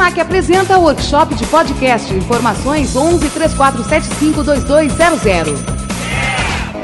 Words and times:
Senac 0.00 0.18
apresenta 0.18 0.78
o 0.78 0.84
workshop 0.84 1.34
de 1.34 1.44
podcast. 1.44 2.14
Informações 2.14 2.96
11 2.96 3.28
3475 3.28 4.42
2200. 4.42 5.60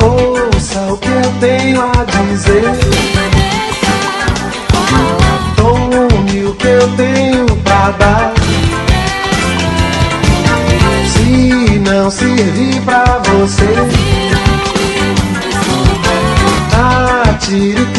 Ouça 0.03 0.81
o 0.93 0.99
que 0.99 1.09
eu 1.09 1.33
tenho 1.41 1.81
a 1.81 2.05
dizer. 2.05 2.63
Tome 5.57 6.45
o 6.45 6.55
que 6.57 6.67
eu 6.67 6.97
tenho 6.97 7.47
pra 7.65 7.91
dar. 7.93 8.35
Se 11.09 11.79
não 11.79 12.11
servir 12.11 12.83
pra 12.83 13.23
você, 13.25 13.65
atire 17.31 17.96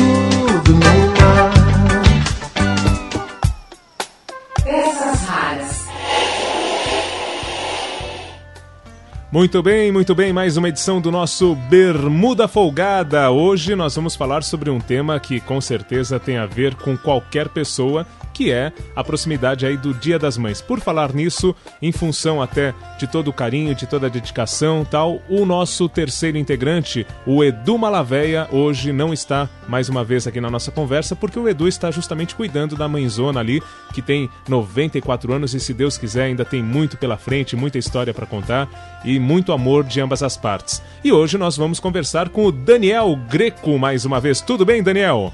Muito 9.37 9.61
bem, 9.61 9.91
muito 9.91 10.15
bem, 10.15 10.33
mais 10.33 10.57
uma 10.57 10.67
edição 10.67 10.99
do 10.99 11.11
nosso 11.11 11.53
Bermuda 11.69 12.47
Folgada. 12.47 13.29
Hoje 13.29 13.75
nós 13.75 13.95
vamos 13.95 14.15
falar 14.15 14.41
sobre 14.41 14.67
um 14.71 14.79
tema 14.79 15.19
que 15.19 15.39
com 15.39 15.61
certeza 15.61 16.19
tem 16.19 16.37
a 16.37 16.47
ver 16.47 16.73
com 16.73 16.97
qualquer 16.97 17.47
pessoa, 17.47 18.03
que 18.37 18.51
é 18.51 18.71
a 18.95 19.03
proximidade 19.03 19.65
aí 19.65 19.75
do 19.75 19.95
Dia 19.95 20.19
das 20.19 20.37
Mães. 20.37 20.61
Por 20.61 20.79
falar 20.79 21.11
nisso, 21.11 21.55
em 21.81 21.91
função 21.91 22.39
até 22.39 22.71
de 22.99 23.07
todo 23.07 23.29
o 23.29 23.33
carinho, 23.33 23.73
de 23.73 23.87
toda 23.87 24.05
a 24.05 24.09
dedicação, 24.09 24.85
tal, 24.85 25.23
o 25.27 25.43
nosso 25.43 25.89
terceiro 25.89 26.37
integrante, 26.37 27.03
o 27.25 27.43
Edu 27.43 27.79
Malaveia, 27.79 28.47
hoje 28.51 28.93
não 28.93 29.11
está 29.11 29.49
mais 29.67 29.89
uma 29.89 30.03
vez 30.03 30.27
aqui 30.27 30.39
na 30.39 30.51
nossa 30.51 30.69
conversa, 30.69 31.15
porque 31.15 31.39
o 31.39 31.49
Edu 31.49 31.67
está 31.67 31.89
justamente 31.89 32.35
cuidando 32.35 32.75
da 32.75 32.87
mãezona 32.87 33.39
ali, 33.39 33.59
que 33.91 34.03
tem 34.03 34.29
94 34.47 35.33
anos 35.33 35.55
e 35.55 35.59
se 35.59 35.73
Deus 35.73 35.97
quiser 35.97 36.25
ainda 36.25 36.45
tem 36.45 36.61
muito 36.61 36.95
pela 36.95 37.17
frente, 37.17 37.55
muita 37.55 37.79
história 37.79 38.13
para 38.13 38.27
contar 38.27 38.69
e 39.03 39.19
muito 39.19 39.51
amor 39.51 39.83
de 39.83 39.99
ambas 39.99 40.21
as 40.21 40.37
partes. 40.37 40.79
E 41.03 41.11
hoje 41.11 41.39
nós 41.39 41.57
vamos 41.57 41.79
conversar 41.79 42.29
com 42.29 42.45
o 42.45 42.51
Daniel 42.51 43.17
Greco 43.27 43.79
mais 43.79 44.05
uma 44.05 44.19
vez. 44.19 44.41
Tudo 44.41 44.63
bem, 44.63 44.83
Daniel? 44.83 45.33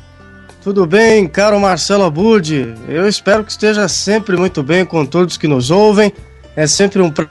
Tudo 0.63 0.85
bem, 0.85 1.27
caro 1.27 1.59
Marcelo 1.59 2.03
Abud? 2.05 2.73
Eu 2.87 3.07
espero 3.07 3.43
que 3.43 3.51
esteja 3.51 3.87
sempre 3.87 4.37
muito 4.37 4.63
bem 4.63 4.85
com 4.85 5.05
todos 5.05 5.35
que 5.37 5.47
nos 5.47 5.69
ouvem. 5.69 6.13
É 6.55 6.65
sempre 6.67 7.01
um 7.01 7.11
pra- 7.11 7.29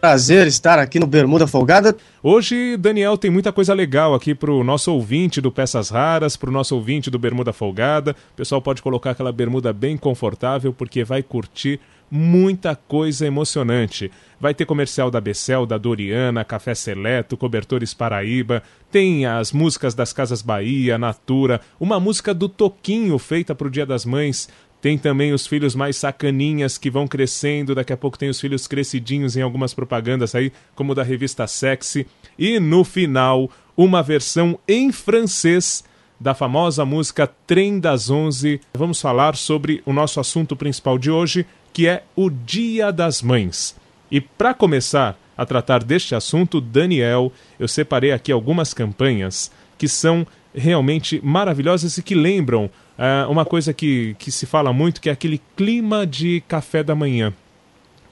prazer 0.00 0.46
estar 0.46 0.78
aqui 0.78 1.00
no 1.00 1.06
Bermuda 1.06 1.46
Folgada. 1.48 1.96
Hoje, 2.22 2.76
Daniel, 2.76 3.16
tem 3.18 3.30
muita 3.30 3.50
coisa 3.52 3.74
legal 3.74 4.14
aqui 4.14 4.34
pro 4.36 4.62
nosso 4.62 4.92
ouvinte 4.92 5.40
do 5.40 5.50
Peças 5.50 5.88
Raras, 5.88 6.36
pro 6.36 6.52
nosso 6.52 6.76
ouvinte 6.76 7.10
do 7.10 7.18
Bermuda 7.18 7.52
Folgada. 7.52 8.14
O 8.32 8.36
pessoal 8.36 8.62
pode 8.62 8.82
colocar 8.82 9.10
aquela 9.10 9.32
bermuda 9.32 9.72
bem 9.72 9.96
confortável, 9.96 10.72
porque 10.72 11.02
vai 11.02 11.22
curtir 11.24 11.80
muita 12.16 12.76
coisa 12.76 13.26
emocionante. 13.26 14.08
Vai 14.38 14.54
ter 14.54 14.64
comercial 14.64 15.10
da 15.10 15.20
Becel, 15.20 15.66
da 15.66 15.76
Doriana, 15.76 16.44
Café 16.44 16.72
Seleto, 16.72 17.36
Cobertores 17.36 17.92
Paraíba, 17.92 18.62
tem 18.88 19.26
as 19.26 19.50
músicas 19.50 19.96
das 19.96 20.12
Casas 20.12 20.40
Bahia, 20.40 20.96
Natura, 20.96 21.60
uma 21.80 21.98
música 21.98 22.32
do 22.32 22.48
Toquinho 22.48 23.18
feita 23.18 23.52
pro 23.52 23.68
Dia 23.68 23.84
das 23.84 24.04
Mães, 24.04 24.48
tem 24.80 24.96
também 24.96 25.32
os 25.32 25.44
filhos 25.44 25.74
mais 25.74 25.96
sacaninhas 25.96 26.78
que 26.78 26.90
vão 26.90 27.08
crescendo. 27.08 27.74
Daqui 27.74 27.92
a 27.92 27.96
pouco 27.96 28.18
tem 28.18 28.28
os 28.28 28.38
filhos 28.38 28.68
crescidinhos 28.68 29.34
em 29.34 29.40
algumas 29.40 29.72
propagandas 29.72 30.34
aí, 30.34 30.52
como 30.74 30.94
da 30.94 31.02
revista 31.02 31.46
Sexy. 31.46 32.06
E 32.38 32.60
no 32.60 32.84
final, 32.84 33.50
uma 33.74 34.02
versão 34.02 34.58
em 34.68 34.92
francês 34.92 35.82
da 36.20 36.34
famosa 36.34 36.84
música 36.84 37.26
Trem 37.26 37.80
das 37.80 38.10
Onze. 38.10 38.60
Vamos 38.74 39.00
falar 39.00 39.36
sobre 39.36 39.82
o 39.84 39.92
nosso 39.92 40.20
assunto 40.20 40.54
principal 40.54 40.98
de 40.98 41.10
hoje, 41.10 41.46
que 41.74 41.88
é 41.88 42.04
o 42.16 42.30
Dia 42.30 42.90
das 42.90 43.20
Mães. 43.20 43.76
E 44.10 44.20
para 44.20 44.54
começar 44.54 45.18
a 45.36 45.44
tratar 45.44 45.82
deste 45.82 46.14
assunto, 46.14 46.60
Daniel, 46.60 47.32
eu 47.58 47.66
separei 47.66 48.12
aqui 48.12 48.30
algumas 48.30 48.72
campanhas 48.72 49.50
que 49.76 49.88
são 49.88 50.24
realmente 50.54 51.20
maravilhosas 51.22 51.98
e 51.98 52.02
que 52.02 52.14
lembram 52.14 52.70
ah, 52.96 53.26
uma 53.28 53.44
coisa 53.44 53.74
que, 53.74 54.14
que 54.20 54.30
se 54.30 54.46
fala 54.46 54.72
muito, 54.72 55.00
que 55.00 55.08
é 55.08 55.12
aquele 55.12 55.42
clima 55.56 56.06
de 56.06 56.42
café 56.46 56.84
da 56.84 56.94
manhã 56.94 57.34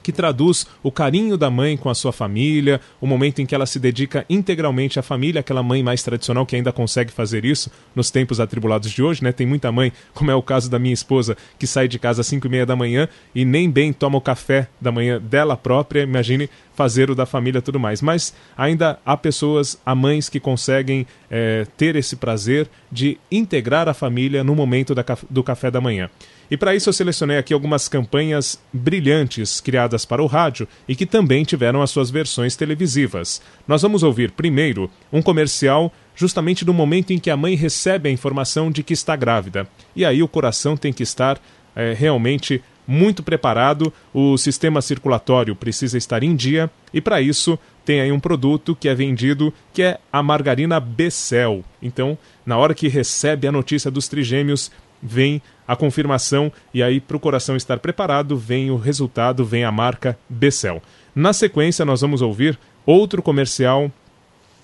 que 0.03 0.11
traduz 0.11 0.67
o 0.83 0.91
carinho 0.91 1.37
da 1.37 1.49
mãe 1.49 1.77
com 1.77 1.89
a 1.89 1.95
sua 1.95 2.11
família, 2.11 2.79
o 3.01 3.07
momento 3.07 3.41
em 3.41 3.45
que 3.45 3.55
ela 3.55 3.65
se 3.65 3.79
dedica 3.79 4.25
integralmente 4.29 4.99
à 4.99 5.01
família, 5.01 5.39
aquela 5.39 5.63
mãe 5.63 5.81
mais 5.81 6.03
tradicional 6.03 6.45
que 6.45 6.55
ainda 6.55 6.71
consegue 6.71 7.11
fazer 7.11 7.45
isso 7.45 7.71
nos 7.95 8.11
tempos 8.11 8.39
atribulados 8.39 8.91
de 8.91 9.01
hoje, 9.01 9.23
né? 9.23 9.31
Tem 9.31 9.47
muita 9.47 9.71
mãe, 9.71 9.91
como 10.13 10.29
é 10.29 10.35
o 10.35 10.41
caso 10.41 10.69
da 10.69 10.77
minha 10.77 10.93
esposa, 10.93 11.37
que 11.57 11.65
sai 11.65 11.87
de 11.87 11.97
casa 11.97 12.21
às 12.21 12.27
5 12.27 12.45
e 12.45 12.49
meia 12.49 12.65
da 12.65 12.75
manhã 12.75 13.07
e 13.33 13.45
nem 13.45 13.69
bem 13.69 13.93
toma 13.93 14.17
o 14.17 14.21
café 14.21 14.67
da 14.79 14.91
manhã 14.91 15.19
dela 15.19 15.55
própria, 15.55 16.03
imagine 16.03 16.49
fazer 16.75 17.09
o 17.09 17.15
da 17.15 17.25
família 17.25 17.61
tudo 17.61 17.79
mais. 17.79 18.01
Mas 18.01 18.33
ainda 18.57 18.99
há 19.05 19.15
pessoas, 19.15 19.79
há 19.85 19.95
mães 19.95 20.27
que 20.27 20.39
conseguem 20.39 21.07
eh, 21.31 21.65
ter 21.77 21.95
esse 21.95 22.15
prazer 22.15 22.67
de 22.91 23.17
integrar 23.31 23.87
a 23.87 23.93
família 23.93 24.43
no 24.43 24.55
momento 24.55 24.93
da 24.93 25.03
do 25.29 25.43
café 25.43 25.69
da 25.69 25.79
manhã. 25.79 26.09
E 26.49 26.57
para 26.57 26.75
isso 26.75 26.89
eu 26.89 26.93
selecionei 26.93 27.37
aqui 27.37 27.53
algumas 27.53 27.87
campanhas 27.87 28.59
brilhantes 28.71 29.59
criadas 29.59 30.05
para 30.05 30.21
o 30.21 30.27
rádio 30.27 30.67
e 30.87 30.95
que 30.95 31.05
também 31.05 31.43
tiveram 31.43 31.81
as 31.81 31.91
suas 31.91 32.11
versões 32.11 32.55
televisivas. 32.55 33.41
Nós 33.67 33.81
vamos 33.81 34.03
ouvir 34.03 34.31
primeiro 34.31 34.89
um 35.11 35.21
comercial 35.21 35.91
justamente 36.15 36.65
no 36.65 36.73
momento 36.73 37.11
em 37.11 37.19
que 37.19 37.29
a 37.29 37.37
mãe 37.37 37.55
recebe 37.55 38.09
a 38.09 38.11
informação 38.11 38.71
de 38.71 38.83
que 38.83 38.93
está 38.93 39.15
grávida. 39.15 39.67
E 39.95 40.05
aí 40.05 40.21
o 40.21 40.27
coração 40.27 40.77
tem 40.77 40.93
que 40.93 41.03
estar 41.03 41.39
eh, 41.75 41.95
realmente 41.97 42.61
muito 42.85 43.23
preparado, 43.23 43.93
o 44.13 44.37
sistema 44.37 44.81
circulatório 44.81 45.55
precisa 45.55 45.97
estar 45.97 46.21
em 46.23 46.35
dia 46.35 46.69
e 46.93 46.99
para 46.99 47.21
isso 47.21 47.57
tem 47.85 48.01
aí 48.01 48.11
um 48.11 48.19
produto 48.19 48.75
que 48.75 48.87
é 48.87 48.95
vendido 48.95 49.53
que 49.73 49.81
é 49.81 49.99
a 50.11 50.21
margarina 50.21 50.79
Becel. 50.79 51.63
Então, 51.81 52.17
na 52.45 52.57
hora 52.57 52.73
que 52.73 52.87
recebe 52.87 53.47
a 53.47 53.51
notícia 53.51 53.89
dos 53.89 54.07
trigêmeos, 54.07 54.71
vem 55.03 55.41
a 55.67 55.75
confirmação 55.75 56.51
e 56.73 56.81
aí 56.81 56.99
para 56.99 57.17
o 57.17 57.19
coração 57.19 57.55
estar 57.55 57.79
preparado, 57.79 58.37
vem 58.37 58.71
o 58.71 58.77
resultado, 58.77 59.43
vem 59.43 59.63
a 59.63 59.71
marca 59.71 60.17
Becel. 60.29 60.81
Na 61.15 61.33
sequência, 61.33 61.85
nós 61.85 62.01
vamos 62.01 62.21
ouvir 62.21 62.57
outro 62.85 63.21
comercial 63.21 63.91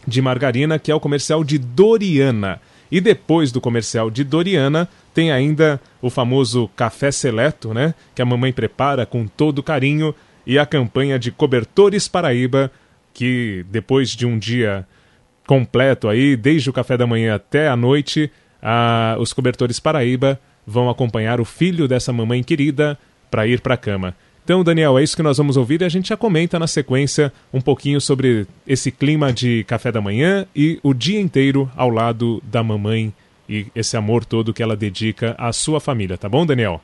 de 0.08 0.22
margarina, 0.22 0.80
que 0.80 0.92
é 0.92 0.96
o 0.96 1.00
comercial 1.00 1.44
de 1.44 1.58
Doriana. 1.58 2.62
E 2.92 3.00
depois 3.00 3.52
do 3.52 3.62
comercial 3.62 4.10
de 4.10 4.24
Doriana, 4.24 4.90
tem 5.14 5.32
ainda 5.32 5.80
o 6.02 6.10
famoso 6.10 6.70
café 6.76 7.12
seleto, 7.12 7.74
né? 7.74 7.94
Que 8.16 8.22
a 8.22 8.26
mamãe 8.26 8.52
prepara 8.52 9.06
com 9.06 9.28
todo 9.28 9.62
carinho, 9.62 10.16
e 10.50 10.58
a 10.58 10.66
campanha 10.66 11.20
de 11.20 11.32
Cobertores 11.32 12.08
Paraíba, 12.08 12.72
que 13.14 13.64
depois 13.70 14.10
de 14.10 14.26
um 14.26 14.40
dia 14.40 14.84
completo 15.46 16.08
aí, 16.08 16.36
desde 16.36 16.70
o 16.72 16.74
café 16.74 16.98
da 16.98 17.06
manhã 17.06 17.36
até 17.36 17.68
a 17.68 17.76
noite, 17.76 18.32
a- 18.62 19.16
os 19.20 19.34
Cobertores 19.34 19.80
Paraíba 19.80 20.40
vão 20.66 20.90
acompanhar 20.90 21.40
o 21.40 21.46
filho 21.46 21.88
dessa 21.88 22.14
mamãe 22.14 22.44
querida 22.44 22.98
para 23.32 23.48
ir 23.48 23.62
para 23.62 23.74
a 23.74 23.78
cama. 23.78 24.16
Então, 24.44 24.64
Daniel, 24.64 24.98
é 24.98 25.04
isso 25.04 25.16
que 25.16 25.22
nós 25.22 25.38
vamos 25.38 25.58
ouvir 25.58 25.82
e 25.82 25.86
a 25.86 25.90
gente 25.90 26.10
já 26.10 26.18
comenta 26.18 26.58
na 26.58 26.66
sequência 26.66 27.32
um 27.54 27.62
pouquinho 27.62 28.02
sobre 28.02 28.48
esse 28.66 28.92
clima 28.92 29.32
de 29.32 29.64
café 29.66 29.92
da 29.92 30.02
manhã 30.02 30.46
e 30.56 30.80
o 30.82 30.94
dia 30.94 31.20
inteiro 31.20 31.70
ao 31.76 31.90
lado 31.90 32.42
da 32.44 32.64
mamãe 32.64 33.14
e 33.48 33.68
esse 33.76 33.96
amor 33.96 34.26
todo 34.26 34.54
que 34.54 34.64
ela 34.64 34.76
dedica 34.76 35.36
à 35.38 35.52
sua 35.54 35.80
família, 35.80 36.18
tá 36.18 36.28
bom, 36.28 36.46
Daniel? 36.46 36.82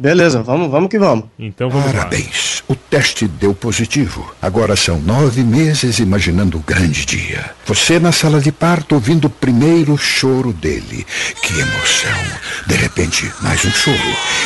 Beleza, 0.00 0.42
vamos, 0.42 0.70
vamos 0.70 0.88
que 0.88 0.98
vamos. 0.98 1.26
Então 1.38 1.68
vamos 1.68 1.88
lá. 1.88 1.92
Parabéns. 1.92 2.64
O 2.66 2.74
teste 2.74 3.28
deu 3.28 3.52
positivo. 3.52 4.32
Agora 4.40 4.74
são 4.74 4.98
nove 4.98 5.42
meses 5.42 5.98
imaginando 5.98 6.56
o 6.56 6.60
grande 6.60 7.04
dia. 7.04 7.50
Você 7.66 7.98
na 7.98 8.10
sala 8.10 8.40
de 8.40 8.50
parto 8.50 8.94
ouvindo 8.94 9.26
o 9.26 9.30
primeiro 9.30 9.98
choro 9.98 10.54
dele. 10.54 11.06
Que 11.42 11.52
emoção. 11.52 12.18
De 12.66 12.76
repente, 12.76 13.30
mais 13.42 13.62
um 13.62 13.70
choro. 13.70 13.98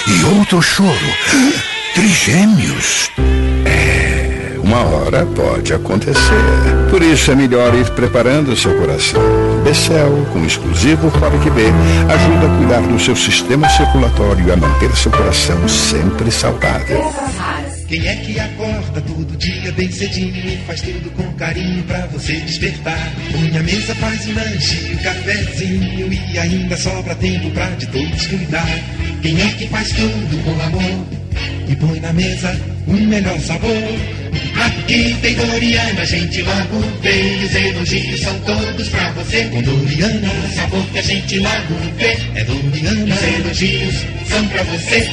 E 0.09 0.25
outro 0.41 0.60
choro. 0.60 0.88
Trigêmeos. 1.94 3.11
É, 3.64 4.58
uma 4.58 4.81
hora 4.81 5.25
pode 5.25 5.73
acontecer. 5.73 6.19
Por 6.90 7.00
isso 7.00 7.31
é 7.31 7.37
melhor 7.37 7.73
ir 7.76 7.88
preparando 7.90 8.56
seu 8.56 8.76
coração. 8.76 9.23
Becel, 9.64 10.26
com 10.31 10.44
exclusivo 10.44 11.11
Folic 11.11 11.49
B, 11.50 11.62
ajuda 12.12 12.46
a 12.46 12.58
cuidar 12.58 12.82
do 12.82 13.00
seu 13.00 13.16
sistema 13.16 13.66
circulatório 13.70 14.46
e 14.46 14.52
a 14.52 14.56
manter 14.56 14.94
seu 14.94 15.11
coração 15.11 15.66
sempre 15.66 16.31
saudável. 16.31 17.11
Quem 17.88 18.06
é 18.06 18.14
que 18.16 18.38
acorda 18.38 19.00
todo 19.00 19.37
dia 19.38 19.72
bem 19.72 19.90
cedinho 19.90 20.37
e 20.37 20.58
faz 20.66 20.82
tudo 20.82 21.11
com 21.12 21.32
carinho 21.32 21.82
pra 21.84 22.06
você 22.12 22.34
despertar? 22.40 23.11
Põe 23.32 23.56
a 23.56 23.62
mesa, 23.62 23.94
faz 23.94 24.26
o 24.26 24.34
lanche, 24.34 24.94
o 24.94 25.02
cafezinho 25.02 26.12
e 26.12 26.38
ainda 26.38 26.76
sobra 26.76 27.14
tempo 27.14 27.50
pra 27.52 27.70
de 27.70 27.87
todos 27.87 28.26
cuidar. 28.26 28.78
Quem 29.22 29.40
é 29.40 29.49
que 29.52 29.67
faz 29.69 29.88
tudo 29.93 30.44
com 30.44 30.62
amor 30.62 31.06
e 31.67 31.76
põe 31.76 32.00
na 32.00 32.12
mesa 32.12 32.55
o 32.87 32.93
melhor 32.93 33.40
sabor? 33.40 34.24
Aqui 34.56 35.17
tem 35.20 35.35
Doriana, 35.35 36.05
gente 36.05 36.43
logo 36.43 36.81
vê. 37.02 37.44
Os 37.44 37.55
elogios 37.55 38.20
são 38.20 38.38
todos 38.41 38.88
pra 38.88 39.11
você. 39.12 39.44
Com 39.44 39.62
Doriana, 39.62 40.32
o 40.32 40.55
sabor 40.55 40.87
que 40.93 40.99
a 40.99 41.02
gente 41.02 41.38
logo 41.38 41.75
vê. 41.96 42.17
É 42.35 42.44
Doriana, 42.44 43.14
os 43.14 43.23
elogios 43.23 43.94
são 44.29 44.46
pra 44.49 44.62
você. 44.64 45.11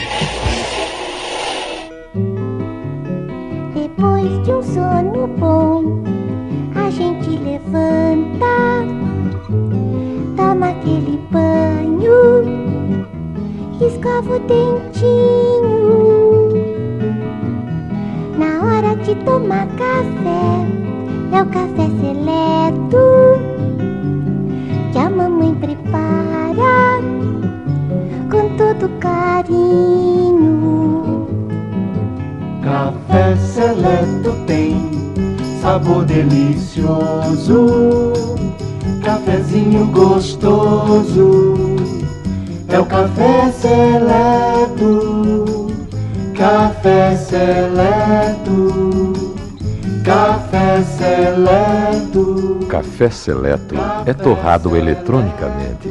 Café 53.01 53.09
Seleto 53.09 53.73
é 54.05 54.13
torrado 54.13 54.77
eletronicamente. 54.77 55.89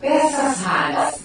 Peças 0.00 0.62
raras. 0.62 1.22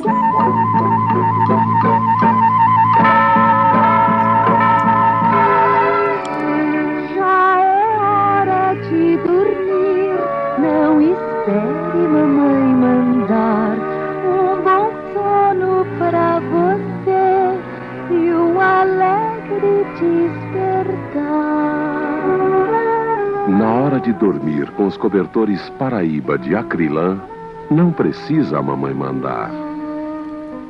Já 7.16 7.62
é 7.62 7.98
hora 7.98 8.74
de 8.74 9.16
dormir. 9.26 10.20
Não 10.60 11.00
espere 11.00 12.08
mamãe 12.10 12.76
mandar 12.76 13.78
um 14.28 14.62
bom 14.66 14.92
sono 15.14 15.86
para 15.98 16.42
você 16.42 17.56
e 18.12 18.34
um 18.34 18.60
alegre 18.60 19.86
despertar. 19.98 21.69
De 24.04 24.14
dormir 24.14 24.72
com 24.72 24.88
os 24.88 24.96
cobertores 24.96 25.70
Paraíba 25.78 26.38
de 26.38 26.56
acrilã, 26.56 27.22
não 27.70 27.92
precisa 27.92 28.58
a 28.58 28.62
mamãe 28.62 28.94
mandar. 28.94 29.52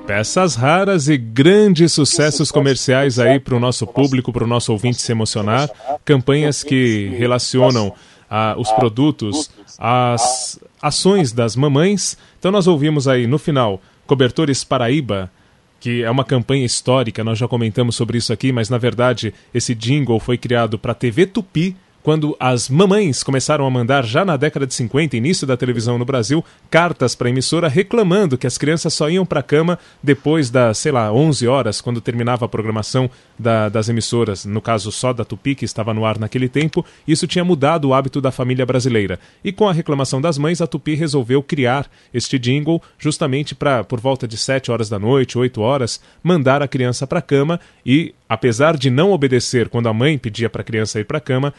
Peças 0.07 0.55
raras 0.55 1.07
e 1.07 1.15
grandes 1.15 1.93
sucessos 1.93 2.51
comerciais 2.51 3.19
aí 3.19 3.39
para 3.39 3.55
o 3.55 3.59
nosso 3.59 3.85
público, 3.85 4.33
para 4.33 4.43
o 4.43 4.47
nosso 4.47 4.71
ouvinte 4.71 4.99
se 4.99 5.11
emocionar. 5.11 5.69
Campanhas 6.03 6.63
que 6.63 7.13
relacionam 7.17 7.93
ah, 8.27 8.55
os 8.57 8.71
produtos 8.71 9.51
às 9.77 10.59
ações 10.81 11.31
das 11.31 11.55
mamães. 11.55 12.17
Então 12.39 12.51
nós 12.51 12.65
ouvimos 12.65 13.07
aí 13.07 13.27
no 13.27 13.37
final 13.37 13.79
Cobertores 14.07 14.63
Paraíba, 14.63 15.31
que 15.79 16.03
é 16.03 16.09
uma 16.09 16.23
campanha 16.25 16.65
histórica, 16.65 17.23
nós 17.23 17.37
já 17.37 17.47
comentamos 17.47 17.95
sobre 17.95 18.17
isso 18.17 18.33
aqui, 18.33 18.51
mas 18.51 18.69
na 18.69 18.79
verdade 18.79 19.33
esse 19.53 19.75
jingle 19.75 20.19
foi 20.19 20.37
criado 20.37 20.79
para 20.79 20.93
a 20.93 20.95
TV 20.95 21.27
Tupi 21.27 21.75
quando 22.09 22.35
as 22.39 22.69
mamães 22.69 23.21
começaram 23.21 23.67
a 23.67 23.69
mandar, 23.69 24.03
já 24.03 24.25
na 24.25 24.35
década 24.35 24.65
de 24.65 24.73
50, 24.73 25.15
início 25.15 25.45
da 25.45 25.55
televisão 25.55 25.95
no 25.99 26.03
Brasil, 26.03 26.43
cartas 26.67 27.13
para 27.13 27.27
a 27.27 27.29
emissora 27.29 27.67
reclamando 27.67 28.35
que 28.35 28.47
as 28.47 28.57
crianças 28.57 28.95
só 28.95 29.07
iam 29.11 29.23
para 29.23 29.41
a 29.41 29.43
cama 29.43 29.77
depois 30.01 30.49
das, 30.49 30.79
sei 30.79 30.91
lá, 30.91 31.13
11 31.13 31.47
horas, 31.47 31.81
quando 31.81 32.01
terminava 32.01 32.45
a 32.45 32.49
programação 32.49 33.11
da- 33.37 33.69
das 33.69 33.89
emissoras, 33.89 34.43
no 34.43 34.59
caso 34.59 34.91
só 34.91 35.13
da 35.13 35.23
Tupi, 35.23 35.53
que 35.53 35.65
estava 35.65 35.93
no 35.93 36.03
ar 36.03 36.17
naquele 36.17 36.49
tempo. 36.49 36.83
Isso 37.07 37.27
tinha 37.27 37.45
mudado 37.45 37.87
o 37.89 37.93
hábito 37.93 38.19
da 38.19 38.31
família 38.31 38.65
brasileira. 38.65 39.19
E 39.43 39.51
com 39.51 39.69
a 39.69 39.71
reclamação 39.71 40.19
das 40.19 40.35
mães, 40.35 40.61
a 40.61 40.65
Tupi 40.65 40.95
resolveu 40.95 41.43
criar 41.43 41.85
este 42.11 42.39
jingle 42.39 42.81
justamente 42.97 43.53
para, 43.53 43.83
por 43.83 43.99
volta 43.99 44.27
de 44.27 44.35
7 44.35 44.71
horas 44.71 44.89
da 44.89 44.97
noite, 44.97 45.37
8 45.37 45.61
horas, 45.61 46.01
mandar 46.23 46.63
a 46.63 46.67
criança 46.67 47.05
para 47.05 47.19
a 47.19 47.21
cama 47.21 47.59
e 47.85 48.15
apesar 48.29 48.77
de 48.77 48.91
não 48.91 49.11
obedecer 49.11 49.67
quando 49.67 49.89
a 49.89 49.93
mãe 49.93 50.17
pedia 50.17 50.49
para 50.49 50.61
a 50.61 50.63
criança 50.63 50.99
ir 50.99 51.05
para 51.05 51.17
a 51.17 51.21
cama, 51.21 51.53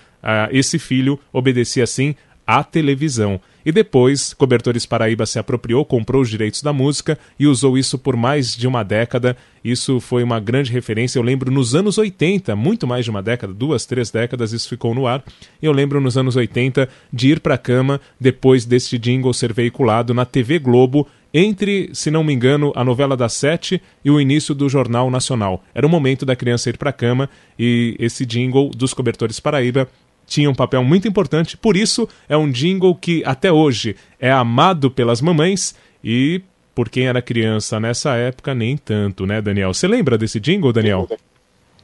esse 0.53 0.79
filho 0.79 1.19
obedecia 1.33 1.87
sim 1.87 2.15
à 2.47 2.65
televisão. 2.65 3.41
E 3.65 3.71
depois, 3.71 4.33
Cobertores 4.33 4.87
Paraíba 4.87 5.27
se 5.27 5.39
apropriou, 5.39 5.85
comprou 5.85 6.23
os 6.23 6.31
direitos 6.31 6.63
da 6.63 6.73
música 6.73 7.19
e 7.39 7.47
usou 7.47 7.77
isso 7.77 7.99
por 7.99 8.17
mais 8.17 8.57
de 8.57 8.67
uma 8.67 8.83
década. 8.83 9.37
Isso 9.63 10.01
foi 10.01 10.23
uma 10.23 10.41
grande 10.41 10.73
referência. 10.73 11.19
Eu 11.19 11.23
lembro 11.23 11.51
nos 11.51 11.75
anos 11.75 11.99
80, 11.99 12.57
muito 12.57 12.87
mais 12.87 13.05
de 13.05 13.11
uma 13.11 13.23
década, 13.23 13.53
duas, 13.53 13.85
três 13.85 14.11
décadas, 14.11 14.53
isso 14.53 14.69
ficou 14.69 14.95
no 14.95 15.07
ar. 15.07 15.23
Eu 15.61 15.73
lembro 15.73 16.01
nos 16.01 16.17
anos 16.17 16.37
80 16.37 16.89
de 17.13 17.29
ir 17.29 17.41
para 17.41 17.57
a 17.57 17.59
cama 17.59 18.01
depois 18.19 18.65
deste 18.65 18.99
jingle 18.99 19.35
ser 19.35 19.53
veiculado 19.53 20.15
na 20.15 20.25
TV 20.25 20.59
Globo 20.59 21.07
entre, 21.33 21.91
se 21.93 22.11
não 22.11 22.25
me 22.25 22.33
engano, 22.33 22.73
a 22.75 22.85
novela 22.85 23.17
das 23.17 23.33
sete 23.33 23.81
e 24.05 24.11
o 24.11 24.21
início 24.21 24.55
do 24.55 24.69
Jornal 24.69 25.11
Nacional. 25.11 25.63
Era 25.75 25.87
o 25.87 25.91
momento 25.91 26.27
da 26.27 26.37
criança 26.37 26.71
ir 26.71 26.77
para 26.77 26.91
a 26.91 26.93
cama 26.93 27.29
e 27.59 27.97
esse 27.99 28.27
jingle 28.27 28.71
dos 28.71 28.93
Cobertores 28.93 29.41
Paraíba 29.41 29.89
tinha 30.27 30.49
um 30.49 30.55
papel 30.55 30.85
muito 30.85 31.09
importante, 31.09 31.57
por 31.57 31.77
isso 31.77 32.09
é 32.29 32.37
um 32.37 32.51
jingle 32.51 32.95
que 32.95 33.23
até 33.27 33.51
hoje 33.51 33.97
é 34.19 34.31
amado 34.31 34.89
pelas 34.91 35.21
mamães 35.21 35.75
e 36.05 36.41
por 36.73 36.89
quem 36.89 37.09
era 37.09 37.21
criança 37.21 37.81
nessa 37.81 38.15
época 38.15 38.55
nem 38.55 38.77
tanto, 38.77 39.27
né, 39.27 39.43
Daniel? 39.43 39.75
Você 39.75 39.89
lembra 39.89 40.17
desse 40.17 40.39
jingle, 40.39 40.73
Daniel? 40.73 41.09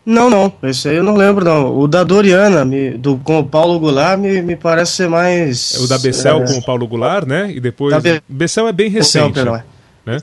Não, 0.07 0.31
não, 0.31 0.53
esse 0.63 0.89
aí 0.89 0.97
eu 0.97 1.03
não 1.03 1.17
lembro, 1.17 1.45
não. 1.45 1.77
O 1.77 1.89
da 1.89 2.05
Doriana, 2.05 2.65
me- 2.65 2.93
do, 2.93 3.17
com 3.19 3.41
o 3.41 3.45
Paulo 3.45 3.77
Goulart, 3.81 4.17
me, 4.21 4.41
me 4.41 4.55
parece 4.55 4.93
ser 4.93 5.09
mais. 5.09 5.75
O 5.83 5.89
da 5.89 5.99
Bessel 5.99 6.43
é, 6.43 6.47
com 6.47 6.59
o 6.59 6.65
Paulo 6.65 6.87
Goulart, 6.87 7.27
né? 7.27 7.51
E 7.53 7.59
depois. 7.59 8.01
Be- 8.01 8.23
Bessel 8.29 8.69
é 8.69 8.73
bem 8.73 8.89
Bessel, 8.89 9.27
recente. 9.33 9.41
é. 9.49 9.65
né? 10.07 10.21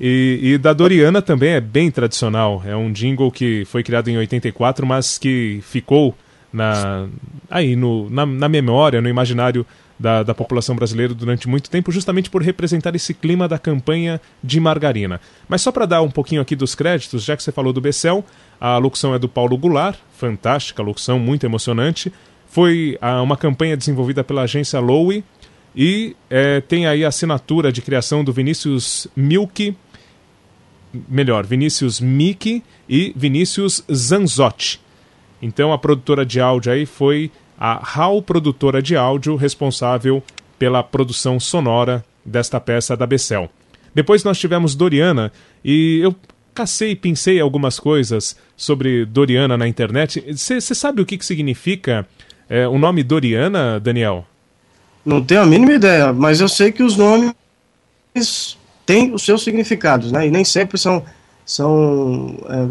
E, 0.00 0.40
e 0.42 0.58
da 0.58 0.72
Doriana 0.72 1.22
também 1.22 1.50
é 1.52 1.60
bem 1.60 1.88
tradicional. 1.88 2.62
É 2.66 2.74
um 2.74 2.90
jingle 2.90 3.30
que 3.30 3.64
foi 3.66 3.84
criado 3.84 4.08
em 4.08 4.16
84, 4.18 4.84
mas 4.84 5.18
que 5.18 5.60
ficou 5.62 6.16
na, 6.52 7.06
aí 7.48 7.76
no, 7.76 8.10
na, 8.10 8.26
na 8.26 8.48
memória, 8.48 9.00
no 9.00 9.08
imaginário 9.08 9.64
da, 9.98 10.22
da 10.22 10.34
população 10.34 10.74
brasileira 10.74 11.14
durante 11.14 11.48
muito 11.48 11.70
tempo, 11.70 11.92
justamente 11.92 12.30
por 12.30 12.42
representar 12.42 12.94
esse 12.94 13.14
clima 13.14 13.48
da 13.48 13.58
campanha 13.58 14.20
de 14.42 14.58
margarina. 14.58 15.20
Mas 15.48 15.62
só 15.62 15.70
para 15.70 15.86
dar 15.86 16.02
um 16.02 16.10
pouquinho 16.10 16.40
aqui 16.40 16.56
dos 16.56 16.74
créditos, 16.74 17.24
já 17.24 17.36
que 17.36 17.42
você 17.42 17.52
falou 17.52 17.72
do 17.72 17.80
Bessel, 17.80 18.24
a 18.60 18.78
locução 18.78 19.14
é 19.14 19.18
do 19.18 19.28
Paulo 19.28 19.56
Goulart, 19.56 19.98
fantástica 20.16 20.82
locução, 20.82 21.18
muito 21.18 21.44
emocionante. 21.44 22.12
Foi 22.46 22.98
ah, 23.00 23.22
uma 23.22 23.36
campanha 23.36 23.76
desenvolvida 23.76 24.22
pela 24.22 24.42
agência 24.42 24.78
Lowy 24.78 25.24
e 25.74 26.14
eh, 26.28 26.60
tem 26.60 26.86
aí 26.86 27.04
a 27.04 27.08
assinatura 27.08 27.72
de 27.72 27.80
criação 27.80 28.22
do 28.22 28.32
Vinícius 28.32 29.06
Milk, 29.16 29.74
melhor, 31.08 31.46
Vinícius 31.46 32.00
Miki 32.00 32.62
e 32.88 33.12
Vinícius 33.16 33.82
Zanzotti. 33.92 34.80
Então 35.40 35.72
a 35.72 35.78
produtora 35.78 36.24
de 36.24 36.40
áudio 36.40 36.72
aí 36.72 36.86
foi 36.86 37.30
a 37.64 37.80
HAL 37.80 38.20
Produtora 38.20 38.82
de 38.82 38.96
Áudio, 38.96 39.36
responsável 39.36 40.20
pela 40.58 40.82
produção 40.82 41.38
sonora 41.38 42.04
desta 42.24 42.58
peça 42.58 42.96
da 42.96 43.06
Bessel. 43.06 43.48
Depois 43.94 44.24
nós 44.24 44.36
tivemos 44.36 44.74
Doriana 44.74 45.30
e 45.64 46.00
eu 46.02 46.12
cacei 46.52 46.96
pincei 46.96 47.38
algumas 47.38 47.78
coisas 47.78 48.36
sobre 48.56 49.04
Doriana 49.04 49.56
na 49.56 49.68
internet. 49.68 50.24
Você 50.32 50.60
sabe 50.60 51.02
o 51.02 51.06
que, 51.06 51.16
que 51.16 51.24
significa 51.24 52.04
eh, 52.50 52.66
o 52.66 52.80
nome 52.80 53.04
Doriana, 53.04 53.78
Daniel? 53.78 54.26
Não 55.06 55.22
tenho 55.22 55.42
a 55.42 55.46
mínima 55.46 55.74
ideia, 55.74 56.12
mas 56.12 56.40
eu 56.40 56.48
sei 56.48 56.72
que 56.72 56.82
os 56.82 56.96
nomes 56.96 58.58
têm 58.84 59.14
os 59.14 59.22
seus 59.22 59.44
significados, 59.44 60.10
né? 60.10 60.26
E 60.26 60.32
nem 60.32 60.44
sempre 60.44 60.76
são, 60.76 61.04
são 61.46 62.36
é, 62.48 62.68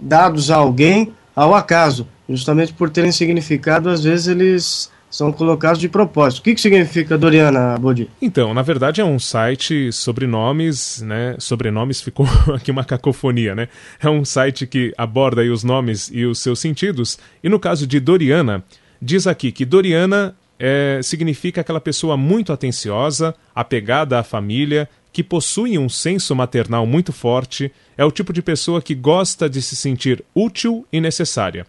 dados 0.00 0.50
a 0.50 0.56
alguém 0.56 1.12
ao 1.36 1.54
acaso. 1.54 2.08
Justamente 2.28 2.72
por 2.72 2.90
terem 2.90 3.12
significado, 3.12 3.88
às 3.88 4.02
vezes 4.04 4.28
eles 4.28 4.90
são 5.14 5.30
colocados 5.30 5.78
de 5.78 5.88
propósito. 5.88 6.40
O 6.40 6.42
que, 6.42 6.54
que 6.54 6.60
significa 6.60 7.16
Doriana, 7.16 7.78
Bodi? 7.78 8.10
Então, 8.20 8.52
na 8.52 8.62
verdade 8.62 9.00
é 9.00 9.04
um 9.04 9.18
site 9.18 9.92
sobre 9.92 10.26
nomes, 10.26 11.02
né? 11.02 11.36
Sobrenomes 11.38 12.00
ficou 12.00 12.26
aqui 12.52 12.70
uma 12.70 12.84
cacofonia, 12.84 13.54
né? 13.54 13.68
É 14.00 14.10
um 14.10 14.24
site 14.24 14.66
que 14.66 14.92
aborda 14.98 15.42
os 15.42 15.62
nomes 15.62 16.10
e 16.12 16.24
os 16.24 16.40
seus 16.40 16.58
sentidos. 16.58 17.16
E 17.44 17.48
no 17.48 17.60
caso 17.60 17.86
de 17.86 18.00
Doriana, 18.00 18.64
diz 19.00 19.28
aqui 19.28 19.52
que 19.52 19.64
Doriana 19.64 20.34
é, 20.58 20.98
significa 21.02 21.60
aquela 21.60 21.80
pessoa 21.80 22.16
muito 22.16 22.52
atenciosa, 22.52 23.36
apegada 23.54 24.18
à 24.18 24.24
família, 24.24 24.88
que 25.12 25.22
possui 25.22 25.78
um 25.78 25.88
senso 25.88 26.34
maternal 26.34 26.84
muito 26.84 27.12
forte, 27.12 27.70
é 27.96 28.04
o 28.04 28.10
tipo 28.10 28.32
de 28.32 28.42
pessoa 28.42 28.82
que 28.82 28.96
gosta 28.96 29.48
de 29.48 29.62
se 29.62 29.76
sentir 29.76 30.24
útil 30.34 30.84
e 30.92 31.00
necessária. 31.00 31.64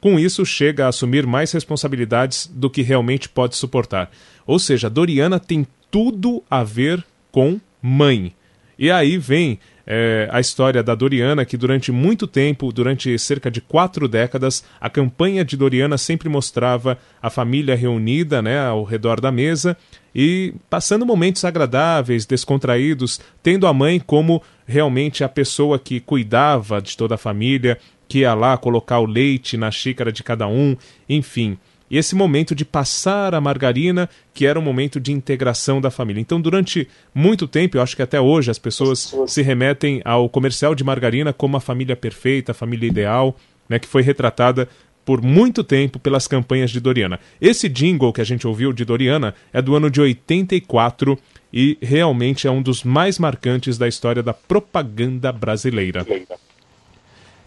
Com 0.00 0.18
isso, 0.18 0.46
chega 0.46 0.84
a 0.84 0.88
assumir 0.88 1.26
mais 1.26 1.50
responsabilidades 1.50 2.48
do 2.52 2.70
que 2.70 2.82
realmente 2.82 3.28
pode 3.28 3.56
suportar. 3.56 4.10
Ou 4.46 4.58
seja, 4.58 4.88
Doriana 4.88 5.40
tem 5.40 5.66
tudo 5.90 6.42
a 6.48 6.62
ver 6.62 7.04
com 7.32 7.60
mãe. 7.82 8.32
E 8.78 8.90
aí 8.92 9.18
vem 9.18 9.58
é, 9.84 10.28
a 10.30 10.38
história 10.38 10.82
da 10.82 10.94
Doriana, 10.94 11.44
que 11.44 11.56
durante 11.56 11.90
muito 11.90 12.26
tempo, 12.26 12.70
durante 12.70 13.18
cerca 13.18 13.50
de 13.50 13.60
quatro 13.60 14.06
décadas, 14.06 14.62
a 14.80 14.88
campanha 14.88 15.44
de 15.44 15.56
Doriana 15.56 15.98
sempre 15.98 16.28
mostrava 16.28 16.98
a 17.20 17.30
família 17.30 17.74
reunida 17.74 18.40
né, 18.40 18.60
ao 18.60 18.84
redor 18.84 19.20
da 19.20 19.32
mesa 19.32 19.76
e 20.14 20.54
passando 20.68 21.06
momentos 21.06 21.44
agradáveis, 21.44 22.26
descontraídos, 22.26 23.18
tendo 23.42 23.66
a 23.66 23.72
mãe 23.72 23.98
como 23.98 24.42
realmente 24.66 25.24
a 25.24 25.28
pessoa 25.28 25.78
que 25.78 26.00
cuidava 26.00 26.80
de 26.82 26.96
toda 26.96 27.14
a 27.14 27.18
família, 27.18 27.78
que 28.08 28.20
ia 28.20 28.34
lá 28.34 28.56
colocar 28.56 28.98
o 29.00 29.06
leite 29.06 29.56
na 29.56 29.70
xícara 29.70 30.10
de 30.10 30.22
cada 30.22 30.48
um, 30.48 30.76
enfim 31.08 31.58
e 31.90 31.96
esse 31.96 32.14
momento 32.14 32.54
de 32.54 32.64
passar 32.64 33.34
a 33.34 33.40
margarina, 33.40 34.08
que 34.34 34.46
era 34.46 34.58
um 34.58 34.62
momento 34.62 35.00
de 35.00 35.12
integração 35.12 35.80
da 35.80 35.90
família. 35.90 36.20
Então, 36.20 36.40
durante 36.40 36.86
muito 37.14 37.48
tempo, 37.48 37.76
eu 37.76 37.82
acho 37.82 37.96
que 37.96 38.02
até 38.02 38.20
hoje, 38.20 38.50
as 38.50 38.58
pessoas 38.58 39.14
se 39.26 39.42
remetem 39.42 40.02
ao 40.04 40.28
comercial 40.28 40.74
de 40.74 40.84
margarina 40.84 41.32
como 41.32 41.56
a 41.56 41.60
família 41.60 41.96
perfeita, 41.96 42.52
a 42.52 42.54
família 42.54 42.86
ideal, 42.86 43.36
né, 43.68 43.78
que 43.78 43.88
foi 43.88 44.02
retratada 44.02 44.68
por 45.04 45.22
muito 45.22 45.64
tempo 45.64 45.98
pelas 45.98 46.26
campanhas 46.26 46.70
de 46.70 46.80
Doriana. 46.80 47.18
Esse 47.40 47.66
jingle 47.68 48.12
que 48.12 48.20
a 48.20 48.24
gente 48.24 48.46
ouviu 48.46 48.74
de 48.74 48.84
Doriana 48.84 49.34
é 49.52 49.62
do 49.62 49.74
ano 49.74 49.90
de 49.90 50.02
84 50.02 51.18
e 51.50 51.78
realmente 51.80 52.46
é 52.46 52.50
um 52.50 52.60
dos 52.60 52.84
mais 52.84 53.18
marcantes 53.18 53.78
da 53.78 53.88
história 53.88 54.22
da 54.22 54.34
propaganda 54.34 55.32
brasileira. 55.32 56.04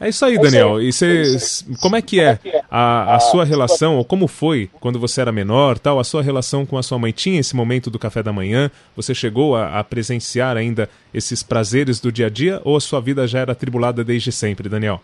É 0.01 0.09
isso 0.09 0.25
aí, 0.25 0.35
Daniel. 0.39 0.81
E 0.81 0.91
cê, 0.91 1.37
como 1.79 1.95
é 1.95 2.01
que 2.01 2.19
é 2.19 2.39
a, 2.71 3.17
a 3.17 3.19
sua 3.19 3.45
relação, 3.45 3.97
ou 3.97 4.03
como 4.03 4.27
foi 4.27 4.67
quando 4.79 4.99
você 4.99 5.21
era 5.21 5.31
menor, 5.31 5.77
tal, 5.77 5.99
a 5.99 6.03
sua 6.03 6.23
relação 6.23 6.65
com 6.65 6.75
a 6.75 6.81
sua 6.81 6.97
mãe? 6.97 7.11
Tinha 7.11 7.39
esse 7.39 7.55
momento 7.55 7.91
do 7.91 7.99
café 7.99 8.23
da 8.23 8.33
manhã? 8.33 8.71
Você 8.95 9.13
chegou 9.13 9.55
a, 9.55 9.77
a 9.77 9.83
presenciar 9.83 10.57
ainda 10.57 10.89
esses 11.13 11.43
prazeres 11.43 11.99
do 11.99 12.11
dia 12.11 12.25
a 12.25 12.29
dia, 12.31 12.59
ou 12.63 12.75
a 12.75 12.81
sua 12.81 12.99
vida 12.99 13.27
já 13.27 13.41
era 13.41 13.51
atribulada 13.51 14.03
desde 14.03 14.31
sempre, 14.31 14.67
Daniel? 14.67 14.99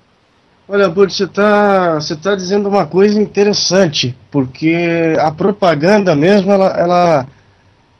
Olha, 0.68 0.90
Bud, 0.90 1.14
você 1.14 1.26
está 1.26 1.94
você 1.94 2.16
tá 2.16 2.34
dizendo 2.34 2.68
uma 2.68 2.88
coisa 2.88 3.22
interessante, 3.22 4.18
porque 4.32 5.16
a 5.20 5.30
propaganda 5.30 6.16
mesmo, 6.16 6.52
ela, 6.52 6.70
ela, 6.76 7.28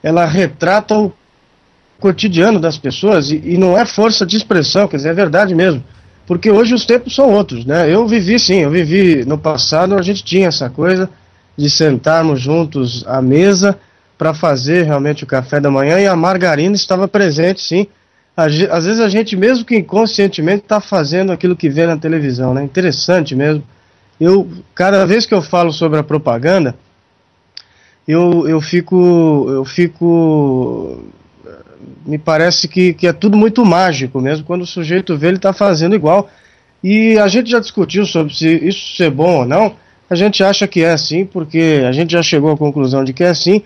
ela 0.02 0.26
retrata 0.26 0.98
o 0.98 1.14
cotidiano 2.00 2.60
das 2.60 2.76
pessoas 2.80 3.30
e, 3.30 3.40
e 3.46 3.56
não 3.56 3.78
é 3.78 3.86
força 3.86 4.26
de 4.26 4.36
expressão, 4.36 4.88
quer 4.88 4.98
dizer, 4.98 5.10
é 5.10 5.14
verdade 5.14 5.54
mesmo 5.54 5.84
porque 6.28 6.52
hoje 6.52 6.76
os 6.76 6.86
tempos 6.86 7.16
são 7.16 7.32
outros, 7.32 7.66
né? 7.66 7.90
Eu 7.90 8.06
vivi 8.06 8.38
sim, 8.38 8.58
eu 8.58 8.70
vivi 8.70 9.24
no 9.26 9.38
passado, 9.38 9.96
a 9.96 10.02
gente 10.02 10.24
tinha 10.24 10.50
essa 10.50 10.70
coisa 10.70 11.10
de 11.56 11.70
sentarmos 11.70 12.42
juntos 12.42 13.04
à 13.08 13.22
mesa 13.22 13.80
para 14.18 14.34
fazer 14.34 14.84
realmente 14.84 15.24
o 15.24 15.28
café 15.28 15.60
da 15.62 15.72
manhã 15.72 16.00
e 16.00 16.06
a 16.06 16.16
margarina 16.16 16.76
estava 16.76 17.08
presente, 17.08 17.62
sim. 17.62 17.88
Às 18.36 18.86
vezes 18.86 19.00
a 19.00 19.10
gente, 19.10 19.36
mesmo 19.36 19.66
que 19.66 19.76
inconscientemente, 19.76 20.64
está 20.64 20.80
fazendo 20.82 21.32
aquilo 21.32 21.56
que 21.56 21.70
vê 21.70 21.88
na 21.88 21.98
televisão, 21.98 22.54
né? 22.54 22.62
Interessante 22.62 23.34
mesmo. 23.34 23.64
Eu, 24.20 24.48
cada 24.76 25.06
vez 25.06 25.26
que 25.26 25.34
eu 25.34 25.42
falo 25.42 25.72
sobre 25.72 25.98
a 25.98 26.04
propaganda, 26.04 26.76
eu, 28.08 28.48
eu 28.48 28.60
fico, 28.60 29.46
eu 29.50 29.66
fico 29.66 31.04
me 32.06 32.18
parece 32.18 32.68
que, 32.68 32.94
que 32.94 33.08
é 33.08 33.14
tudo 33.14 33.38
muito 33.38 33.66
mágico 33.66 34.20
mesmo. 34.20 34.46
Quando 34.46 34.62
o 34.62 34.68
sujeito 34.68 35.18
vê, 35.18 35.28
ele 35.28 35.38
está 35.38 35.54
fazendo 35.54 35.96
igual. 35.96 36.30
E 36.84 37.18
a 37.18 37.28
gente 37.28 37.50
já 37.50 37.60
discutiu 37.60 38.06
sobre 38.06 38.34
se 38.34 38.48
isso 38.48 38.96
ser 38.96 39.10
bom 39.10 39.40
ou 39.40 39.46
não. 39.46 39.76
A 40.10 40.16
gente 40.16 40.44
acha 40.44 40.68
que 40.68 40.84
é 40.84 40.92
assim, 40.92 41.26
porque 41.26 41.84
a 41.88 41.92
gente 41.92 42.12
já 42.12 42.24
chegou 42.24 42.52
à 42.52 42.58
conclusão 42.58 43.04
de 43.04 43.14
que 43.14 43.24
é 43.24 43.30
assim, 43.30 43.64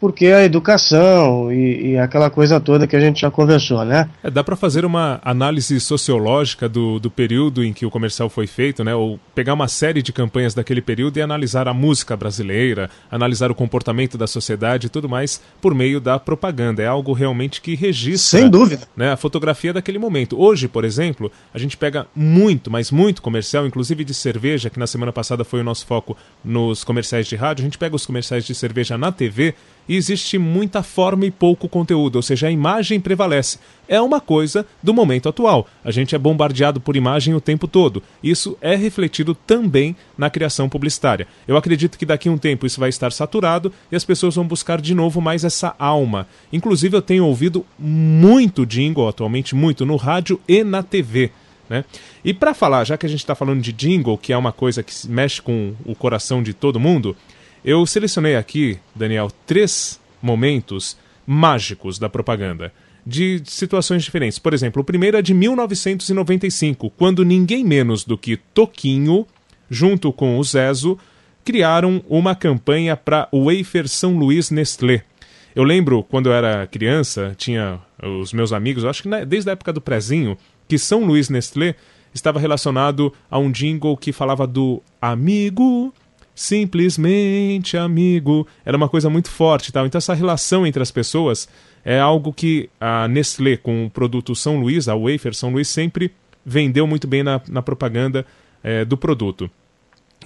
porque 0.00 0.28
a 0.28 0.42
educação 0.42 1.52
e, 1.52 1.90
e, 1.90 1.98
aquela 1.98 2.30
coisa 2.30 2.58
toda 2.58 2.86
que 2.86 2.96
a 2.96 3.00
gente 3.00 3.20
já 3.20 3.30
conversou, 3.30 3.84
né? 3.84 4.08
É, 4.22 4.30
dá 4.30 4.42
para 4.42 4.56
fazer 4.56 4.82
uma 4.86 5.20
análise 5.22 5.78
sociológica 5.78 6.66
do, 6.66 6.98
do 6.98 7.10
período 7.10 7.62
em 7.62 7.74
que 7.74 7.84
o 7.84 7.90
comercial 7.90 8.30
foi 8.30 8.46
feito, 8.46 8.82
né? 8.82 8.94
Ou 8.94 9.20
pegar 9.34 9.52
uma 9.52 9.68
série 9.68 10.00
de 10.00 10.10
campanhas 10.10 10.54
daquele 10.54 10.80
período 10.80 11.18
e 11.18 11.22
analisar 11.22 11.68
a 11.68 11.74
música 11.74 12.16
brasileira, 12.16 12.88
analisar 13.10 13.50
o 13.50 13.54
comportamento 13.54 14.16
da 14.16 14.26
sociedade 14.26 14.86
e 14.86 14.90
tudo 14.90 15.06
mais 15.06 15.38
por 15.60 15.74
meio 15.74 16.00
da 16.00 16.18
propaganda. 16.18 16.82
É 16.82 16.86
algo 16.86 17.12
realmente 17.12 17.60
que 17.60 17.74
registra. 17.74 18.40
Sem 18.40 18.48
dúvida. 18.48 18.88
Né, 18.96 19.12
a 19.12 19.16
fotografia 19.18 19.74
daquele 19.74 19.98
momento. 19.98 20.40
Hoje, 20.40 20.66
por 20.66 20.82
exemplo, 20.82 21.30
a 21.52 21.58
gente 21.58 21.76
pega 21.76 22.06
muito, 22.16 22.70
mas 22.70 22.90
muito 22.90 23.20
comercial, 23.20 23.66
inclusive 23.66 24.02
de 24.02 24.14
cerveja, 24.14 24.70
que 24.70 24.78
na 24.78 24.86
semana 24.86 25.12
passada 25.12 25.44
foi 25.44 25.60
o 25.60 25.64
nosso 25.64 25.84
foco 25.84 26.16
nos 26.42 26.84
comerciais 26.84 27.26
de 27.26 27.36
rádio. 27.36 27.62
A 27.62 27.66
gente 27.66 27.76
pega 27.76 27.94
os 27.94 28.06
comerciais 28.06 28.46
de 28.46 28.54
cerveja 28.54 28.96
na 28.96 29.12
TV 29.12 29.54
e 29.90 29.96
existe 29.96 30.38
muita 30.38 30.84
forma 30.84 31.26
e 31.26 31.32
pouco 31.32 31.68
conteúdo, 31.68 32.14
ou 32.14 32.22
seja, 32.22 32.46
a 32.46 32.50
imagem 32.50 33.00
prevalece. 33.00 33.58
É 33.88 34.00
uma 34.00 34.20
coisa 34.20 34.64
do 34.80 34.94
momento 34.94 35.28
atual. 35.28 35.66
A 35.82 35.90
gente 35.90 36.14
é 36.14 36.18
bombardeado 36.18 36.80
por 36.80 36.94
imagem 36.94 37.34
o 37.34 37.40
tempo 37.40 37.66
todo. 37.66 38.00
Isso 38.22 38.56
é 38.60 38.76
refletido 38.76 39.34
também 39.34 39.96
na 40.16 40.30
criação 40.30 40.68
publicitária. 40.68 41.26
Eu 41.48 41.56
acredito 41.56 41.98
que 41.98 42.06
daqui 42.06 42.28
a 42.28 42.32
um 42.32 42.38
tempo 42.38 42.66
isso 42.66 42.78
vai 42.78 42.88
estar 42.88 43.10
saturado 43.10 43.72
e 43.90 43.96
as 43.96 44.04
pessoas 44.04 44.36
vão 44.36 44.46
buscar 44.46 44.80
de 44.80 44.94
novo 44.94 45.20
mais 45.20 45.42
essa 45.42 45.74
alma. 45.76 46.28
Inclusive, 46.52 46.96
eu 46.96 47.02
tenho 47.02 47.26
ouvido 47.26 47.66
muito 47.76 48.64
jingle 48.64 49.08
atualmente, 49.08 49.56
muito 49.56 49.84
no 49.84 49.96
rádio 49.96 50.40
e 50.46 50.62
na 50.62 50.84
TV. 50.84 51.32
Né? 51.68 51.84
E 52.24 52.32
para 52.32 52.54
falar, 52.54 52.84
já 52.84 52.96
que 52.96 53.06
a 53.06 53.08
gente 53.08 53.20
está 53.20 53.34
falando 53.34 53.60
de 53.60 53.72
jingle, 53.72 54.16
que 54.16 54.32
é 54.32 54.36
uma 54.36 54.52
coisa 54.52 54.84
que 54.84 54.92
mexe 55.08 55.42
com 55.42 55.74
o 55.84 55.96
coração 55.96 56.44
de 56.44 56.54
todo 56.54 56.78
mundo, 56.78 57.16
eu 57.64 57.84
selecionei 57.86 58.36
aqui, 58.36 58.78
Daniel, 58.94 59.30
três 59.46 60.00
momentos 60.22 60.96
mágicos 61.26 61.98
da 61.98 62.08
propaganda, 62.08 62.72
de 63.06 63.42
situações 63.44 64.02
diferentes. 64.02 64.38
Por 64.38 64.52
exemplo, 64.52 64.82
o 64.82 64.84
primeiro 64.84 65.16
é 65.16 65.22
de 65.22 65.34
1995, 65.34 66.90
quando 66.90 67.24
ninguém 67.24 67.64
menos 67.64 68.04
do 68.04 68.16
que 68.16 68.36
Toquinho, 68.36 69.26
junto 69.68 70.12
com 70.12 70.38
o 70.38 70.44
Zezo, 70.44 70.98
criaram 71.44 72.02
uma 72.08 72.34
campanha 72.34 72.96
para 72.96 73.28
o 73.32 73.44
Wafer 73.46 73.88
São 73.88 74.16
Luís 74.16 74.50
Nestlé. 74.50 75.04
Eu 75.54 75.64
lembro 75.64 76.02
quando 76.02 76.28
eu 76.28 76.32
era 76.32 76.66
criança, 76.66 77.34
tinha 77.36 77.80
os 78.02 78.32
meus 78.32 78.52
amigos, 78.52 78.84
acho 78.84 79.02
que 79.02 79.24
desde 79.24 79.50
a 79.50 79.52
época 79.52 79.72
do 79.72 79.80
prezinho, 79.80 80.38
que 80.68 80.78
São 80.78 81.04
Luís 81.04 81.28
Nestlé 81.28 81.74
estava 82.14 82.38
relacionado 82.38 83.12
a 83.30 83.38
um 83.38 83.50
jingle 83.50 83.96
que 83.96 84.12
falava 84.12 84.46
do 84.46 84.82
amigo 85.00 85.92
simplesmente 86.34 87.76
amigo. 87.76 88.46
Era 88.64 88.76
uma 88.76 88.88
coisa 88.88 89.10
muito 89.10 89.30
forte 89.30 89.72
tal. 89.72 89.86
Então 89.86 89.98
essa 89.98 90.14
relação 90.14 90.66
entre 90.66 90.82
as 90.82 90.90
pessoas 90.90 91.48
é 91.84 91.98
algo 91.98 92.32
que 92.32 92.68
a 92.80 93.08
Nestlé 93.08 93.56
com 93.56 93.86
o 93.86 93.90
produto 93.90 94.34
São 94.34 94.60
Luís, 94.60 94.88
a 94.88 94.94
Wafer 94.94 95.34
São 95.34 95.50
Luís, 95.50 95.68
sempre 95.68 96.12
vendeu 96.44 96.86
muito 96.86 97.06
bem 97.06 97.22
na, 97.22 97.40
na 97.48 97.62
propaganda 97.62 98.24
é, 98.62 98.84
do 98.84 98.96
produto. 98.96 99.50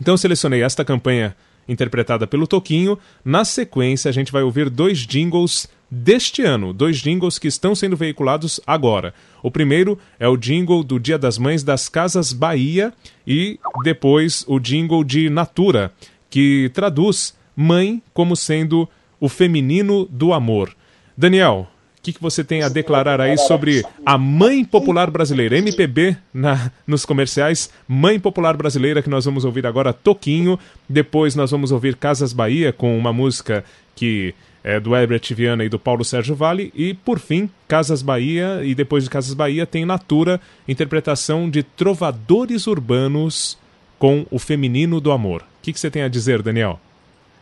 Então 0.01 0.15
eu 0.15 0.19
selecionei 0.19 0.63
esta 0.63 0.85
campanha 0.85 1.37
interpretada 1.69 2.27
pelo 2.27 2.47
Toquinho. 2.47 2.99
Na 3.25 3.45
sequência, 3.45 4.09
a 4.09 4.13
gente 4.13 4.33
vai 4.33 4.43
ouvir 4.43 4.69
dois 4.69 4.99
jingles 4.99 5.69
deste 5.95 6.43
ano, 6.43 6.73
dois 6.73 6.99
jingles 6.99 7.39
que 7.39 7.47
estão 7.47 7.75
sendo 7.75 7.97
veiculados 7.97 8.61
agora. 8.67 9.15
O 9.43 9.51
primeiro 9.51 9.99
é 10.19 10.27
o 10.27 10.37
jingle 10.37 10.83
do 10.83 10.99
Dia 10.99 11.19
das 11.19 11.39
Mães 11.39 11.63
das 11.63 11.89
Casas 11.89 12.33
Bahia 12.33 12.93
e 13.27 13.59
depois 13.85 14.45
o 14.49 14.59
jingle 14.59 15.05
de 15.05 15.31
Natura, 15.31 15.93
que 16.29 16.71
traduz 16.75 17.35
mãe 17.57 18.03
como 18.13 18.35
sendo 18.35 18.89
o 19.21 19.29
feminino 19.29 20.07
do 20.11 20.33
amor. 20.33 20.75
Daniel, 21.17 21.69
que, 22.05 22.13
que 22.13 22.21
você 22.21 22.45
tem 22.45 22.63
a 22.63 22.69
declarar 22.69 23.19
aí 23.19 23.39
sobre 23.39 23.83
a 24.05 24.19
mãe 24.19 24.63
popular 24.63 25.11
brasileira, 25.11 25.57
MPB 25.57 26.17
na, 26.35 26.71
nos 26.87 27.07
comerciais, 27.07 27.71
mãe 27.89 28.21
popular 28.21 28.57
brasileira, 28.57 29.01
que 29.01 29.09
nós 29.09 29.25
vamos 29.25 29.45
ouvir 29.45 29.67
agora, 29.67 29.93
Toquinho. 29.93 30.59
Depois 30.87 31.35
nós 31.35 31.51
vamos 31.51 31.73
ouvir 31.73 31.97
Casas 31.97 32.35
Bahia, 32.35 32.75
com 32.75 32.99
uma 32.99 33.13
música 33.13 33.65
que 33.97 34.35
é 34.65 34.81
do 34.81 34.97
Herbert 34.97 35.23
Viana 35.35 35.63
e 35.63 35.69
do 35.69 35.79
Paulo 35.79 36.03
Sérgio 36.03 36.35
Vale. 36.35 36.73
E, 36.75 36.95
por 36.95 37.19
fim, 37.19 37.51
Casas 37.69 38.01
Bahia, 38.01 38.63
e 38.65 38.75
depois 38.75 39.05
de 39.05 39.11
Casas 39.11 39.35
Bahia 39.35 39.67
tem 39.67 39.85
Natura, 39.85 40.41
interpretação 40.67 41.51
de 41.51 41.63
trovadores 41.63 42.67
urbanos 42.67 43.59
com 43.99 44.25
o 44.31 44.39
feminino 44.39 45.03
do 45.03 45.13
amor. 45.13 45.43
O 45.43 45.45
que, 45.63 45.79
você 45.79 45.91
tem 45.91 46.03
a 46.03 46.09
dizer, 46.09 46.43
Daniel? 46.43 46.81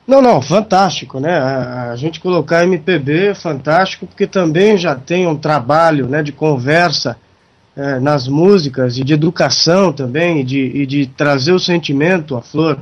Não, 0.05 0.21
não, 0.21 0.43
fantástico, 0.43 1.21
né? 1.21 1.39
A, 1.39 1.91
a, 1.93 1.97
gente 1.97 2.19
colocar 2.19 2.65
MPB 2.65 3.37
fantástico 3.37 4.05
porque 4.05 4.27
também 4.27 4.77
já 4.77 4.97
tem 4.97 5.29
um 5.29 5.37
trabalho 5.37 6.09
né, 6.09 6.25
de 6.25 6.33
conversa 6.33 7.17
é, 7.77 8.01
nas 8.01 8.27
músicas 8.27 8.99
e 8.99 9.05
de 9.05 9.13
educação 9.13 9.93
também 9.93 10.41
e 10.41 10.45
de, 10.45 10.59
e 10.59 10.87
de 10.87 11.07
trazer 11.07 11.53
o 11.53 11.61
sentimento, 11.61 12.37
a 12.37 12.43
flor 12.43 12.81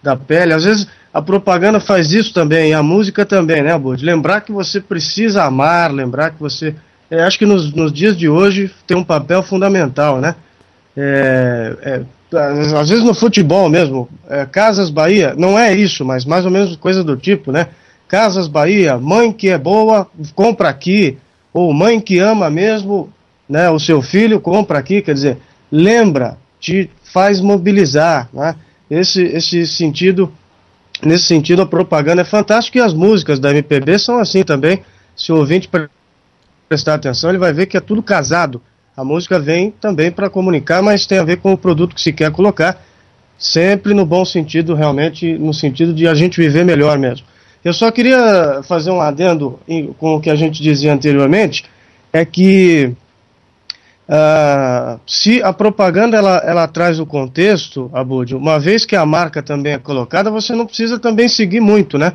da 0.00 0.16
pele. 0.16 0.52
Às 0.52 0.64
vezes 0.64 0.88
a 1.12 1.20
propaganda 1.20 1.80
faz 1.80 2.12
isso 2.12 2.32
também, 2.32 2.72
a 2.72 2.82
música 2.82 3.26
também, 3.26 3.62
né, 3.62 3.76
Bud? 3.76 4.04
Lembrar 4.04 4.42
que 4.42 4.52
você 4.52 4.80
precisa 4.80 5.44
amar, 5.44 5.92
lembrar 5.92 6.30
que 6.30 6.40
você. 6.40 6.74
É, 7.10 7.22
acho 7.22 7.38
que 7.38 7.46
nos, 7.46 7.72
nos 7.72 7.92
dias 7.92 8.16
de 8.16 8.28
hoje 8.28 8.70
tem 8.86 8.96
um 8.96 9.02
papel 9.02 9.42
fundamental, 9.42 10.20
né? 10.20 10.36
É, 10.96 11.76
é, 11.82 12.02
às 12.78 12.88
vezes 12.88 13.04
no 13.04 13.14
futebol 13.14 13.68
mesmo, 13.68 14.08
é, 14.28 14.46
Casas 14.46 14.90
Bahia, 14.90 15.34
não 15.36 15.58
é 15.58 15.74
isso, 15.74 16.04
mas 16.04 16.24
mais 16.24 16.44
ou 16.44 16.50
menos 16.50 16.76
coisa 16.76 17.02
do 17.02 17.16
tipo, 17.16 17.50
né? 17.50 17.68
Casas 18.06 18.46
Bahia, 18.46 18.96
mãe 18.96 19.32
que 19.32 19.48
é 19.48 19.58
boa, 19.58 20.06
compra 20.34 20.68
aqui, 20.68 21.18
ou 21.52 21.72
mãe 21.72 22.00
que 22.00 22.18
ama 22.18 22.48
mesmo, 22.48 23.12
né, 23.48 23.68
o 23.68 23.80
seu 23.80 24.00
filho 24.00 24.40
compra 24.40 24.78
aqui, 24.78 25.02
quer 25.02 25.14
dizer, 25.14 25.38
lembra, 25.72 26.38
te 26.60 26.88
faz 27.12 27.40
mobilizar, 27.40 28.28
né? 28.32 28.54
Esse, 28.88 29.22
esse 29.22 29.66
sentido, 29.66 30.32
nesse 31.02 31.24
sentido 31.24 31.62
a 31.62 31.66
propaganda 31.66 32.22
é 32.22 32.24
fantástica 32.24 32.78
e 32.78 32.80
as 32.80 32.94
músicas 32.94 33.38
da 33.38 33.50
MPB 33.50 33.98
são 33.98 34.18
assim 34.18 34.42
também. 34.42 34.82
Se 35.16 35.32
o 35.32 35.36
ouvinte 35.36 35.68
prestar 36.68 36.94
atenção, 36.94 37.30
ele 37.30 37.38
vai 37.38 37.52
ver 37.52 37.66
que 37.66 37.76
é 37.76 37.80
tudo 37.80 38.02
casado. 38.02 38.62
A 38.96 39.04
música 39.04 39.38
vem 39.38 39.70
também 39.70 40.10
para 40.10 40.28
comunicar, 40.28 40.82
mas 40.82 41.06
tem 41.06 41.18
a 41.18 41.24
ver 41.24 41.38
com 41.38 41.52
o 41.52 41.58
produto 41.58 41.94
que 41.94 42.00
se 42.00 42.12
quer 42.12 42.30
colocar, 42.30 42.82
sempre 43.38 43.94
no 43.94 44.04
bom 44.04 44.24
sentido, 44.24 44.74
realmente 44.74 45.38
no 45.38 45.54
sentido 45.54 45.94
de 45.94 46.06
a 46.06 46.14
gente 46.14 46.40
viver 46.40 46.64
melhor 46.64 46.98
mesmo. 46.98 47.26
Eu 47.64 47.72
só 47.72 47.90
queria 47.90 48.62
fazer 48.62 48.90
um 48.90 49.00
adendo 49.00 49.58
com 49.98 50.16
o 50.16 50.20
que 50.20 50.30
a 50.30 50.34
gente 50.34 50.62
dizia 50.62 50.92
anteriormente, 50.92 51.64
é 52.12 52.24
que 52.24 52.92
uh, 54.10 55.00
se 55.06 55.42
a 55.42 55.52
propaganda 55.52 56.16
ela, 56.16 56.38
ela 56.44 56.68
traz 56.68 56.98
o 56.98 57.06
contexto, 57.06 57.90
Abud, 57.94 58.34
uma 58.34 58.58
vez 58.58 58.84
que 58.84 58.96
a 58.96 59.06
marca 59.06 59.42
também 59.42 59.74
é 59.74 59.78
colocada, 59.78 60.30
você 60.30 60.54
não 60.54 60.66
precisa 60.66 60.98
também 60.98 61.28
seguir 61.28 61.60
muito, 61.60 61.96
né? 61.96 62.12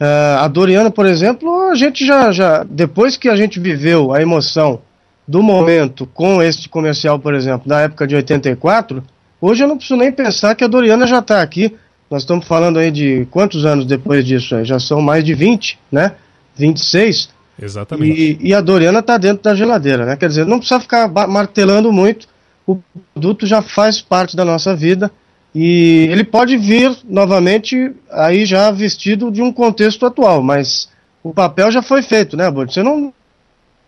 Uh, 0.00 0.38
a 0.40 0.48
Doriana, 0.48 0.90
por 0.90 1.06
exemplo, 1.06 1.70
a 1.70 1.74
gente 1.74 2.04
já, 2.04 2.30
já, 2.30 2.62
depois 2.62 3.16
que 3.16 3.28
a 3.28 3.36
gente 3.36 3.58
viveu 3.58 4.12
a 4.12 4.20
emoção 4.20 4.80
do 5.26 5.42
momento 5.42 6.06
com 6.06 6.42
este 6.42 6.68
comercial, 6.68 7.18
por 7.18 7.34
exemplo, 7.34 7.68
da 7.68 7.80
época 7.80 8.06
de 8.06 8.14
84, 8.14 9.02
hoje 9.40 9.64
eu 9.64 9.68
não 9.68 9.76
preciso 9.76 9.98
nem 9.98 10.12
pensar 10.12 10.54
que 10.54 10.64
a 10.64 10.68
Doriana 10.68 11.06
já 11.06 11.20
está 11.20 11.40
aqui 11.40 11.74
nós 12.12 12.24
estamos 12.24 12.46
falando 12.46 12.78
aí 12.78 12.90
de 12.90 13.26
quantos 13.30 13.64
anos 13.64 13.86
depois 13.86 14.22
disso? 14.22 14.62
Já 14.66 14.78
são 14.78 15.00
mais 15.00 15.24
de 15.24 15.32
20, 15.32 15.78
né? 15.90 16.12
26. 16.54 17.30
Exatamente. 17.62 18.38
E, 18.40 18.48
e 18.48 18.54
a 18.54 18.60
Doriana 18.60 18.98
está 18.98 19.16
dentro 19.16 19.42
da 19.44 19.54
geladeira, 19.54 20.04
né? 20.04 20.16
Quer 20.16 20.28
dizer, 20.28 20.44
não 20.44 20.58
precisa 20.58 20.80
ficar 20.80 21.08
martelando 21.28 21.92
muito. 21.92 22.26
O 22.66 22.78
produto 23.14 23.46
já 23.46 23.62
faz 23.62 24.00
parte 24.00 24.36
da 24.36 24.44
nossa 24.44 24.74
vida 24.74 25.10
e 25.54 26.08
ele 26.10 26.24
pode 26.24 26.56
vir 26.56 26.96
novamente 27.04 27.92
aí 28.10 28.44
já 28.44 28.70
vestido 28.70 29.30
de 29.30 29.42
um 29.42 29.52
contexto 29.52 30.04
atual, 30.04 30.42
mas 30.42 30.88
o 31.22 31.32
papel 31.32 31.70
já 31.70 31.82
foi 31.82 32.02
feito, 32.02 32.36
né, 32.36 32.50
Bud? 32.50 32.72
Você 32.72 32.82
não, 32.82 33.12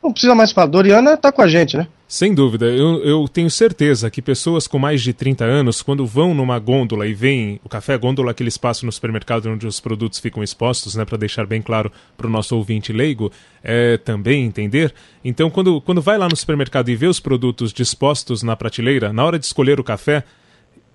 não 0.02 0.12
precisa 0.12 0.34
mais 0.34 0.52
falar. 0.52 0.68
Doriana 0.68 1.14
está 1.14 1.32
com 1.32 1.42
a 1.42 1.48
gente, 1.48 1.76
né? 1.76 1.88
Sem 2.14 2.32
dúvida, 2.32 2.66
eu, 2.66 3.02
eu, 3.02 3.26
tenho 3.26 3.50
certeza 3.50 4.08
que 4.08 4.22
pessoas 4.22 4.68
com 4.68 4.78
mais 4.78 5.02
de 5.02 5.12
30 5.12 5.44
anos, 5.44 5.82
quando 5.82 6.06
vão 6.06 6.32
numa 6.32 6.56
gôndola 6.60 7.08
e 7.08 7.12
veem 7.12 7.60
o 7.64 7.68
café 7.68 7.98
gôndola, 7.98 8.30
aquele 8.30 8.50
espaço 8.50 8.86
no 8.86 8.92
supermercado 8.92 9.46
onde 9.46 9.66
os 9.66 9.80
produtos 9.80 10.20
ficam 10.20 10.40
expostos, 10.40 10.94
né, 10.94 11.04
para 11.04 11.18
deixar 11.18 11.44
bem 11.44 11.60
claro 11.60 11.90
para 12.16 12.28
o 12.28 12.30
nosso 12.30 12.56
ouvinte 12.56 12.92
leigo 12.92 13.32
é, 13.64 13.96
também 13.96 14.44
entender. 14.44 14.94
Então, 15.24 15.50
quando, 15.50 15.80
quando 15.80 16.00
vai 16.00 16.16
lá 16.16 16.28
no 16.28 16.36
supermercado 16.36 16.88
e 16.88 16.94
vê 16.94 17.08
os 17.08 17.18
produtos 17.18 17.72
dispostos 17.72 18.44
na 18.44 18.54
prateleira, 18.54 19.12
na 19.12 19.24
hora 19.24 19.36
de 19.36 19.46
escolher 19.46 19.80
o 19.80 19.84
café, 19.84 20.22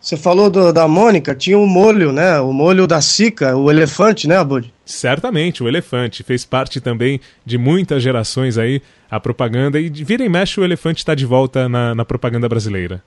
Você 0.00 0.16
falou 0.16 0.48
do, 0.48 0.72
da 0.72 0.86
Mônica, 0.86 1.34
tinha 1.34 1.58
o 1.58 1.66
molho, 1.66 2.12
né? 2.12 2.38
O 2.40 2.52
molho 2.52 2.86
da 2.86 3.00
Sica, 3.00 3.56
o 3.56 3.70
elefante, 3.70 4.28
né, 4.28 4.36
Abud? 4.36 4.72
Certamente, 4.86 5.62
o 5.62 5.68
elefante. 5.68 6.22
Fez 6.22 6.44
parte 6.44 6.80
também 6.80 7.20
de 7.44 7.58
muitas 7.58 8.02
gerações 8.02 8.56
aí, 8.56 8.80
a 9.10 9.18
propaganda. 9.18 9.78
E 9.80 9.88
vira 9.88 10.24
e 10.24 10.28
mexe, 10.28 10.60
o 10.60 10.64
elefante 10.64 10.98
está 10.98 11.14
de 11.14 11.26
volta 11.26 11.68
na, 11.68 11.94
na 11.94 12.04
propaganda 12.04 12.48
brasileira. 12.48 13.02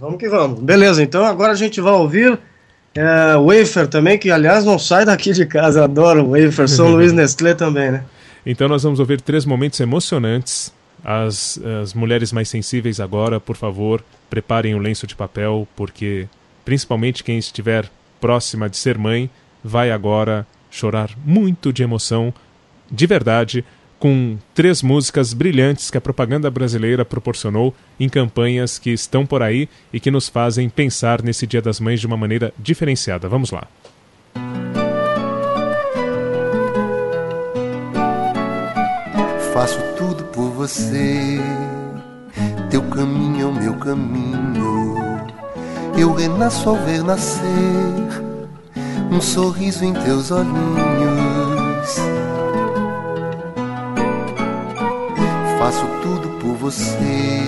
Vamos 0.00 0.18
que 0.18 0.28
vamos. 0.28 0.58
Beleza, 0.60 1.02
então 1.02 1.24
agora 1.24 1.52
a 1.52 1.56
gente 1.56 1.80
vai 1.80 1.92
ouvir 1.92 2.38
é, 2.94 3.36
Wafer 3.36 3.86
também, 3.86 4.18
que 4.18 4.30
aliás 4.30 4.64
não 4.64 4.78
sai 4.78 5.04
daqui 5.04 5.32
de 5.32 5.46
casa, 5.46 5.84
adoro 5.84 6.30
Wafer. 6.30 6.68
São 6.68 6.88
Luís 6.96 7.12
Nestlé 7.12 7.54
também, 7.54 7.92
né? 7.92 8.04
Então 8.44 8.68
nós 8.68 8.82
vamos 8.82 8.98
ouvir 8.98 9.20
três 9.20 9.44
momentos 9.44 9.78
emocionantes 9.78 10.72
as, 11.04 11.58
as 11.82 11.94
mulheres 11.94 12.32
mais 12.32 12.48
sensíveis 12.48 13.00
agora, 13.00 13.40
por 13.40 13.56
favor, 13.56 14.04
preparem 14.30 14.74
o 14.74 14.78
lenço 14.78 15.06
de 15.06 15.16
papel, 15.16 15.66
porque 15.76 16.28
principalmente 16.64 17.24
quem 17.24 17.38
estiver 17.38 17.90
próxima 18.20 18.68
de 18.68 18.76
ser 18.76 18.96
mãe 18.96 19.28
vai 19.62 19.90
agora 19.90 20.46
chorar 20.70 21.10
muito 21.24 21.72
de 21.72 21.82
emoção, 21.82 22.32
de 22.90 23.06
verdade, 23.06 23.64
com 23.98 24.36
três 24.52 24.82
músicas 24.82 25.32
brilhantes 25.32 25.90
que 25.90 25.96
a 25.96 26.00
propaganda 26.00 26.50
brasileira 26.50 27.04
proporcionou 27.04 27.74
em 28.00 28.08
campanhas 28.08 28.78
que 28.78 28.90
estão 28.90 29.24
por 29.24 29.42
aí 29.42 29.68
e 29.92 30.00
que 30.00 30.10
nos 30.10 30.28
fazem 30.28 30.68
pensar 30.68 31.22
nesse 31.22 31.46
Dia 31.46 31.62
das 31.62 31.78
Mães 31.78 32.00
de 32.00 32.06
uma 32.06 32.16
maneira 32.16 32.52
diferenciada. 32.58 33.28
Vamos 33.28 33.52
lá. 33.52 33.68
Você. 40.62 41.40
Teu 42.70 42.82
caminho 42.82 43.40
é 43.40 43.46
o 43.46 43.52
meu 43.52 43.74
caminho. 43.78 44.94
Eu 45.98 46.14
renasço 46.14 46.68
ao 46.68 46.76
ver 46.76 47.02
nascer 47.02 47.42
um 49.10 49.20
sorriso 49.20 49.84
em 49.84 49.92
teus 49.92 50.30
olhinhos. 50.30 51.96
Faço 55.58 55.84
tudo 56.00 56.28
por 56.38 56.54
você. 56.54 57.40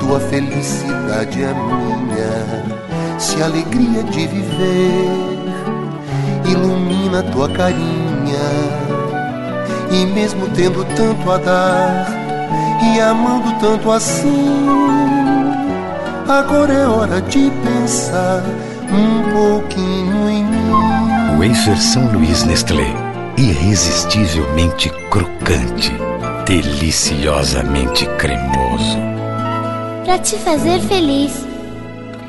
Tua 0.00 0.18
felicidade 0.18 1.44
é 1.44 1.54
minha. 1.54 3.20
Se 3.20 3.40
a 3.40 3.44
alegria 3.44 4.02
de 4.02 4.26
viver 4.26 5.44
ilumina 6.44 7.22
tua 7.22 7.48
carinha 7.50 8.83
e 9.94 10.06
mesmo 10.06 10.48
tendo 10.48 10.84
tanto 10.96 11.30
a 11.30 11.38
dar 11.38 12.06
e 12.82 13.00
amando 13.00 13.52
tanto 13.60 13.90
assim, 13.90 15.04
Agora 16.28 16.72
é 16.72 16.86
hora 16.86 17.20
de 17.20 17.50
pensar 17.62 18.42
um 18.90 19.30
pouquinho 19.30 20.30
em 20.30 20.42
mim. 20.42 20.70
Wafer 21.38 21.76
São 21.76 22.10
Luís 22.12 22.44
Nestlé. 22.44 22.94
Irresistivelmente 23.36 24.88
crocante. 25.10 25.92
Deliciosamente 26.46 28.06
cremoso. 28.16 28.96
Pra 30.04 30.18
te 30.18 30.36
fazer 30.36 30.80
feliz. 30.80 31.46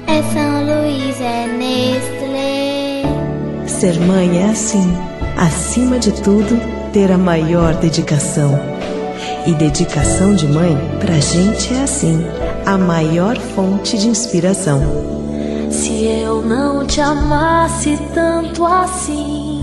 É 0.08 0.22
São 0.34 0.66
Luís, 0.66 1.22
é 1.22 1.48
Nestlé. 1.48 3.04
Ser 3.66 3.98
mãe 4.02 4.42
é 4.42 4.50
assim. 4.50 4.94
Acima 5.38 5.98
de 5.98 6.12
tudo, 6.22 6.60
ter 6.96 7.12
a 7.12 7.18
maior 7.18 7.76
dedicação. 7.76 8.58
E 9.46 9.52
dedicação 9.52 10.34
de 10.34 10.48
mãe, 10.48 10.78
pra 10.98 11.16
gente 11.16 11.74
é 11.74 11.84
assim. 11.84 12.26
A 12.66 12.78
maior 12.78 13.38
fonte 13.38 13.98
de 13.98 14.08
inspiração. 14.08 14.82
Se 15.70 16.06
eu 16.06 16.42
não 16.42 16.88
te 16.88 17.02
amasse 17.02 18.00
tanto 18.14 18.66
assim, 18.66 19.60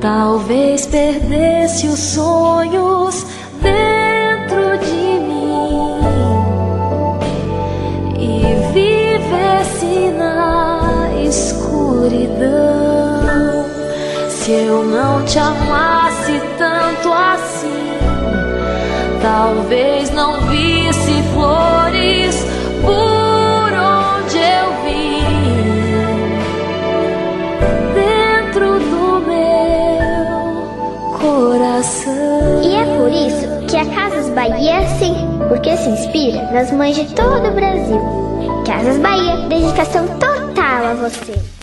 talvez 0.00 0.86
perdesse 0.86 1.86
os 1.86 1.98
sonhos 1.98 3.26
dentro 3.60 4.78
de 4.78 5.20
mim 5.20 6.00
e 8.18 8.72
vivesse 8.72 10.12
na 10.16 11.10
escuridão. 11.26 12.95
Se 14.46 14.52
eu 14.52 14.84
não 14.84 15.24
te 15.24 15.40
amasse 15.40 16.40
tanto 16.56 17.12
assim, 17.12 17.98
talvez 19.20 20.08
não 20.12 20.40
visse 20.42 21.20
flores 21.34 22.46
por 22.80 23.72
onde 23.72 24.38
eu 24.38 24.70
vim. 24.84 25.24
Dentro 27.92 28.78
do 28.78 29.20
meu 29.26 29.48
coração. 31.18 32.62
E 32.62 32.76
é 32.76 32.84
por 32.98 33.10
isso 33.10 33.66
que 33.66 33.76
a 33.76 33.84
Casas 33.86 34.30
Bahia 34.30 34.70
é 34.70 34.84
assim, 34.84 35.16
porque 35.48 35.76
se 35.76 35.88
inspira 35.88 36.52
nas 36.52 36.70
mães 36.70 36.94
de 36.94 37.12
todo 37.16 37.48
o 37.48 37.52
Brasil. 37.52 38.00
Casas 38.64 38.98
Bahia, 38.98 39.38
dedicação 39.48 40.06
total 40.06 40.86
a 40.86 40.94
você. 40.94 41.55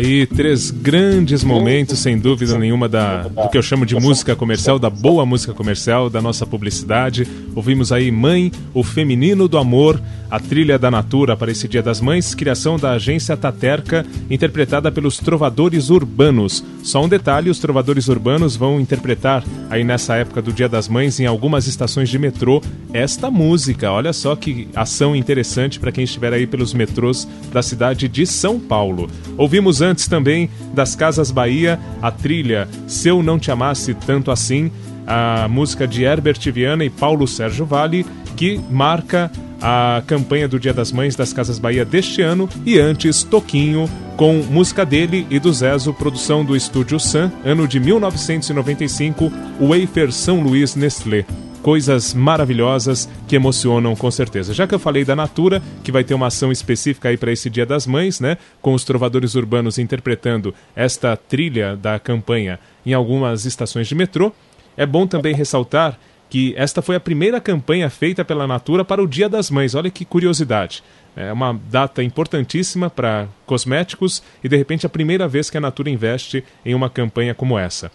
Aí 0.00 0.26
três 0.26 0.70
grandes 0.70 1.44
momentos, 1.44 1.98
sem 1.98 2.18
dúvida 2.18 2.58
nenhuma, 2.58 2.88
da, 2.88 3.24
do 3.24 3.48
que 3.48 3.58
eu 3.58 3.62
chamo 3.62 3.84
de 3.84 3.94
música 3.94 4.34
comercial, 4.34 4.78
da 4.78 4.88
boa 4.88 5.26
música 5.26 5.52
comercial, 5.52 6.08
da 6.08 6.22
nossa 6.22 6.46
publicidade. 6.46 7.26
Ouvimos 7.54 7.92
aí 7.92 8.10
Mãe, 8.10 8.50
o 8.72 8.82
Feminino 8.82 9.46
do 9.46 9.58
Amor, 9.58 10.00
a 10.30 10.38
trilha 10.38 10.78
da 10.78 10.90
Natura 10.90 11.36
para 11.36 11.50
esse 11.50 11.68
Dia 11.68 11.82
das 11.82 12.00
Mães, 12.00 12.34
criação 12.34 12.78
da 12.78 12.92
agência 12.92 13.36
Taterca, 13.36 14.06
interpretada 14.30 14.90
pelos 14.90 15.18
Trovadores 15.18 15.90
Urbanos. 15.90 16.64
Só 16.82 17.04
um 17.04 17.08
detalhe, 17.08 17.50
os 17.50 17.58
Trovadores 17.58 18.08
Urbanos 18.08 18.56
vão 18.56 18.80
interpretar 18.80 19.44
aí 19.68 19.84
nessa 19.84 20.16
época 20.16 20.40
do 20.40 20.52
Dia 20.52 20.68
das 20.68 20.88
Mães 20.88 21.20
em 21.20 21.26
algumas 21.26 21.66
estações 21.66 22.08
de 22.08 22.18
metrô 22.18 22.62
esta 22.92 23.30
música. 23.30 23.90
Olha 23.90 24.12
só 24.12 24.34
que 24.34 24.68
ação 24.74 25.14
interessante 25.14 25.78
para 25.78 25.92
quem 25.92 26.04
estiver 26.04 26.32
aí 26.32 26.46
pelos 26.46 26.72
metrôs 26.72 27.28
da 27.52 27.62
cidade 27.62 28.08
de 28.08 28.26
São 28.26 28.58
Paulo. 28.58 29.10
Ouvimos 29.36 29.82
antes 29.82 29.89
também 29.94 30.50
das 30.74 30.94
Casas 30.94 31.30
Bahia 31.30 31.78
a 32.00 32.10
trilha 32.10 32.68
Se 32.86 33.08
Eu 33.08 33.22
Não 33.22 33.38
Te 33.38 33.50
Amasse 33.50 33.94
Tanto 33.94 34.30
Assim, 34.30 34.70
a 35.06 35.48
música 35.48 35.86
de 35.86 36.02
Herbert 36.02 36.40
Viana 36.52 36.84
e 36.84 36.90
Paulo 36.90 37.26
Sérgio 37.26 37.66
Vale, 37.66 38.06
que 38.36 38.60
marca 38.70 39.30
a 39.60 40.02
campanha 40.06 40.48
do 40.48 40.58
Dia 40.58 40.72
das 40.72 40.90
Mães 40.90 41.14
das 41.14 41.32
Casas 41.32 41.58
Bahia 41.58 41.84
deste 41.84 42.22
ano. 42.22 42.48
E 42.64 42.78
antes 42.78 43.22
Toquinho 43.22 43.88
com 44.16 44.42
música 44.50 44.84
dele 44.84 45.26
e 45.30 45.38
do 45.38 45.52
Zezo, 45.52 45.92
produção 45.92 46.44
do 46.44 46.54
Estúdio 46.54 47.00
Sun, 47.00 47.30
ano 47.44 47.66
de 47.66 47.80
1995, 47.80 49.32
Wafer 49.60 50.12
São 50.12 50.40
Luís 50.40 50.74
Nestlé 50.74 51.24
coisas 51.62 52.14
maravilhosas 52.14 53.08
que 53.28 53.36
emocionam 53.36 53.94
com 53.94 54.10
certeza. 54.10 54.54
Já 54.54 54.66
que 54.66 54.74
eu 54.74 54.78
falei 54.78 55.04
da 55.04 55.14
Natura, 55.14 55.62
que 55.84 55.92
vai 55.92 56.04
ter 56.04 56.14
uma 56.14 56.28
ação 56.28 56.50
específica 56.50 57.08
aí 57.08 57.16
para 57.16 57.32
esse 57.32 57.50
Dia 57.50 57.66
das 57.66 57.86
Mães, 57.86 58.20
né, 58.20 58.36
com 58.60 58.74
os 58.74 58.84
trovadores 58.84 59.34
urbanos 59.34 59.78
interpretando 59.78 60.54
esta 60.74 61.16
trilha 61.16 61.76
da 61.76 61.98
campanha 61.98 62.58
em 62.84 62.94
algumas 62.94 63.44
estações 63.44 63.86
de 63.86 63.94
metrô, 63.94 64.32
é 64.76 64.86
bom 64.86 65.06
também 65.06 65.34
ressaltar 65.34 65.98
que 66.30 66.54
esta 66.56 66.80
foi 66.80 66.94
a 66.94 67.00
primeira 67.00 67.40
campanha 67.40 67.90
feita 67.90 68.24
pela 68.24 68.46
Natura 68.46 68.84
para 68.84 69.02
o 69.02 69.06
Dia 69.06 69.28
das 69.28 69.50
Mães. 69.50 69.74
Olha 69.74 69.90
que 69.90 70.04
curiosidade. 70.04 70.82
É 71.16 71.32
uma 71.32 71.58
data 71.68 72.04
importantíssima 72.04 72.88
para 72.88 73.26
cosméticos 73.44 74.22
e 74.42 74.48
de 74.48 74.56
repente 74.56 74.86
a 74.86 74.88
primeira 74.88 75.26
vez 75.26 75.50
que 75.50 75.58
a 75.58 75.60
Natura 75.60 75.90
investe 75.90 76.44
em 76.64 76.72
uma 76.72 76.88
campanha 76.88 77.34
como 77.34 77.58
essa. 77.58 77.90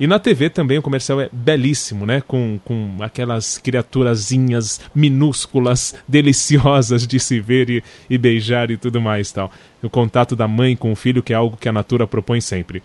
E 0.00 0.06
na 0.06 0.18
TV 0.18 0.48
também 0.48 0.78
o 0.78 0.82
comercial 0.82 1.20
é 1.20 1.28
belíssimo, 1.32 2.06
né? 2.06 2.20
Com, 2.20 2.60
com 2.64 2.96
aquelas 3.00 3.58
criaturazinhas 3.58 4.80
minúsculas, 4.94 5.94
deliciosas 6.06 7.06
de 7.06 7.18
se 7.18 7.40
ver 7.40 7.68
e, 7.68 7.84
e 8.08 8.16
beijar 8.16 8.70
e 8.70 8.76
tudo 8.76 9.00
mais 9.00 9.32
tal. 9.32 9.50
O 9.82 9.90
contato 9.90 10.36
da 10.36 10.46
mãe 10.46 10.76
com 10.76 10.92
o 10.92 10.96
filho, 10.96 11.22
que 11.22 11.32
é 11.32 11.36
algo 11.36 11.56
que 11.56 11.68
a 11.68 11.72
Natura 11.72 12.06
propõe 12.06 12.40
sempre. 12.40 12.82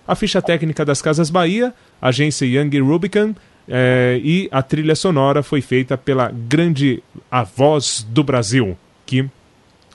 A 0.06 0.14
ficha 0.14 0.42
técnica 0.42 0.84
das 0.84 1.00
Casas 1.00 1.30
Bahia, 1.30 1.74
agência 2.00 2.44
Young 2.44 2.78
Rubicon, 2.80 3.34
é, 3.66 4.20
e 4.22 4.48
a 4.52 4.62
trilha 4.62 4.94
sonora 4.94 5.42
foi 5.42 5.60
feita 5.60 5.98
pela 5.98 6.30
grande 6.30 7.02
A 7.28 7.42
Voz 7.42 8.06
do 8.08 8.22
Brasil, 8.22 8.76
que 9.04 9.28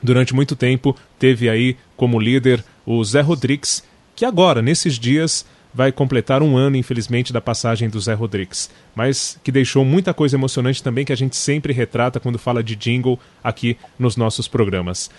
durante 0.04 0.34
muito 0.34 0.56
tempo 0.56 0.98
teve 1.18 1.48
aí 1.48 1.78
como 1.96 2.20
líder 2.20 2.66
o 2.86 3.02
Zé 3.04 3.22
Rodrigues, 3.22 3.84
que 4.16 4.26
agora, 4.26 4.62
nesses 4.62 5.00
dias, 5.00 5.46
vai 5.74 5.92
completar 5.92 6.42
um 6.42 6.58
ano, 6.58 6.76
infelizmente, 6.76 7.32
da 7.32 7.40
passagem 7.40 7.88
do 7.88 8.00
Zé 8.02 8.14
Rodrigues, 8.14 8.70
mas 8.94 9.40
que 9.42 9.52
deixou 9.52 9.86
muita 9.86 10.14
coisa 10.14 10.36
emocionante 10.36 10.84
também 10.84 11.06
que 11.06 11.14
a 11.14 11.18
gente 11.18 11.38
sempre 11.38 11.72
retrata 11.72 12.20
quando 12.20 12.38
fala 12.38 12.62
de 12.62 12.76
jingle 12.76 13.18
aqui 13.42 13.78
nos 13.98 14.18
nossos 14.18 14.50
programas. 14.50 15.10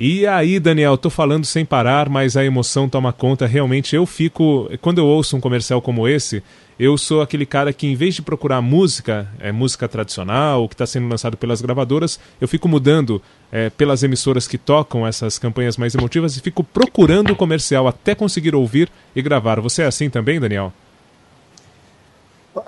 E 0.00 0.24
aí, 0.28 0.60
Daniel, 0.60 0.96
tô 0.96 1.10
falando 1.10 1.44
sem 1.44 1.64
parar, 1.64 2.08
mas 2.08 2.36
a 2.36 2.44
emoção 2.44 2.88
toma 2.88 3.12
conta. 3.12 3.48
Realmente, 3.48 3.96
eu 3.96 4.06
fico. 4.06 4.70
Quando 4.80 4.98
eu 4.98 5.06
ouço 5.06 5.36
um 5.36 5.40
comercial 5.40 5.82
como 5.82 6.06
esse, 6.06 6.40
eu 6.78 6.96
sou 6.96 7.20
aquele 7.20 7.44
cara 7.44 7.72
que, 7.72 7.84
em 7.84 7.96
vez 7.96 8.14
de 8.14 8.22
procurar 8.22 8.62
música, 8.62 9.26
é, 9.40 9.50
música 9.50 9.88
tradicional, 9.88 10.68
que 10.68 10.74
está 10.74 10.86
sendo 10.86 11.08
lançado 11.08 11.36
pelas 11.36 11.60
gravadoras, 11.60 12.20
eu 12.40 12.46
fico 12.46 12.68
mudando 12.68 13.20
é, 13.50 13.70
pelas 13.70 14.04
emissoras 14.04 14.46
que 14.46 14.56
tocam 14.56 15.04
essas 15.04 15.36
campanhas 15.36 15.76
mais 15.76 15.96
emotivas 15.96 16.36
e 16.36 16.40
fico 16.40 16.62
procurando 16.62 17.32
o 17.32 17.36
comercial 17.36 17.88
até 17.88 18.14
conseguir 18.14 18.54
ouvir 18.54 18.88
e 19.16 19.20
gravar. 19.20 19.58
Você 19.58 19.82
é 19.82 19.86
assim 19.86 20.08
também, 20.08 20.38
Daniel? 20.38 20.72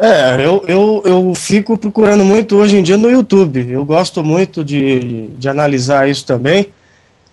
É, 0.00 0.44
eu, 0.44 0.64
eu, 0.66 1.02
eu 1.04 1.34
fico 1.36 1.78
procurando 1.78 2.24
muito 2.24 2.56
hoje 2.56 2.76
em 2.76 2.82
dia 2.82 2.96
no 2.96 3.08
YouTube. 3.08 3.70
Eu 3.70 3.84
gosto 3.84 4.24
muito 4.24 4.64
de, 4.64 5.28
de 5.28 5.48
analisar 5.48 6.08
isso 6.08 6.26
também. 6.26 6.72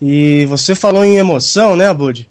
E 0.00 0.46
você 0.46 0.74
falou 0.74 1.04
em 1.04 1.16
emoção, 1.16 1.74
né, 1.76 1.92
Bud? 1.92 2.28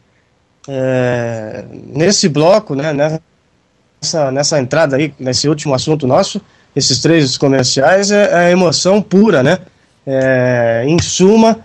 É, 0.69 1.65
nesse 1.71 2.27
bloco, 2.27 2.75
né, 2.75 2.93
nessa, 2.93 4.31
nessa 4.31 4.59
entrada 4.59 4.95
aí, 4.95 5.13
nesse 5.19 5.47
último 5.47 5.73
assunto 5.73 6.07
nosso, 6.07 6.41
esses 6.75 6.99
três 6.99 7.37
comerciais, 7.37 8.11
é, 8.11 8.47
é 8.47 8.51
emoção 8.51 9.01
pura, 9.01 9.41
né? 9.43 9.59
É, 10.05 10.83
em 10.87 11.01
suma, 11.01 11.59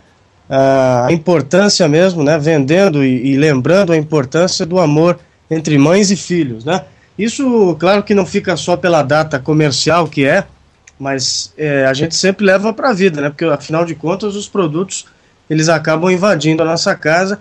a 0.49 1.09
importância 1.11 1.89
mesmo, 1.89 2.23
né, 2.23 2.39
vendendo 2.39 3.03
e, 3.05 3.33
e, 3.33 3.37
lembrando 3.37 3.93
a 3.93 3.97
importância 3.97 4.67
do 4.67 4.79
amor 4.79 5.19
entre 5.51 5.79
mães 5.79 6.11
e 6.11 6.17
filhos, 6.17 6.65
né? 6.65 6.85
Isso, 7.17 7.77
claro 7.79 8.03
que 8.03 8.15
não 8.15 8.27
fica 8.27 8.57
só 8.57 8.77
pela 8.77 9.03
data 9.03 9.39
comercial 9.39 10.09
que 10.09 10.27
é, 10.27 10.45
mas 10.99 11.53
é, 11.57 11.87
a 11.87 11.95
gente 11.95 12.15
sempre 12.15 12.45
leva 12.45 12.73
para 12.73 12.91
a 12.91 12.93
vida, 12.93 13.21
né? 13.21 13.31
Porque 13.31 13.45
afinal 13.45 13.85
de 13.85 13.95
contas 13.95 14.35
os 14.35 14.49
produtos 14.49 15.07
eles 15.49 15.69
acabam 15.69 16.11
invadindo 16.11 16.63
a 16.63 16.67
nossa 16.67 16.95
casa 16.95 17.41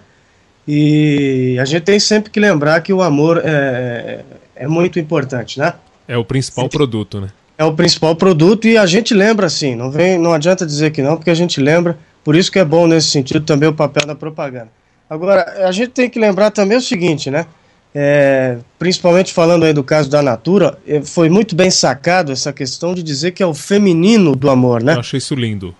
e 0.68 1.58
a 1.60 1.66
gente 1.66 1.84
tem 1.84 2.00
sempre 2.00 2.30
que 2.30 2.40
lembrar 2.40 2.82
que 2.82 2.94
o 2.94 3.02
amor 3.02 3.42
é, 3.44 4.22
é 4.56 4.68
muito 4.68 5.00
importante, 5.00 5.60
né? 5.60 5.74
É 6.08 6.18
o 6.18 6.26
principal 6.26 6.70
produto, 6.70 7.20
né? 7.20 7.30
É 7.58 7.64
o 7.64 7.74
principal 7.74 8.16
produto 8.16 8.68
e 8.68 8.78
a 8.78 8.86
gente 8.86 9.14
lembra 9.14 9.50
sim, 9.50 9.76
não, 9.76 9.92
vem, 9.92 10.18
não 10.18 10.34
adianta 10.34 10.66
dizer 10.66 10.92
que 10.92 11.02
não, 11.02 11.16
porque 11.16 11.30
a 11.30 11.36
gente 11.36 11.62
lembra, 11.62 11.98
por 12.24 12.36
isso 12.36 12.52
que 12.52 12.60
é 12.60 12.66
bom 12.66 12.88
nesse 12.88 13.10
sentido 13.10 13.42
também 13.42 13.70
o 13.70 13.74
papel 13.74 14.06
da 14.06 14.16
propaganda. 14.16 14.70
Agora, 15.10 15.68
a 15.68 15.72
gente 15.72 15.90
tem 15.90 16.10
que 16.10 16.18
lembrar 16.18 16.52
também 16.52 16.78
o 16.78 16.82
seguinte, 16.82 17.30
né? 17.30 17.46
É, 17.94 18.58
principalmente 18.80 19.34
falando 19.34 19.66
aí 19.66 19.74
do 19.74 19.84
caso 19.84 20.10
da 20.10 20.22
Natura, 20.22 20.78
é, 20.88 21.02
foi 21.02 21.30
muito 21.30 21.56
bem 21.56 21.70
sacado 21.70 22.32
essa 22.32 22.54
questão 22.54 22.94
de 22.94 23.04
dizer 23.04 23.32
que 23.32 23.44
é 23.44 23.46
o 23.46 23.54
feminino 23.54 24.36
do 24.36 24.50
amor, 24.50 24.82
né? 24.82 24.96
Eu 24.96 25.02
achei 25.02 25.18
isso 25.18 25.36
lindo. 25.36 25.76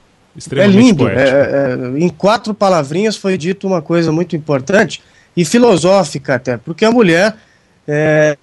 É 0.64 0.68
lindo. 0.68 1.08
É, 1.08 1.14
é, 1.14 2.00
em 2.00 2.10
quatro 2.10 2.54
palavrinhas 2.54 3.18
foi 3.18 3.38
dito 3.38 3.68
uma 3.68 3.82
coisa 3.82 4.12
muito 4.12 4.36
importante 4.36 5.02
e 5.36 5.44
filosófica 5.46 6.36
até, 6.36 6.58
porque 6.58 6.86
a 6.86 6.92
mulher, 6.92 7.36
é, 7.88 8.38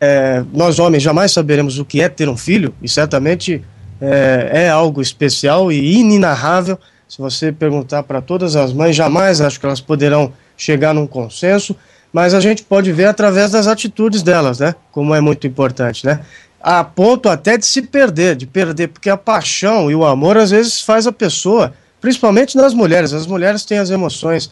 é, 0.00 0.44
nós 0.52 0.78
homens 0.78 1.02
jamais 1.02 1.32
saberemos 1.32 1.78
o 1.78 1.84
que 1.84 2.00
é 2.00 2.08
ter 2.08 2.28
um 2.28 2.36
filho, 2.36 2.74
e 2.82 2.88
certamente 2.88 3.62
é, 4.00 4.50
é 4.52 4.68
algo 4.68 5.00
especial 5.00 5.70
e 5.70 5.98
inenarrável. 5.98 6.78
Se 7.08 7.18
você 7.18 7.52
perguntar 7.52 8.02
para 8.02 8.20
todas 8.20 8.56
as 8.56 8.72
mães, 8.72 8.96
jamais 8.96 9.40
acho 9.40 9.60
que 9.60 9.66
elas 9.66 9.80
poderão 9.80 10.32
chegar 10.56 10.92
num 10.92 11.06
consenso, 11.06 11.76
mas 12.12 12.34
a 12.34 12.40
gente 12.40 12.62
pode 12.62 12.90
ver 12.92 13.06
através 13.06 13.50
das 13.50 13.66
atitudes 13.66 14.22
delas, 14.22 14.58
né? 14.58 14.74
Como 14.90 15.14
é 15.14 15.20
muito 15.20 15.46
importante, 15.46 16.04
né? 16.04 16.20
A 16.68 16.82
ponto 16.82 17.28
até 17.28 17.56
de 17.56 17.64
se 17.64 17.80
perder, 17.80 18.34
de 18.34 18.44
perder, 18.44 18.88
porque 18.88 19.08
a 19.08 19.16
paixão 19.16 19.88
e 19.88 19.94
o 19.94 20.04
amor 20.04 20.36
às 20.36 20.50
vezes 20.50 20.80
faz 20.80 21.06
a 21.06 21.12
pessoa, 21.12 21.72
principalmente 22.00 22.56
nas 22.56 22.74
mulheres, 22.74 23.12
as 23.12 23.24
mulheres 23.24 23.64
têm 23.64 23.78
as 23.78 23.88
emoções 23.88 24.50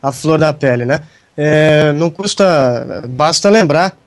à 0.00 0.12
flor 0.12 0.38
da 0.38 0.52
pele, 0.52 0.84
né? 0.84 1.00
É, 1.36 1.90
não 1.90 2.08
custa, 2.08 3.02
basta 3.08 3.50
lembrar 3.50 3.98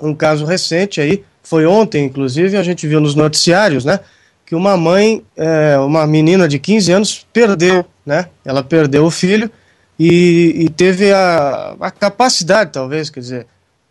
um 0.00 0.12
caso 0.12 0.44
recente 0.44 1.00
aí, 1.00 1.22
foi 1.44 1.64
ontem 1.64 2.04
inclusive, 2.04 2.56
a 2.56 2.62
gente 2.64 2.88
viu 2.88 3.00
nos 3.00 3.14
noticiários, 3.14 3.84
né? 3.84 4.00
Que 4.44 4.56
uma 4.56 4.76
mãe, 4.76 5.22
é, 5.36 5.78
uma 5.78 6.04
menina 6.08 6.48
de 6.48 6.58
15 6.58 6.90
anos 6.90 7.26
perdeu, 7.32 7.84
né? 8.04 8.26
Ela 8.44 8.64
perdeu 8.64 9.04
o 9.04 9.12
filho 9.12 9.48
e, 9.96 10.64
e 10.64 10.68
teve 10.68 11.12
a, 11.12 11.76
a 11.80 11.90
capacidade, 11.92 12.72
talvez, 12.72 13.10
quer 13.10 13.20
dizer, 13.20 13.46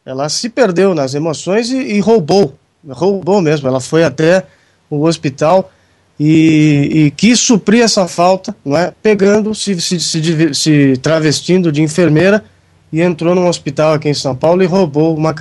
ela 0.05 0.27
se 0.27 0.49
perdeu 0.49 0.93
nas 0.93 1.13
emoções 1.13 1.71
e, 1.71 1.77
e 1.77 2.01
roubou 2.01 2.58
roubou 2.87 3.41
mesmo. 3.41 3.67
Ela 3.67 3.79
foi 3.79 4.03
até 4.03 4.45
o 4.89 5.03
hospital 5.03 5.71
e, 6.19 7.05
e 7.05 7.11
quis 7.11 7.39
suprir 7.39 7.81
essa 7.81 8.07
falta, 8.07 8.55
não 8.65 8.77
é? 8.77 8.93
pegando, 9.01 9.55
se, 9.55 9.79
se, 9.79 9.99
se, 9.99 10.53
se 10.53 10.97
travestindo 11.01 11.71
de 11.71 11.81
enfermeira 11.81 12.43
e 12.91 13.01
entrou 13.01 13.33
num 13.33 13.47
hospital 13.47 13.93
aqui 13.93 14.09
em 14.09 14.13
São 14.13 14.35
Paulo 14.35 14.61
e 14.61 14.65
roubou 14.65 15.15
uma 15.15 15.33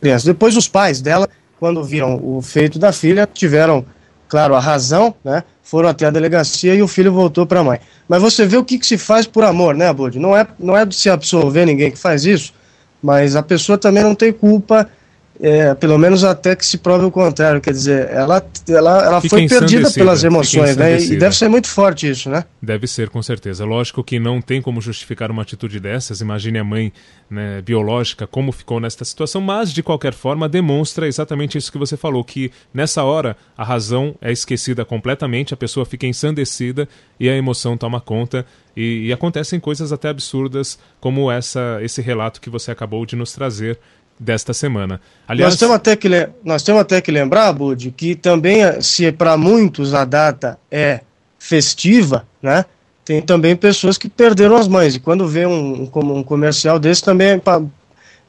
criança. 0.00 0.26
Depois 0.26 0.56
os 0.56 0.68
pais 0.68 1.00
dela, 1.00 1.28
quando 1.58 1.82
viram 1.82 2.20
o 2.22 2.42
feito 2.42 2.78
da 2.78 2.92
filha, 2.92 3.28
tiveram, 3.32 3.84
claro, 4.28 4.54
a 4.54 4.60
razão, 4.60 5.14
né? 5.24 5.42
Foram 5.62 5.88
até 5.88 6.06
a 6.06 6.10
delegacia 6.10 6.74
e 6.74 6.82
o 6.82 6.88
filho 6.88 7.12
voltou 7.12 7.46
para 7.46 7.60
a 7.60 7.64
mãe. 7.64 7.80
Mas 8.08 8.22
você 8.22 8.46
vê 8.46 8.56
o 8.56 8.64
que, 8.64 8.78
que 8.78 8.86
se 8.86 8.96
faz 8.96 9.26
por 9.26 9.44
amor, 9.44 9.74
né, 9.74 9.92
Bud? 9.92 10.18
Não 10.18 10.36
é, 10.36 10.46
não 10.58 10.76
é 10.76 10.84
de 10.84 10.94
se 10.94 11.10
absolver 11.10 11.66
ninguém 11.66 11.90
que 11.90 11.98
faz 11.98 12.24
isso, 12.24 12.54
mas 13.02 13.36
a 13.36 13.42
pessoa 13.42 13.76
também 13.76 14.02
não 14.02 14.14
tem 14.14 14.32
culpa 14.32 14.88
é, 15.40 15.72
pelo 15.74 15.96
menos 15.96 16.24
até 16.24 16.56
que 16.56 16.66
se 16.66 16.78
prove 16.78 17.04
o 17.04 17.10
contrário, 17.10 17.60
quer 17.60 17.72
dizer, 17.72 18.08
ela, 18.10 18.44
ela, 18.68 19.04
ela 19.04 19.20
foi 19.20 19.46
perdida 19.46 19.90
pelas 19.90 20.24
emoções, 20.24 20.76
né? 20.76 21.00
E 21.00 21.16
deve 21.16 21.36
ser 21.36 21.48
muito 21.48 21.68
forte 21.68 22.08
isso, 22.08 22.28
né? 22.28 22.44
Deve 22.60 22.86
ser, 22.88 23.08
com 23.08 23.22
certeza. 23.22 23.64
Lógico 23.64 24.02
que 24.02 24.18
não 24.18 24.40
tem 24.40 24.60
como 24.60 24.80
justificar 24.80 25.30
uma 25.30 25.42
atitude 25.42 25.78
dessas. 25.78 26.20
Imagine 26.20 26.58
a 26.58 26.64
mãe 26.64 26.92
né, 27.30 27.62
biológica 27.62 28.26
como 28.26 28.50
ficou 28.50 28.80
nesta 28.80 29.04
situação, 29.04 29.40
mas 29.40 29.72
de 29.72 29.82
qualquer 29.82 30.12
forma 30.12 30.48
demonstra 30.48 31.06
exatamente 31.06 31.56
isso 31.56 31.70
que 31.70 31.78
você 31.78 31.96
falou, 31.96 32.24
que 32.24 32.50
nessa 32.74 33.04
hora 33.04 33.36
a 33.56 33.62
razão 33.62 34.16
é 34.20 34.32
esquecida 34.32 34.84
completamente, 34.84 35.54
a 35.54 35.56
pessoa 35.56 35.86
fica 35.86 36.06
ensandecida 36.06 36.88
e 37.20 37.28
a 37.28 37.36
emoção 37.36 37.76
toma 37.76 38.00
conta. 38.00 38.44
E, 38.76 39.06
e 39.06 39.12
acontecem 39.12 39.58
coisas 39.58 39.92
até 39.92 40.08
absurdas, 40.08 40.78
como 41.00 41.30
essa, 41.32 41.78
esse 41.82 42.00
relato 42.00 42.40
que 42.40 42.48
você 42.48 42.70
acabou 42.70 43.04
de 43.04 43.16
nos 43.16 43.32
trazer 43.32 43.78
desta 44.18 44.52
semana. 44.52 45.00
Aliás, 45.26 45.52
nós 45.52 45.58
temos 45.58 45.76
até 45.76 45.96
que, 45.96 46.08
nós 46.44 46.62
temos 46.62 46.80
até 46.80 47.00
que 47.00 47.10
lembrar, 47.10 47.52
Bud, 47.52 47.92
que 47.96 48.14
também, 48.14 48.80
se 48.80 49.10
para 49.12 49.36
muitos 49.36 49.94
a 49.94 50.04
data 50.04 50.58
é 50.70 51.00
festiva, 51.38 52.26
né? 52.42 52.64
Tem 53.04 53.22
também 53.22 53.56
pessoas 53.56 53.96
que 53.96 54.08
perderam 54.08 54.56
as 54.56 54.68
mães. 54.68 54.94
E 54.94 55.00
quando 55.00 55.26
vê 55.26 55.46
um, 55.46 55.88
um, 55.94 56.18
um 56.18 56.22
comercial 56.22 56.78
desse, 56.78 57.02
também 57.02 57.40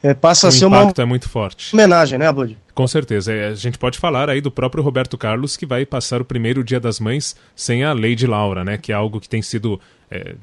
é, 0.02 0.10
é, 0.10 0.14
passa 0.14 0.46
o 0.46 0.48
a 0.48 0.52
ser 0.52 0.66
uma 0.66 0.92
é 0.96 1.04
muito 1.04 1.28
forte. 1.28 1.74
homenagem, 1.74 2.18
né, 2.18 2.30
Bud? 2.32 2.56
Com 2.74 2.86
certeza. 2.86 3.32
É, 3.32 3.48
a 3.48 3.54
gente 3.54 3.78
pode 3.78 3.98
falar 3.98 4.30
aí 4.30 4.40
do 4.40 4.50
próprio 4.50 4.82
Roberto 4.82 5.18
Carlos, 5.18 5.56
que 5.56 5.66
vai 5.66 5.84
passar 5.84 6.20
o 6.20 6.24
primeiro 6.24 6.64
dia 6.64 6.80
das 6.80 6.98
mães 6.98 7.36
sem 7.54 7.84
a 7.84 7.92
Lady 7.92 8.26
Laura, 8.26 8.64
né? 8.64 8.78
Que 8.78 8.92
é 8.92 8.94
algo 8.94 9.20
que 9.20 9.28
tem 9.28 9.42
sido 9.42 9.80
é, 10.10 10.34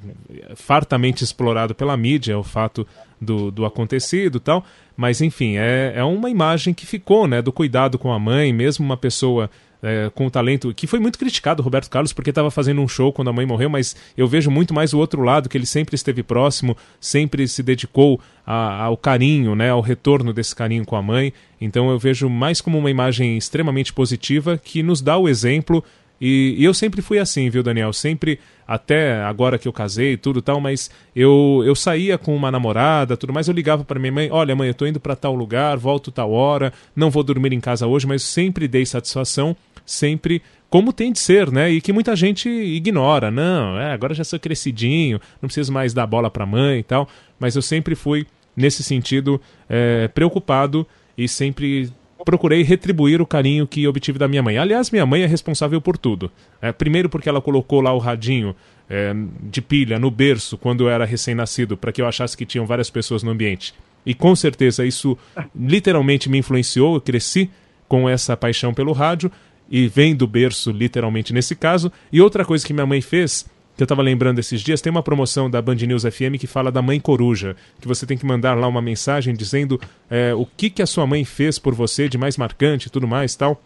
fartamente 0.56 1.24
explorado 1.24 1.74
pela 1.74 1.98
mídia, 1.98 2.38
o 2.38 2.44
fato 2.44 2.88
do, 3.20 3.50
do 3.50 3.66
acontecido 3.66 4.38
e 4.38 4.42
tal. 4.42 4.64
Mas, 4.96 5.22
enfim, 5.22 5.58
é, 5.58 5.94
é 5.96 6.04
uma 6.04 6.30
imagem 6.30 6.74
que 6.74 6.86
ficou, 6.86 7.28
né? 7.28 7.42
Do 7.42 7.52
cuidado 7.52 7.98
com 7.98 8.12
a 8.12 8.20
mãe, 8.20 8.54
mesmo 8.54 8.86
uma 8.86 8.98
pessoa 8.98 9.50
é, 9.82 10.10
com 10.14 10.30
talento, 10.30 10.74
que 10.74 10.88
foi 10.88 11.00
muito 11.00 11.20
criticado, 11.20 11.64
Roberto 11.64 11.90
Carlos, 11.90 12.14
porque 12.14 12.30
estava 12.30 12.50
fazendo 12.52 12.82
um 12.82 12.88
show 12.88 13.14
quando 13.14 13.30
a 13.30 13.34
mãe 13.34 13.46
morreu, 13.46 13.70
mas 13.70 13.96
eu 14.18 14.28
vejo 14.28 14.50
muito 14.50 14.74
mais 14.74 14.94
o 14.94 14.98
outro 14.98 15.22
lado, 15.22 15.50
que 15.50 15.58
ele 15.58 15.66
sempre 15.66 15.96
esteve 15.96 16.24
próximo, 16.24 16.76
sempre 17.00 17.48
se 17.48 17.62
dedicou 17.62 18.20
a, 18.46 18.84
ao 18.84 18.98
carinho, 18.98 19.56
né, 19.56 19.70
ao 19.70 19.82
retorno 19.82 20.34
desse 20.34 20.56
carinho 20.56 20.86
com 20.86 20.96
a 20.96 21.02
mãe. 21.02 21.34
Então 21.60 21.90
eu 21.90 22.00
vejo 22.00 22.30
mais 22.30 22.62
como 22.62 22.78
uma 22.78 22.90
imagem 22.90 23.38
extremamente 23.38 23.94
positiva 23.94 24.58
que 24.58 24.82
nos 24.82 25.02
dá 25.02 25.18
o 25.18 25.28
exemplo 25.28 25.84
E, 26.20 26.56
e 26.58 26.64
eu 26.64 26.74
sempre 26.74 27.02
fui 27.02 27.20
assim, 27.20 27.50
viu, 27.50 27.62
Daniel? 27.62 27.94
Sempre, 27.94 28.40
até 28.68 29.22
agora 29.24 29.58
que 29.58 29.68
eu 29.68 29.74
casei 29.74 30.14
e 30.14 30.18
tudo 30.18 30.42
tal, 30.42 30.60
mas 30.60 30.90
eu, 31.16 31.64
eu 31.66 31.76
saía 31.76 32.18
com 32.18 32.36
uma 32.36 32.52
namorada, 32.52 33.16
tudo 33.16 33.34
mais, 33.34 33.48
eu 33.48 33.54
ligava 33.54 33.84
para 33.84 34.00
minha 34.00 34.12
mãe, 34.12 34.30
olha 34.32 34.56
mãe, 34.56 34.68
eu 34.68 34.74
tô 34.74 34.86
indo 34.86 35.00
para 35.00 35.16
tal 35.16 35.36
lugar, 35.36 35.78
volto 35.78 36.12
tal 36.12 36.32
hora, 36.32 36.74
não 36.96 37.10
vou 37.10 37.24
dormir 37.24 37.54
em 37.54 37.60
casa 37.60 37.86
hoje, 37.86 38.08
mas 38.08 38.24
sempre 38.24 38.68
dei 38.68 38.86
satisfação, 38.86 39.56
sempre 39.86 40.42
como 40.70 40.92
tem 40.92 41.12
de 41.12 41.20
ser, 41.20 41.52
né? 41.52 41.72
E 41.72 41.80
que 41.80 41.94
muita 41.94 42.16
gente 42.16 42.50
ignora. 42.50 43.32
Não, 43.32 43.80
é, 43.80 43.94
agora 43.94 44.14
já 44.14 44.24
sou 44.24 44.40
crescidinho, 44.40 45.20
não 45.42 45.48
preciso 45.48 45.72
mais 45.72 45.94
dar 45.94 46.06
bola 46.06 46.30
para 46.30 46.46
mãe 46.46 46.80
e 46.80 46.84
tal. 46.84 47.08
Mas 47.40 47.56
eu 47.56 47.62
sempre 47.62 47.96
fui, 47.96 48.28
nesse 48.56 48.84
sentido, 48.84 49.40
é, 49.70 50.08
preocupado 50.10 50.86
e 51.18 51.28
sempre 51.28 51.90
procurei 52.28 52.62
retribuir 52.62 53.22
o 53.22 53.26
carinho 53.26 53.66
que 53.66 53.88
obtive 53.88 54.20
da 54.20 54.28
minha 54.28 54.44
mãe. 54.44 54.58
Aliás, 54.58 54.92
minha 54.92 55.06
mãe 55.06 55.22
é 55.22 55.26
responsável 55.26 55.80
por 55.80 55.98
tudo. 55.98 56.30
É, 56.62 56.74
primeiro 56.74 57.08
porque 57.08 57.30
ela 57.30 57.40
colocou 57.40 57.80
lá 57.80 57.94
o 57.94 58.00
radinho 58.00 58.54
é, 58.90 59.14
de 59.44 59.62
pilha 59.62 59.98
no 59.98 60.12
berço 60.12 60.58
quando 60.58 60.84
eu 60.84 60.90
era 60.90 61.06
recém-nascido, 61.06 61.78
para 61.78 61.90
que 61.90 62.02
eu 62.02 62.06
achasse 62.06 62.36
que 62.36 62.46
tinham 62.46 62.66
várias 62.66 62.90
pessoas 62.90 63.24
no 63.24 63.32
ambiente. 63.32 63.74
E 64.06 64.14
com 64.14 64.36
certeza 64.36 64.86
isso 64.86 65.18
literalmente 65.56 66.28
me 66.28 66.38
influenciou, 66.38 66.96
eu 66.96 67.02
cresci 67.02 67.50
com 67.88 68.10
essa 68.10 68.36
paixão 68.36 68.74
pelo 68.74 68.92
rádio 68.92 69.32
e 69.72 69.88
vem 69.88 70.14
do 70.14 70.28
berço, 70.28 70.70
literalmente 70.70 71.32
nesse 71.32 71.56
caso. 71.56 71.90
E 72.12 72.20
outra 72.20 72.44
coisa 72.44 72.68
que 72.68 72.74
minha 72.74 72.86
mãe 72.86 73.00
fez, 73.00 73.46
que 73.78 73.84
eu 73.84 73.86
estava 73.86 74.02
lembrando 74.02 74.40
esses 74.40 74.62
dias, 74.62 74.82
tem 74.82 74.90
uma 74.90 75.04
promoção 75.04 75.48
da 75.48 75.62
Band 75.62 75.76
News 75.76 76.02
FM 76.02 76.40
que 76.40 76.48
fala 76.48 76.72
da 76.72 76.82
mãe 76.82 77.00
coruja, 77.00 77.56
que 77.80 77.88
você 77.88 78.08
tem 78.08 78.18
que 78.18 78.26
mandar 78.26 78.56
lá 78.56 78.68
uma 78.68 78.82
mensagem 78.82 79.36
dizendo 79.36 79.80
é, 80.10 80.34
o 80.34 80.48
que, 80.48 80.72
que 80.72 80.82
a 80.82 80.88
sua 80.88 81.06
mãe 81.06 81.24
fez 81.24 81.60
por 81.60 81.76
você 81.76 82.10
de 82.10 82.18
mais 82.18 82.38
marcante 82.38 82.88
e 82.88 82.90
tudo 82.90 83.08
mais 83.08 83.36
tal. 83.36 83.62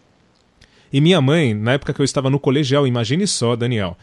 E 0.91 0.99
minha 0.99 1.21
mãe, 1.21 1.53
na 1.53 1.73
época 1.73 1.93
que 1.93 2.01
eu 2.01 2.03
estava 2.03 2.29
no 2.29 2.37
colegial, 2.37 2.85
imagine 2.85 3.25
só, 3.25 3.55
Daniel, 3.55 3.97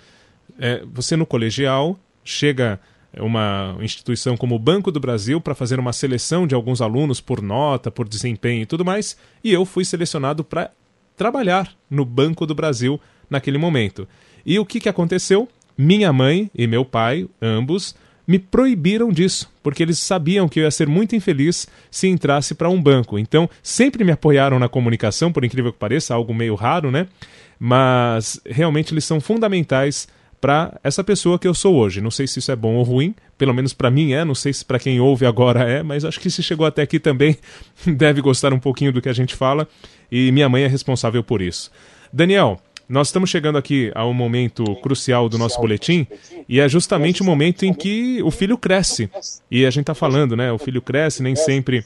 é, 0.59 0.83
você 0.91 1.15
no 1.15 1.27
colegial 1.27 2.01
chega 2.25 2.81
uma 3.19 3.77
instituição 3.81 4.35
como 4.35 4.55
o 4.55 4.59
Banco 4.59 4.91
do 4.91 4.99
Brasil 4.99 5.43
para 5.43 5.55
fazer 5.55 5.79
uma 5.79 5.93
seleção 5.93 6.47
de 6.47 6.55
alguns 6.55 6.81
alunos 6.81 7.21
por 7.21 7.43
nota, 7.43 7.91
por 7.91 8.09
desempenho 8.09 8.63
e 8.63 8.67
tudo 8.67 8.83
mais, 8.83 9.15
e 9.45 9.53
eu 9.53 9.67
fui 9.67 9.85
selecionado 9.85 10.43
para 10.43 10.71
trabalhar 11.19 11.71
no 11.91 12.07
Banco 12.07 12.47
do 12.47 12.55
Brasil 12.55 12.99
naquele 13.29 13.59
momento. 13.59 14.09
E 14.47 14.59
o 14.59 14.65
que, 14.65 14.81
que 14.81 14.89
aconteceu? 14.89 15.47
Minha 15.81 16.13
mãe 16.13 16.51
e 16.53 16.67
meu 16.67 16.85
pai, 16.85 17.29
ambos, 17.41 17.95
me 18.27 18.37
proibiram 18.37 19.13
disso, 19.13 19.49
porque 19.63 19.81
eles 19.81 20.01
sabiam 20.01 20.49
que 20.49 20.59
eu 20.59 20.65
ia 20.65 20.71
ser 20.73 20.89
muito 20.89 21.15
infeliz 21.15 21.69
se 21.89 22.09
entrasse 22.09 22.53
para 22.53 22.69
um 22.69 22.83
banco. 22.83 23.17
Então, 23.17 23.49
sempre 23.63 24.03
me 24.03 24.11
apoiaram 24.11 24.59
na 24.59 24.69
comunicação, 24.69 25.33
por 25.33 25.45
incrível 25.45 25.73
que 25.73 25.79
pareça, 25.79 26.15
algo 26.15 26.35
meio 26.35 26.57
raro, 26.57 26.91
né? 26.91 27.07
Mas 27.61 28.41
realmente 28.45 28.93
eles 28.93 29.05
são 29.05 29.21
fundamentais 29.21 30.09
para 30.41 30.79
essa 30.83 31.05
pessoa 31.05 31.39
que 31.39 31.47
eu 31.47 31.55
sou 31.55 31.77
hoje. 31.77 32.01
Não 32.01 32.11
sei 32.11 32.27
se 32.27 32.39
isso 32.41 32.51
é 32.51 32.57
bom 32.57 32.75
ou 32.75 32.83
ruim, 32.83 33.15
pelo 33.37 33.55
menos 33.55 33.73
para 33.73 33.91
mim 33.91 34.13
é, 34.13 34.25
não 34.25 34.35
sei 34.35 34.53
se 34.53 34.65
para 34.65 34.79
quem 34.79 35.01
ouve 35.01 35.27
agora 35.27 35.63
é, 35.63 35.83
mas 35.83 36.05
acho 36.05 36.21
que 36.21 36.31
se 36.31 36.43
chegou 36.43 36.67
até 36.67 36.83
aqui 36.83 36.99
também 36.99 37.37
deve 37.87 38.21
gostar 38.21 38.53
um 38.53 38.59
pouquinho 38.59 38.93
do 38.93 39.01
que 39.01 39.09
a 39.09 39.13
gente 39.13 39.35
fala 39.35 39.67
e 40.11 40.31
minha 40.33 40.49
mãe 40.49 40.65
é 40.65 40.69
responsável 40.69 41.23
por 41.23 41.41
isso. 41.41 41.71
Daniel, 42.13 42.61
nós 42.89 43.09
estamos 43.09 43.29
chegando 43.29 43.59
aqui 43.59 43.93
a 43.95 44.07
um 44.07 44.15
momento 44.15 44.65
crucial 44.77 45.29
do 45.29 45.37
nosso 45.37 45.61
boletim 45.61 46.07
e 46.49 46.59
é 46.59 46.69
justamente 46.69 47.21
o 47.21 47.25
momento 47.25 47.65
em 47.65 47.75
que 47.75 48.23
o 48.23 48.31
filho 48.31 48.57
cresce. 48.57 49.11
E 49.51 49.67
a 49.67 49.71
gente 49.71 49.83
está 49.83 49.95
falando, 49.95 50.35
né? 50.35 50.51
O 50.51 50.59
filho 50.59 50.81
cresce, 50.81 51.23
nem 51.23 51.37
sempre 51.37 51.85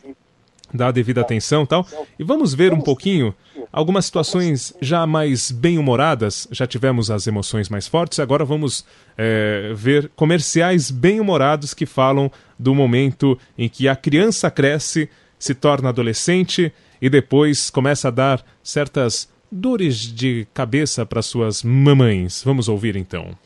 dá 0.73 0.89
a 0.89 0.93
devida 0.93 1.21
atenção 1.21 1.67
tal. 1.67 1.87
E 2.19 2.23
vamos 2.23 2.55
ver 2.55 2.73
um 2.73 2.81
pouquinho 2.81 3.35
algumas 3.73 4.05
situações 4.05 4.75
já 4.81 5.07
mais 5.07 5.51
bem-humoradas. 5.51 6.47
Já 6.53 6.67
tivemos 6.67 7.11
as 7.11 7.27
emoções 7.27 7.69
mais 7.69 7.89
fortes, 7.89 8.21
agora 8.21 8.45
vamos 8.45 8.85
é, 9.19 9.73
ver 9.75 10.11
comerciais 10.15 10.91
bem-humorados 10.91 11.75
que 11.75 11.85
falam 11.85 12.31
do 12.59 12.75
momento 12.75 13.37
em 13.59 13.69
que 13.69 13.89
a 13.89 13.97
criança 13.97 14.51
cresce, 14.51 15.11
se 15.37 15.55
torna 15.55 15.89
adolescente 15.89 16.73
e 17.01 17.11
depois 17.11 17.69
começa 17.69 18.07
a 18.07 18.13
dar 18.13 18.45
certas 18.63 19.29
dores 19.53 19.97
de 19.97 20.49
cabeça 20.55 21.05
para 21.05 21.21
suas 21.21 21.63
mamães. 21.63 22.43
Vamos 22.43 22.69
ouvir 22.69 22.97
então. 22.97 23.37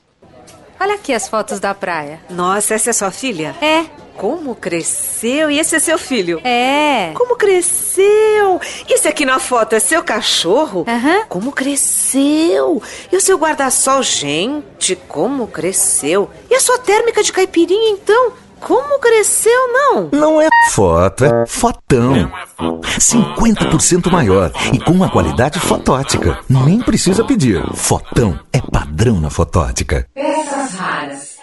Olha 0.78 0.94
aqui 0.94 1.12
as 1.12 1.28
fotos 1.28 1.58
da 1.58 1.74
praia. 1.74 2.20
Nossa, 2.30 2.74
essa 2.74 2.90
é 2.90 2.92
sua 2.92 3.10
filha? 3.10 3.56
É. 3.60 3.84
Como 4.16 4.54
cresceu? 4.54 5.50
E 5.50 5.58
esse 5.58 5.76
é 5.76 5.78
seu 5.78 5.98
filho? 5.98 6.40
É. 6.44 7.12
Como 7.14 7.36
cresceu? 7.36 8.60
Esse 8.88 9.08
aqui 9.08 9.26
na 9.26 9.38
foto 9.38 9.74
é 9.74 9.80
seu 9.80 10.02
cachorro? 10.02 10.86
Aham. 10.88 11.18
Uhum. 11.18 11.24
Como 11.28 11.52
cresceu? 11.52 12.82
E 13.12 13.16
o 13.16 13.20
seu 13.20 13.36
guarda-sol? 13.36 14.02
Gente, 14.02 14.96
como 15.08 15.46
cresceu? 15.46 16.30
E 16.48 16.54
a 16.54 16.60
sua 16.60 16.78
térmica 16.78 17.22
de 17.22 17.32
caipirinha, 17.32 17.90
então? 17.90 18.32
Como 18.60 18.98
cresceu, 18.98 19.72
não? 19.72 20.08
Não 20.12 20.40
é 20.40 20.48
foto, 20.70 21.24
é 21.24 21.46
fotão. 21.46 22.30
50% 22.58 24.10
maior 24.10 24.50
e 24.72 24.78
com 24.78 24.92
uma 24.92 25.10
qualidade 25.10 25.58
fotótica. 25.60 26.38
Nem 26.48 26.80
precisa 26.80 27.24
pedir. 27.24 27.62
Fotão 27.74 28.38
é 28.52 28.60
padrão 28.60 29.20
na 29.20 29.30
fotótica. 29.30 30.08
Peças 30.14 30.74
raras. 30.74 31.36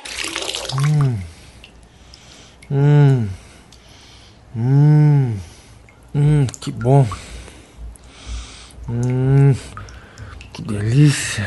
Hum. 0.76 1.18
Hum. 2.72 3.28
Hum. 4.56 5.38
Hum, 6.16 6.48
que 6.60 6.72
bom. 6.72 7.08
Hum. 8.90 9.56
Que 10.52 10.62
delícia. 10.62 11.46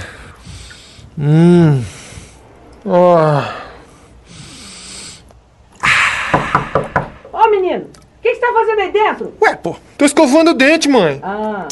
Hum. 1.18 1.82
Oh. 2.84 3.65
Ô 7.32 7.50
menino, 7.50 7.84
o 7.84 8.22
que, 8.22 8.30
que 8.30 8.34
você 8.34 8.40
tá 8.40 8.52
fazendo 8.52 8.80
aí 8.80 8.92
dentro? 8.92 9.34
Ué, 9.40 9.54
pô, 9.56 9.76
tô 9.96 10.04
escovando 10.04 10.50
o 10.50 10.54
dente, 10.54 10.88
mãe. 10.88 11.20
Ah. 11.22 11.68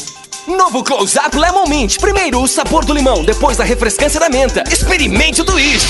Novo 0.47 0.83
Close 0.83 1.17
Up 1.17 1.35
Lemon 1.35 1.67
Mint. 1.67 1.99
Primeiro 1.99 2.39
o 2.39 2.47
sabor 2.47 2.85
do 2.85 2.93
limão, 2.93 3.23
depois 3.23 3.59
a 3.59 3.63
refrescância 3.63 4.19
da 4.19 4.29
menta. 4.29 4.63
Experimente 4.71 5.41
o 5.41 5.45
twist. 5.45 5.87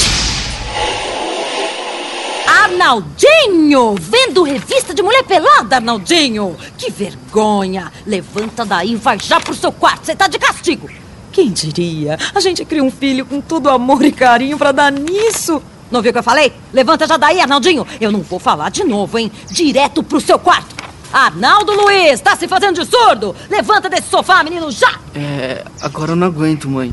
Arnaldinho! 2.48 3.96
Vendo 4.00 4.44
revista 4.44 4.94
de 4.94 5.04
mulher 5.04 5.24
pelada, 5.24 5.76
Arnaldinho! 5.76 6.56
Que 6.78 6.90
vergonha! 6.90 7.92
Levanta 8.06 8.66
daí 8.66 8.94
e 8.94 8.96
vai 8.96 9.20
já 9.20 9.40
pro 9.40 9.54
seu 9.54 9.72
quarto, 9.72 10.06
você 10.06 10.16
tá 10.16 10.28
de 10.28 10.40
castigo! 10.40 10.90
Quem 11.32 11.52
diria? 11.52 12.18
A 12.34 12.40
gente 12.40 12.64
cria 12.64 12.84
um 12.84 12.90
filho 12.90 13.26
com 13.26 13.42
todo 13.42 13.70
amor 13.70 14.04
e 14.06 14.12
carinho 14.12 14.58
pra 14.58 14.72
dar 14.72 14.92
nisso! 14.92 15.62
Não 15.92 16.02
viu 16.02 16.10
o 16.10 16.14
que 16.14 16.20
eu 16.20 16.24
falei? 16.24 16.52
Levanta 16.74 17.08
já 17.08 17.18
daí, 17.18 17.40
Arnaldinho! 17.40 17.86
Eu 18.02 18.12
não 18.12 18.22
vou 18.22 18.40
falar 18.40 18.70
de 18.70 18.84
novo, 18.84 19.18
hein? 19.18 19.32
Direto 19.52 20.04
pro 20.04 20.20
seu 20.20 20.40
quarto! 20.40 20.76
Arnaldo 21.14 21.72
Luiz, 21.72 22.20
tá 22.20 22.36
se 22.36 22.48
fazendo 22.48 22.84
de 22.84 22.90
surdo? 22.90 23.36
Levanta 23.50 23.90
desse 23.90 24.10
sofá, 24.10 24.44
menino, 24.44 24.70
já! 24.70 25.00
É, 25.14 25.64
agora 25.80 26.12
eu 26.12 26.16
não 26.16 26.28
aguento, 26.28 26.70
mãe. 26.70 26.92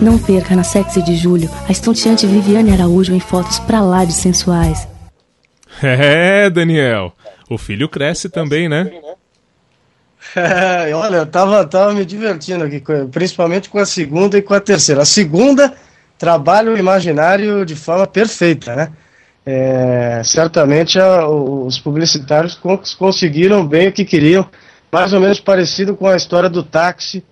Não 0.00 0.18
perca 0.18 0.54
na 0.54 0.62
Sexy 0.62 1.02
de 1.02 1.16
Julho 1.16 1.50
a 1.68 1.72
estonteante 1.72 2.26
Viviane 2.26 2.72
Araújo 2.72 3.12
em 3.12 3.18
fotos 3.18 3.58
pra 3.58 3.80
lá 3.80 4.04
de 4.04 4.12
sensuais. 4.12 4.86
É, 5.82 6.48
Daniel. 6.48 7.12
O 7.50 7.58
filho 7.58 7.88
cresce 7.88 8.28
também, 8.28 8.68
né? 8.68 8.90
É, 10.34 10.94
olha, 10.94 11.18
eu 11.18 11.26
tava, 11.26 11.64
tava 11.64 11.94
me 11.94 12.04
divertindo 12.04 12.64
aqui, 12.64 12.82
principalmente 13.10 13.70
com 13.70 13.78
a 13.78 13.86
segunda 13.86 14.36
e 14.36 14.42
com 14.42 14.52
a 14.52 14.60
terceira. 14.60 15.02
A 15.02 15.06
segunda 15.06 15.72
trabalha 16.18 16.72
o 16.72 16.78
imaginário 16.78 17.64
de 17.64 17.76
forma 17.76 18.06
perfeita, 18.06 18.74
né? 18.74 18.92
É, 19.44 20.22
certamente 20.24 20.98
a, 20.98 21.28
os 21.28 21.78
publicitários 21.78 22.58
conseguiram 22.98 23.64
bem 23.66 23.88
o 23.88 23.92
que 23.92 24.04
queriam, 24.04 24.48
mais 24.90 25.12
ou 25.12 25.20
menos 25.20 25.38
parecido 25.38 25.94
com 25.94 26.06
a 26.08 26.16
história 26.16 26.48
do 26.48 26.62
táxi 26.64 27.22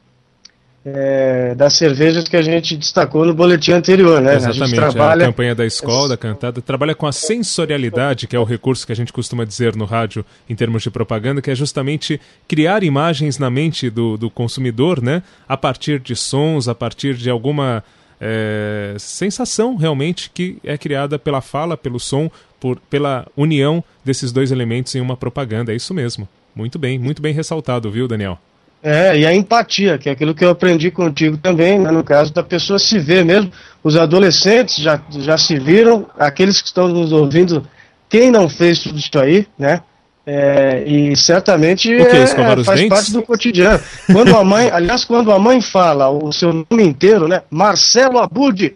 é, 0.84 1.54
das 1.54 1.72
cervejas 1.72 2.28
que 2.28 2.36
a 2.36 2.42
gente 2.42 2.76
destacou 2.76 3.24
no 3.24 3.32
boletim 3.32 3.72
anterior, 3.72 4.20
né? 4.20 4.36
Exatamente, 4.36 4.78
a, 4.78 4.90
trabalha... 4.90 5.24
a 5.24 5.26
campanha 5.28 5.54
da 5.54 5.64
escola, 5.64 6.10
da 6.10 6.16
cantada, 6.16 6.60
trabalha 6.60 6.94
com 6.94 7.06
a 7.06 7.12
sensorialidade, 7.12 8.26
que 8.26 8.36
é 8.36 8.38
o 8.38 8.44
recurso 8.44 8.86
que 8.86 8.92
a 8.92 8.96
gente 8.96 9.12
costuma 9.12 9.44
dizer 9.44 9.74
no 9.74 9.86
rádio 9.86 10.24
em 10.48 10.54
termos 10.54 10.82
de 10.82 10.90
propaganda, 10.90 11.40
que 11.40 11.50
é 11.50 11.54
justamente 11.54 12.20
criar 12.46 12.84
imagens 12.84 13.38
na 13.38 13.48
mente 13.48 13.88
do, 13.88 14.18
do 14.18 14.28
consumidor, 14.28 15.00
né? 15.00 15.22
A 15.48 15.56
partir 15.56 15.98
de 15.98 16.14
sons, 16.14 16.68
a 16.68 16.74
partir 16.74 17.14
de 17.14 17.30
alguma 17.30 17.82
é, 18.26 18.96
sensação 18.98 19.76
realmente 19.76 20.30
que 20.32 20.56
é 20.64 20.78
criada 20.78 21.18
pela 21.18 21.42
fala, 21.42 21.76
pelo 21.76 22.00
som, 22.00 22.30
por, 22.58 22.80
pela 22.88 23.26
união 23.36 23.84
desses 24.02 24.32
dois 24.32 24.50
elementos 24.50 24.94
em 24.94 25.00
uma 25.00 25.14
propaganda. 25.14 25.72
É 25.72 25.76
isso 25.76 25.92
mesmo. 25.92 26.26
Muito 26.56 26.78
bem, 26.78 26.98
muito 26.98 27.20
bem 27.20 27.34
ressaltado, 27.34 27.90
viu, 27.90 28.08
Daniel? 28.08 28.38
É, 28.82 29.18
e 29.18 29.26
a 29.26 29.34
empatia, 29.34 29.98
que 29.98 30.08
é 30.08 30.12
aquilo 30.12 30.34
que 30.34 30.44
eu 30.44 30.50
aprendi 30.50 30.90
contigo 30.90 31.36
também, 31.36 31.78
né, 31.78 31.90
no 31.90 32.02
caso 32.02 32.32
da 32.32 32.42
pessoa 32.42 32.78
se 32.78 32.98
ver 32.98 33.24
mesmo. 33.24 33.52
Os 33.82 33.94
adolescentes 33.94 34.76
já, 34.76 35.02
já 35.10 35.36
se 35.36 35.58
viram, 35.58 36.06
aqueles 36.18 36.62
que 36.62 36.68
estão 36.68 36.88
nos 36.88 37.12
ouvindo, 37.12 37.66
quem 38.08 38.30
não 38.30 38.48
fez 38.48 38.82
tudo 38.82 38.98
isso 38.98 39.18
aí, 39.18 39.46
né? 39.58 39.82
É, 40.26 40.82
e 40.86 41.14
certamente 41.16 41.92
é, 41.92 42.26
faz 42.64 42.88
parte 42.88 43.12
do 43.12 43.22
cotidiano. 43.22 43.78
Quando 44.10 44.34
a 44.34 44.42
mãe, 44.42 44.70
aliás, 44.70 45.04
quando 45.04 45.30
a 45.30 45.38
mãe 45.38 45.60
fala 45.60 46.08
o 46.08 46.32
seu 46.32 46.50
nome 46.70 46.82
inteiro, 46.82 47.28
né? 47.28 47.42
Marcelo 47.50 48.18
Abud, 48.18 48.74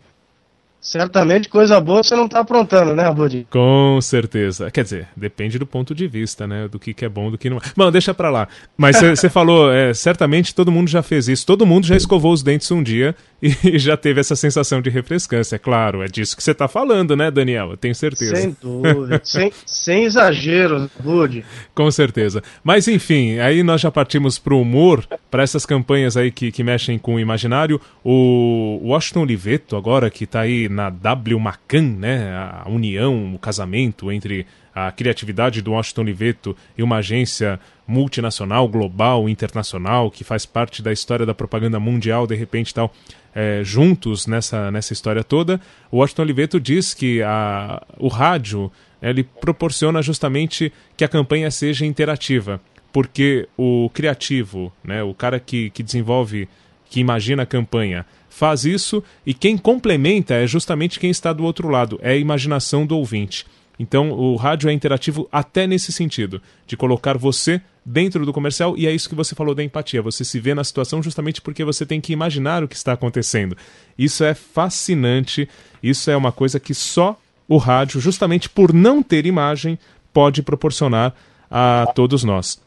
certamente 0.79 1.49
coisa 1.49 1.81
boa 1.81 2.03
você 2.03 2.15
não 2.15 2.27
está 2.27 2.41
aprontando, 2.41 2.95
né, 2.95 3.07
Abud? 3.07 3.47
Com 3.51 3.99
certeza. 4.03 4.71
Quer 4.71 4.85
dizer, 4.85 5.09
depende 5.17 5.59
do 5.59 5.67
ponto 5.67 5.95
de 5.95 6.07
vista, 6.07 6.47
né? 6.47 6.69
Do 6.69 6.79
que, 6.79 6.93
que 6.93 7.07
é 7.07 7.09
bom, 7.09 7.31
do 7.31 7.39
que 7.39 7.49
não 7.49 7.57
é. 7.57 7.61
Bom, 7.75 7.91
deixa 7.91 8.13
pra 8.13 8.29
lá. 8.29 8.47
Mas 8.77 9.01
você 9.01 9.31
falou, 9.31 9.73
é, 9.73 9.95
certamente 9.95 10.55
todo 10.55 10.71
mundo 10.71 10.89
já 10.89 11.03
fez 11.03 11.29
isso. 11.29 11.47
Todo 11.47 11.65
mundo 11.65 11.87
já 11.87 11.97
escovou 11.97 12.33
os 12.33 12.43
dentes 12.43 12.71
um 12.71 12.83
dia 12.83 13.17
e 13.41 13.51
já 13.79 13.97
teve 13.97 14.21
essa 14.21 14.37
sensação 14.37 14.83
de 14.83 14.91
refrescância. 14.91 15.57
É 15.57 15.59
claro, 15.59 16.03
é 16.03 16.07
disso 16.07 16.37
que 16.37 16.43
você 16.43 16.55
tá 16.55 16.69
falando, 16.69 17.17
né, 17.17 17.31
Daniel? 17.31 17.71
Eu 17.71 17.77
tenho 17.77 17.95
certeza. 17.95 18.37
Sem 18.37 18.57
dúvida, 18.61 19.21
sem, 19.25 19.53
sem 19.65 20.05
exagero, 20.05 20.91
Abud. 20.99 21.45
Com 21.75 21.91
certeza. 21.91 22.43
Mas 22.63 22.89
enfim, 22.89 23.39
aí 23.39 23.63
nós 23.63 23.81
já 23.81 23.91
partimos 23.91 24.39
pro 24.39 24.61
humor, 24.61 25.07
para 25.31 25.43
essas 25.43 25.65
campanhas 25.65 26.17
aí 26.17 26.31
que, 26.31 26.51
que 26.51 26.65
mexem 26.65 26.99
com 26.99 27.15
o 27.15 27.21
imaginário. 27.21 27.81
O 28.05 28.81
Washington 28.85 29.23
Oliveto, 29.23 29.77
agora 29.77 30.11
que 30.11 30.27
tá 30.27 30.41
aí 30.41 30.69
na 30.69 30.91
W 30.91 31.39
Macan, 31.39 31.97
né? 31.99 32.35
A 32.35 32.69
união, 32.69 33.35
o 33.35 33.39
casamento 33.39 34.11
entre 34.11 34.47
a 34.87 34.93
criatividade 34.93 35.63
do 35.63 35.73
Washington 35.73 36.03
Oliveto 36.03 36.57
e 36.77 36.83
uma 36.83 36.97
agência 36.97 37.59
multinacional, 37.87 38.69
global, 38.69 39.29
internacional, 39.29 40.11
que 40.11 40.23
faz 40.23 40.45
parte 40.45 40.83
da 40.83 40.93
história 40.93 41.25
da 41.25 41.35
propaganda 41.35 41.81
mundial, 41.81 42.27
de 42.27 42.35
repente 42.35 42.75
tal, 42.75 42.93
é, 43.35 43.63
juntos 43.65 44.27
nessa, 44.27 44.71
nessa 44.71 44.93
história 44.93 45.25
toda. 45.25 45.61
O 45.91 45.99
Washington 45.99 46.23
Oliveto 46.23 46.61
diz 46.61 46.93
que 46.95 47.23
a, 47.23 47.83
o 47.99 48.09
rádio 48.09 48.71
ele 49.01 49.25
proporciona 49.25 50.03
justamente 50.03 50.73
que 50.97 51.05
a 51.05 51.09
campanha 51.09 51.51
seja 51.51 51.87
interativa, 51.87 52.61
porque 52.93 53.49
o 53.57 53.91
criativo, 53.95 54.73
né, 54.85 55.03
o 55.03 55.15
cara 55.15 55.41
que, 55.41 55.71
que 55.71 55.83
desenvolve, 55.83 56.49
que 56.91 57.01
imagina 57.01 57.45
a 57.45 57.47
campanha, 57.47 58.05
faz 58.29 58.65
isso 58.65 59.03
e 59.25 59.33
quem 59.33 59.57
complementa 59.57 60.35
é 60.35 60.47
justamente 60.47 61.01
quem 61.01 61.11
está 61.11 61.33
do 61.33 61.45
outro 61.45 61.69
lado, 61.69 61.99
é 62.03 62.13
a 62.13 62.17
imaginação 62.17 62.87
do 62.87 62.97
ouvinte. 62.97 63.47
Então 63.79 64.11
o 64.11 64.37
rádio 64.37 64.69
é 64.69 64.73
interativo 64.73 65.29
até 65.31 65.67
nesse 65.67 65.93
sentido, 65.93 66.43
de 66.67 66.77
colocar 66.77 67.17
você 67.17 67.61
dentro 67.85 68.27
do 68.27 68.33
comercial, 68.33 68.77
e 68.77 68.87
é 68.87 68.93
isso 68.93 69.09
que 69.09 69.15
você 69.15 69.35
falou 69.35 69.55
da 69.55 69.65
empatia. 69.65 70.03
Você 70.03 70.25
se 70.25 70.39
vê 70.39 70.55
na 70.55 70.63
situação 70.65 71.03
justamente 71.03 71.41
porque 71.41 71.65
você 71.65 71.87
tem 71.87 72.01
que 72.01 72.13
imaginar 72.13 72.63
o 72.63 72.69
que 72.69 72.77
está 72.77 72.93
acontecendo. 72.93 73.57
Isso 73.97 74.25
é 74.25 74.35
fascinante, 74.35 75.49
isso 75.83 76.11
é 76.11 76.17
uma 76.17 76.33
coisa 76.33 76.61
que 76.61 76.75
só 76.75 77.19
o 77.49 77.57
rádio, 77.57 78.01
justamente 78.01 78.49
por 78.49 78.75
não 78.75 79.03
ter 79.03 79.25
imagem, 79.25 79.79
pode 80.13 80.43
proporcionar 80.43 81.15
a 81.51 81.91
todos 81.95 82.25
nós. 82.25 82.61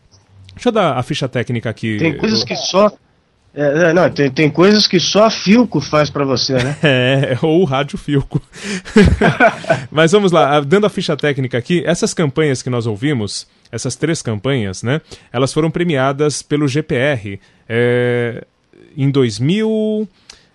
Deixa 0.55 0.69
eu 0.69 0.73
dar 0.73 0.97
a 0.97 1.03
ficha 1.03 1.29
técnica 1.29 1.69
aqui. 1.69 1.97
Tem 1.97 2.17
coisas 2.17 2.43
que 2.43 2.55
só. 2.55 2.91
É, 3.53 3.89
é, 3.89 3.93
não, 3.93 4.09
tem, 4.09 4.31
tem 4.31 4.49
coisas 4.49 4.87
que 4.87 4.99
só 4.99 5.25
a 5.25 5.29
Filco 5.29 5.81
faz 5.81 6.09
pra 6.09 6.23
você, 6.23 6.53
né? 6.53 6.77
É, 6.83 7.37
ou 7.41 7.61
o 7.61 7.65
rádio 7.65 7.97
Filco. 7.97 8.41
Mas 9.91 10.13
vamos 10.13 10.31
lá, 10.31 10.59
dando 10.61 10.85
a 10.85 10.89
ficha 10.89 11.17
técnica 11.17 11.57
aqui, 11.57 11.83
essas 11.85 12.13
campanhas 12.13 12.61
que 12.61 12.69
nós 12.69 12.87
ouvimos, 12.87 13.45
essas 13.71 13.95
três 13.95 14.21
campanhas, 14.21 14.83
né? 14.83 15.01
Elas 15.31 15.53
foram 15.53 15.69
premiadas 15.69 16.41
pelo 16.41 16.67
GPR 16.67 17.39
é, 17.67 18.45
em 18.95 19.09
2000. 19.09 20.07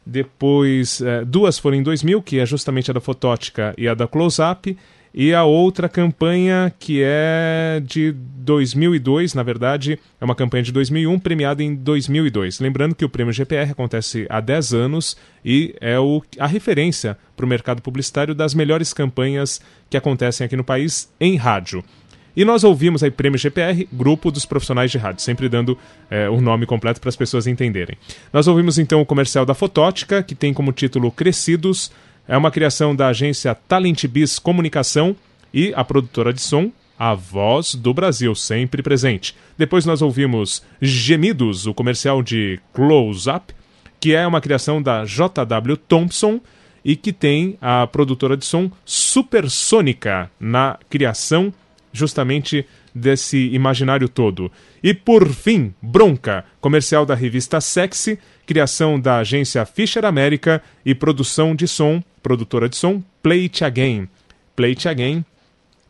Depois, 0.09 1.01
é, 1.01 1.25
duas 1.25 1.59
foram 1.59 1.77
em 1.77 1.83
2000, 1.83 2.23
que 2.23 2.39
é 2.39 2.47
justamente 2.47 2.91
a 2.91 2.95
da 2.95 3.01
Fotótica 3.01 3.75
e 3.77 3.89
a 3.89 3.95
da 3.95 4.07
Close 4.07 4.41
Up. 4.41 4.77
E 5.19 5.33
a 5.33 5.45
outra 5.45 5.89
campanha, 5.89 6.71
que 6.79 7.01
é 7.03 7.81
de 7.83 8.12
2002, 8.12 9.33
na 9.33 9.43
verdade, 9.43 9.99
é 10.21 10.25
uma 10.25 10.35
campanha 10.35 10.62
de 10.62 10.71
2001, 10.71 11.19
premiada 11.19 11.62
em 11.62 11.75
2002. 11.75 12.61
Lembrando 12.61 12.95
que 12.95 13.03
o 13.03 13.09
prêmio 13.09 13.33
GPR 13.33 13.71
acontece 13.71 14.27
há 14.29 14.41
10 14.41 14.75
anos 14.75 15.17
e 15.43 15.75
é 15.81 15.99
o, 15.99 16.23
a 16.39 16.47
referência 16.47 17.17
para 17.35 17.47
o 17.47 17.49
mercado 17.49 17.81
publicitário 17.81 18.35
das 18.35 18.53
melhores 18.53 18.93
campanhas 18.93 19.59
que 19.89 19.97
acontecem 19.97 20.45
aqui 20.45 20.55
no 20.55 20.62
país 20.62 21.11
em 21.19 21.35
rádio. 21.37 21.83
E 22.37 22.45
nós 22.45 22.62
ouvimos 22.62 23.03
aí 23.03 23.11
Prêmio 23.11 23.39
GPR, 23.39 23.89
Grupo 23.91 24.31
dos 24.31 24.45
Profissionais 24.45 24.91
de 24.91 24.99
Rádio, 24.99 25.23
sempre 25.23 25.49
dando 25.49 25.79
é, 26.11 26.29
o 26.29 26.43
nome 26.43 26.67
completo 26.67 27.01
para 27.01 27.09
as 27.09 27.17
pessoas 27.17 27.47
entenderem. 27.47 27.97
Nós 28.31 28.47
ouvimos 28.47 28.79
então 28.79 29.01
o 29.01 29.07
comercial 29.07 29.47
da 29.47 29.55
Fotótica, 29.55 30.23
que 30.23 30.35
tem 30.35 30.53
como 30.53 30.73
título 30.73 31.11
Crescidos, 31.11 31.91
é 32.29 32.37
uma 32.37 32.51
criação 32.51 32.95
da 32.95 33.09
agência 33.09 33.55
Talentbiz 33.55 34.39
Comunicação 34.39 35.14
e 35.53 35.72
a 35.77 35.85
produtora 35.85 36.33
de 36.33 36.41
som, 36.41 36.70
a 36.99 37.14
Voz 37.14 37.74
do 37.74 37.93
Brasil, 37.95 38.35
sempre 38.35 38.83
presente. 38.83 39.35
Depois 39.57 39.85
nós 39.85 40.03
ouvimos 40.03 40.62
Gemidos, 40.81 41.66
o 41.66 41.74
comercial 41.74 42.22
de 42.22 42.61
Close 42.72 43.29
Up, 43.31 43.55
que 44.01 44.14
é 44.14 44.27
uma 44.27 44.41
criação 44.41 44.83
da 44.83 45.05
JW 45.05 45.77
Thompson 45.89 46.41
e 46.85 46.97
que 46.97 47.12
tem 47.12 47.59
a 47.61 47.87
produtora 47.87 48.37
de 48.37 48.45
som 48.45 48.70
Supersônica 48.85 50.31
na 50.39 50.79
criação 50.89 51.53
justamente 51.93 52.66
desse 52.97 53.51
imaginário 53.53 54.09
todo. 54.09 54.51
E 54.83 54.95
por 54.95 55.29
fim, 55.29 55.75
Bronca, 55.83 56.45
comercial 56.61 57.05
da 57.05 57.15
revista 57.15 57.61
Sexy, 57.61 58.19
criação 58.47 58.99
da 58.99 59.19
agência 59.19 59.67
Fisher 59.67 60.05
América 60.05 60.63
e 60.85 60.95
produção 60.95 61.55
de 61.55 61.69
som, 61.69 62.03
produtora 62.23 62.69
de 62.69 62.77
som, 62.77 63.03
Play 63.23 63.43
It 63.43 63.63
Again. 63.63 64.09
Play 64.55 64.71
It 64.71 64.89
Again, 64.89 65.25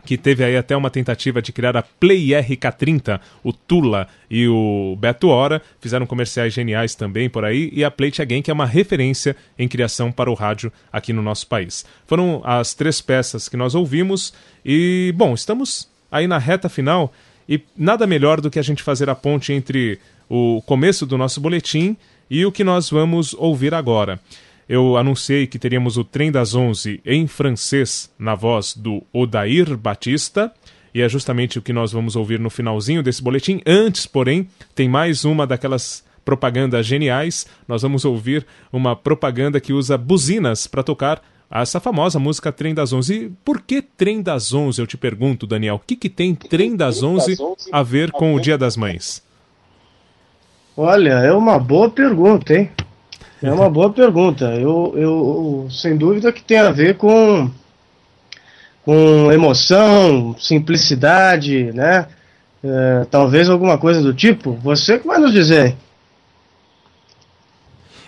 que 0.04 0.18
teve 0.18 0.42
aí 0.42 0.56
até 0.56 0.76
uma 0.76 0.90
tentativa 0.90 1.40
de 1.40 1.52
criar 1.52 1.76
a 1.76 1.82
Play 1.82 2.28
RK30, 2.28 3.20
o 3.44 3.52
Tula 3.52 4.08
e 4.28 4.48
o 4.48 4.96
Beto 4.98 5.28
Hora, 5.28 5.62
fizeram 5.80 6.06
comerciais 6.06 6.52
geniais 6.52 6.96
também 6.96 7.30
por 7.30 7.44
aí, 7.44 7.70
e 7.72 7.84
a 7.84 7.90
Play 7.90 8.08
It 8.08 8.22
Again, 8.22 8.42
que 8.42 8.50
é 8.50 8.54
uma 8.54 8.66
referência 8.66 9.36
em 9.56 9.68
criação 9.68 10.10
para 10.10 10.30
o 10.30 10.34
rádio 10.34 10.72
aqui 10.92 11.12
no 11.12 11.22
nosso 11.22 11.46
país. 11.46 11.84
Foram 12.06 12.42
as 12.44 12.74
três 12.74 13.00
peças 13.00 13.48
que 13.48 13.56
nós 13.56 13.74
ouvimos, 13.76 14.34
e, 14.64 15.12
bom, 15.16 15.34
estamos 15.34 15.88
aí 16.10 16.26
na 16.26 16.38
reta 16.38 16.68
final, 16.68 17.12
e 17.48 17.60
nada 17.76 18.06
melhor 18.06 18.40
do 18.40 18.50
que 18.50 18.58
a 18.58 18.62
gente 18.62 18.82
fazer 18.82 19.08
a 19.08 19.14
ponte 19.14 19.52
entre 19.52 19.98
o 20.28 20.60
começo 20.66 21.06
do 21.06 21.16
nosso 21.16 21.40
boletim 21.40 21.96
e 22.28 22.44
o 22.44 22.50
que 22.50 22.64
nós 22.64 22.90
vamos 22.90 23.34
ouvir 23.34 23.72
agora. 23.72 24.20
Eu 24.68 24.96
anunciei 24.96 25.46
que 25.46 25.60
teríamos 25.60 25.96
o 25.96 26.02
Trem 26.02 26.32
das 26.32 26.54
Onze 26.54 27.00
em 27.06 27.26
francês 27.28 28.10
na 28.18 28.34
voz 28.34 28.74
do 28.74 29.02
Odair 29.12 29.76
Batista, 29.76 30.52
e 30.92 31.02
é 31.02 31.08
justamente 31.08 31.58
o 31.58 31.62
que 31.62 31.72
nós 31.72 31.92
vamos 31.92 32.16
ouvir 32.16 32.40
no 32.40 32.50
finalzinho 32.50 33.02
desse 33.02 33.22
boletim. 33.22 33.60
Antes, 33.66 34.06
porém, 34.06 34.48
tem 34.74 34.88
mais 34.88 35.24
uma 35.24 35.46
daquelas 35.46 36.02
propagandas 36.24 36.84
geniais. 36.84 37.46
Nós 37.68 37.82
vamos 37.82 38.04
ouvir 38.04 38.44
uma 38.72 38.96
propaganda 38.96 39.60
que 39.60 39.72
usa 39.72 39.96
buzinas 39.96 40.66
para 40.66 40.82
tocar 40.82 41.22
essa 41.50 41.80
famosa 41.80 42.18
música 42.18 42.52
Trem 42.52 42.74
das 42.74 42.92
Onze. 42.92 43.14
E 43.14 43.28
por 43.44 43.60
que 43.60 43.80
Trem 43.80 44.22
das 44.22 44.52
Onze, 44.52 44.80
eu 44.80 44.86
te 44.86 44.96
pergunto, 44.96 45.46
Daniel? 45.46 45.76
O 45.76 45.78
que, 45.78 45.96
que 45.96 46.08
tem 46.08 46.34
Trem 46.34 46.76
das 46.76 47.02
Onze 47.02 47.36
a 47.72 47.82
ver 47.82 48.10
com 48.10 48.34
o 48.34 48.40
Dia 48.40 48.58
das 48.58 48.76
Mães? 48.76 49.22
Olha, 50.76 51.12
é 51.12 51.32
uma 51.32 51.58
boa 51.58 51.88
pergunta, 51.88 52.52
hein? 52.52 52.70
É 53.42 53.50
uma 53.52 53.70
boa 53.70 53.92
pergunta. 53.92 54.46
Eu, 54.54 54.92
eu, 54.96 55.68
sem 55.70 55.96
dúvida 55.96 56.32
que 56.32 56.42
tem 56.42 56.58
a 56.58 56.70
ver 56.70 56.96
com, 56.96 57.50
com 58.84 59.30
emoção, 59.32 60.34
simplicidade, 60.38 61.72
né? 61.72 62.06
É, 62.64 63.06
talvez 63.10 63.48
alguma 63.48 63.78
coisa 63.78 64.02
do 64.02 64.12
tipo. 64.12 64.52
Você 64.54 64.98
que 64.98 65.06
vai 65.06 65.18
nos 65.18 65.32
dizer. 65.32 65.76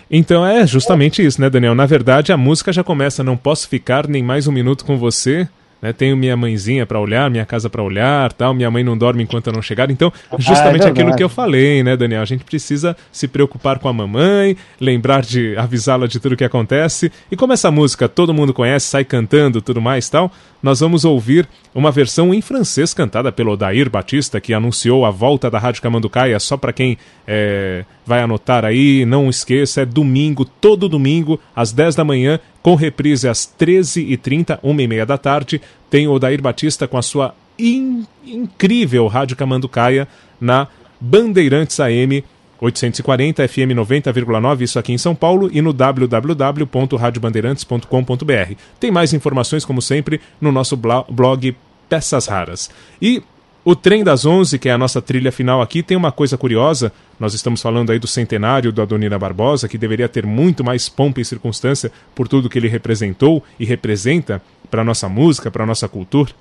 Então 0.09 0.45
é 0.45 0.65
justamente 0.65 1.23
isso, 1.23 1.39
né, 1.39 1.49
Daniel? 1.49 1.75
Na 1.75 1.85
verdade, 1.85 2.31
a 2.31 2.37
música 2.37 2.73
já 2.73 2.83
começa, 2.83 3.23
não 3.23 3.37
posso 3.37 3.67
ficar 3.67 4.07
nem 4.07 4.23
mais 4.23 4.47
um 4.47 4.51
minuto 4.51 4.83
com 4.83 4.97
você. 4.97 5.47
Né, 5.81 5.93
tenho 5.93 6.17
minha 6.17 6.35
mãezinha 6.35 6.85
para 6.85 6.99
olhar, 6.99 7.29
minha 7.29 7.45
casa 7.45 7.69
para 7.69 7.81
olhar, 7.81 8.33
tal. 8.33 8.53
Minha 8.53 8.69
mãe 8.69 8.83
não 8.83 8.97
dorme 8.97 9.23
enquanto 9.23 9.47
eu 9.47 9.53
não 9.53 9.61
chegar. 9.61 9.89
Então, 9.89 10.11
justamente 10.37 10.83
Ah, 10.83 10.87
é 10.87 10.91
aquilo 10.91 11.15
que 11.15 11.23
eu 11.23 11.29
falei, 11.29 11.81
né, 11.83 11.95
Daniel? 11.95 12.21
A 12.21 12.25
gente 12.25 12.43
precisa 12.43 12.97
se 13.13 13.29
preocupar 13.29 13.79
com 13.79 13.87
a 13.87 13.93
mamãe, 13.93 14.57
lembrar 14.77 15.21
de 15.21 15.55
avisá-la 15.57 16.05
de 16.05 16.19
tudo 16.19 16.35
que 16.35 16.43
acontece. 16.43 17.09
E 17.31 17.37
como 17.37 17.53
essa 17.53 17.71
música 17.71 18.09
todo 18.09 18.33
mundo 18.33 18.53
conhece, 18.53 18.87
sai 18.87 19.05
cantando, 19.05 19.61
tudo 19.61 19.79
mais, 19.79 20.09
tal, 20.09 20.29
nós 20.61 20.81
vamos 20.81 21.05
ouvir 21.05 21.47
uma 21.73 21.91
versão 21.91 22.33
em 22.33 22.41
francês 22.41 22.93
cantada 22.93 23.31
pelo 23.31 23.53
Odair 23.53 23.89
Batista, 23.89 24.41
que 24.41 24.53
anunciou 24.53 25.05
a 25.05 25.11
volta 25.11 25.49
da 25.49 25.59
Rádio 25.59 25.81
Camanducaia, 25.81 26.37
só 26.41 26.57
para 26.57 26.73
quem 26.73 26.97
é, 27.25 27.85
vai 28.09 28.21
anotar 28.21 28.65
aí, 28.65 29.05
não 29.05 29.29
esqueça, 29.29 29.81
é 29.81 29.85
domingo, 29.85 30.43
todo 30.43 30.89
domingo, 30.89 31.39
às 31.55 31.71
10 31.71 31.95
da 31.95 32.03
manhã, 32.03 32.39
com 32.61 32.75
reprise 32.75 33.29
às 33.29 33.45
13h30, 33.57 34.59
1h30 34.61 35.05
da 35.05 35.17
tarde, 35.17 35.61
tem 35.89 36.05
o 36.07 36.11
Odair 36.13 36.41
Batista 36.41 36.85
com 36.87 36.97
a 36.97 37.01
sua 37.01 37.33
in- 37.57 38.05
incrível 38.25 39.07
Rádio 39.07 39.37
Camanducaia 39.37 40.07
na 40.41 40.67
Bandeirantes 40.99 41.79
AM 41.79 42.21
840 42.61 43.47
FM 43.47 43.71
90,9, 43.73 44.63
isso 44.63 44.77
aqui 44.79 44.91
em 44.91 44.97
São 44.97 45.15
Paulo, 45.15 45.49
e 45.53 45.61
no 45.61 45.71
www.radiobandeirantes.com.br. 45.71 48.53
Tem 48.79 48.91
mais 48.91 49.13
informações, 49.13 49.65
como 49.65 49.81
sempre, 49.81 50.19
no 50.41 50.51
nosso 50.51 50.75
blo- 50.75 51.05
blog 51.09 51.55
Peças 51.87 52.27
Raras. 52.27 52.69
E 53.01 53.23
O 53.63 53.75
Trem 53.75 54.05
das 54.05 54.25
Onze, 54.25 54.57
que 54.57 54.69
é 54.69 54.71
a 54.71 54.77
nossa 54.77 55.01
trilha 55.01 55.31
final 55.31 55.61
aqui, 55.61 55.83
tem 55.83 55.97
uma 55.97 56.13
coisa 56.13 56.37
curiosa. 56.37 56.93
Nós 57.19 57.33
estamos 57.33 57.61
falando 57.61 57.91
aí 57.91 57.99
do 57.99 58.07
centenário 58.07 58.71
do 58.71 58.81
Adonira 58.81 59.19
Barbosa, 59.19 59.67
que 59.67 59.77
deveria 59.77 60.07
ter 60.07 60.25
muito 60.25 60.63
mais 60.63 60.87
pompa 60.87 61.19
e 61.19 61.25
circunstância 61.25 61.91
por 62.15 62.27
tudo 62.27 62.49
que 62.49 62.57
ele 62.57 62.69
representou 62.69 63.43
e 63.59 63.65
representa 63.65 64.41
para 64.71 64.83
nossa 64.83 65.09
música, 65.09 65.51
para 65.51 65.65
nossa 65.65 65.89
cultura, 65.89 66.31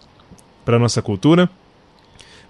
para 0.65 0.79
nossa 0.79 1.03
cultura. 1.03 1.51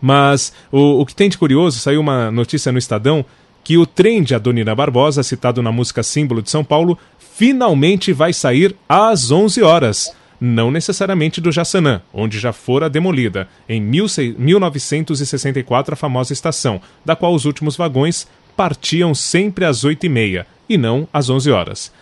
Mas 0.03 0.53
o, 0.71 1.01
o 1.01 1.07
que 1.07 1.15
tem 1.15 1.31
de 1.31 1.39
curioso, 1.39 1.79
saiu 1.79 2.01
uma 2.01 2.31
notícia 2.31 2.71
no 2.71 2.79
Estadão 2.79 3.25
que 3.65 3.79
o 3.79 3.87
trem 3.87 4.23
de 4.23 4.35
Adonira 4.35 4.75
Barbosa, 4.75 5.23
citado 5.23 5.63
na 5.63 5.73
música 5.73 6.03
Símbolo 6.03 6.43
de 6.43 6.51
São 6.51 6.63
Paulo, 6.63 6.99
finalmente 7.19 8.13
vai 8.13 8.35
sair 8.35 8.77
às 8.87 9.31
11 9.31 9.63
horas 9.63 10.18
não 10.41 10.71
necessariamente 10.71 11.41
do 11.41 11.51
Jaçanã, 11.51 12.01
onde 12.13 12.39
já 12.39 12.53
fora 12.53 12.89
demolida, 12.89 13.49
em 13.69 13.81
1964 13.81 15.95
a 15.95 15.97
famosa 15.97 16.33
estação, 16.33 16.81
da 17.05 17.17
qual 17.17 17.35
os 17.35 17.45
últimos 17.45 17.77
vagões 17.77 18.29
partiam 18.57 19.13
sempre 19.15 19.65
às 19.65 19.85
8h30 19.85 20.47
e 20.69 20.77
não 20.77 21.09
às 21.13 21.31
11 21.31 21.51
horas. 21.51 21.93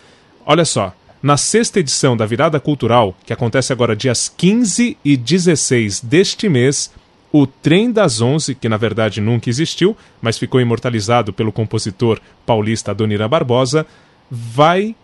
Olha 0.45 0.65
só, 0.65 0.95
na 1.23 1.37
sexta 1.37 1.81
edição 1.81 2.17
da 2.17 2.27
Virada 2.27 2.61
Cultural, 2.61 3.17
que 3.25 3.33
acontece 3.33 3.73
agora 3.73 3.97
dias 3.97 4.33
15 4.37 4.97
e 5.05 5.17
16 5.17 6.01
deste 6.01 6.49
mês, 6.49 6.93
o 7.33 7.47
Trem 7.47 7.91
das 7.91 8.21
Onze, 8.21 8.55
que 8.55 8.69
na 8.69 8.77
verdade 8.77 9.21
nunca 9.21 9.51
existiu, 9.51 9.97
mas 10.23 10.39
ficou 10.39 10.61
imortalizado 10.61 11.33
pelo 11.33 11.53
compositor 11.53 12.21
paulista 12.47 12.93
Adoniran 12.93 13.29
Barbosa, 13.29 13.85
vai 14.31 14.95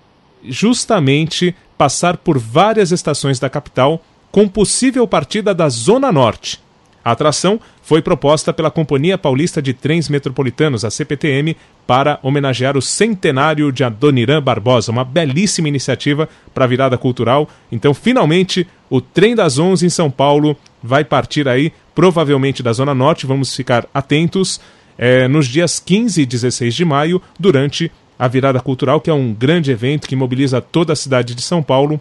justamente 0.45 1.55
passar 1.77 2.17
por 2.17 2.39
várias 2.39 2.93
estações 2.93 3.39
da 3.39 3.51
capital 3.51 4.03
com 4.31 4.49
possível 4.49 5.07
partida 5.07 5.55
da 5.55 5.69
Zona 5.69 6.11
Norte. 6.11 6.61
A 7.05 7.13
atração 7.13 7.61
foi 7.83 8.01
proposta 8.01 8.53
pela 8.53 8.71
Companhia 8.71 9.19
Paulista 9.19 9.61
de 9.61 9.75
Trens 9.75 10.09
Metropolitanos, 10.09 10.85
a 10.85 10.91
CPTM, 10.91 11.57
para 11.87 12.21
homenagear 12.23 12.77
o 12.77 12.83
centenário 12.83 13.73
de 13.73 13.83
Adoniran 13.83 14.41
Barbosa, 14.41 14.93
uma 14.93 15.05
belíssima 15.05 15.69
iniciativa 15.69 16.29
para 16.55 16.65
a 16.65 16.69
virada 16.69 16.97
cultural. 16.97 17.49
Então, 17.73 17.93
finalmente, 17.93 18.67
o 18.89 19.01
Trem 19.01 19.35
das 19.35 19.59
Onze 19.59 19.85
em 19.85 19.91
São 19.91 20.11
Paulo 20.11 20.57
vai 20.81 21.05
partir 21.05 21.49
aí, 21.49 21.73
provavelmente 21.93 22.63
da 22.63 22.73
Zona 22.73 22.95
Norte, 22.95 23.27
vamos 23.27 23.55
ficar 23.55 23.87
atentos, 23.93 24.61
é, 24.97 25.27
nos 25.27 25.49
dias 25.49 25.81
15 25.81 26.23
e 26.23 26.27
16 26.27 26.75
de 26.75 26.85
maio, 26.85 27.21
durante 27.39 27.91
a 28.19 28.29
Virada 28.29 28.61
Cultural, 28.61 29.01
que 29.01 29.11
é 29.11 29.15
um 29.15 29.33
grande 29.33 29.71
evento 29.71 30.09
que 30.09 30.17
mobiliza 30.17 30.61
toda 30.61 30.93
a 30.93 30.97
cidade 30.97 31.35
de 31.35 31.43
São 31.43 31.63
Paulo, 31.63 32.01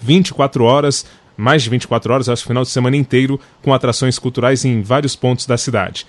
24 0.00 0.64
horas, 0.64 1.06
mais 1.36 1.62
de 1.62 1.70
24 1.70 2.12
horas, 2.12 2.28
acho 2.28 2.42
que 2.42 2.48
final 2.48 2.62
de 2.62 2.70
semana 2.70 2.96
inteiro, 2.96 3.40
com 3.62 3.74
atrações 3.74 4.18
culturais 4.18 4.64
em 4.64 4.82
vários 4.82 5.16
pontos 5.16 5.46
da 5.46 5.56
cidade. 5.56 6.06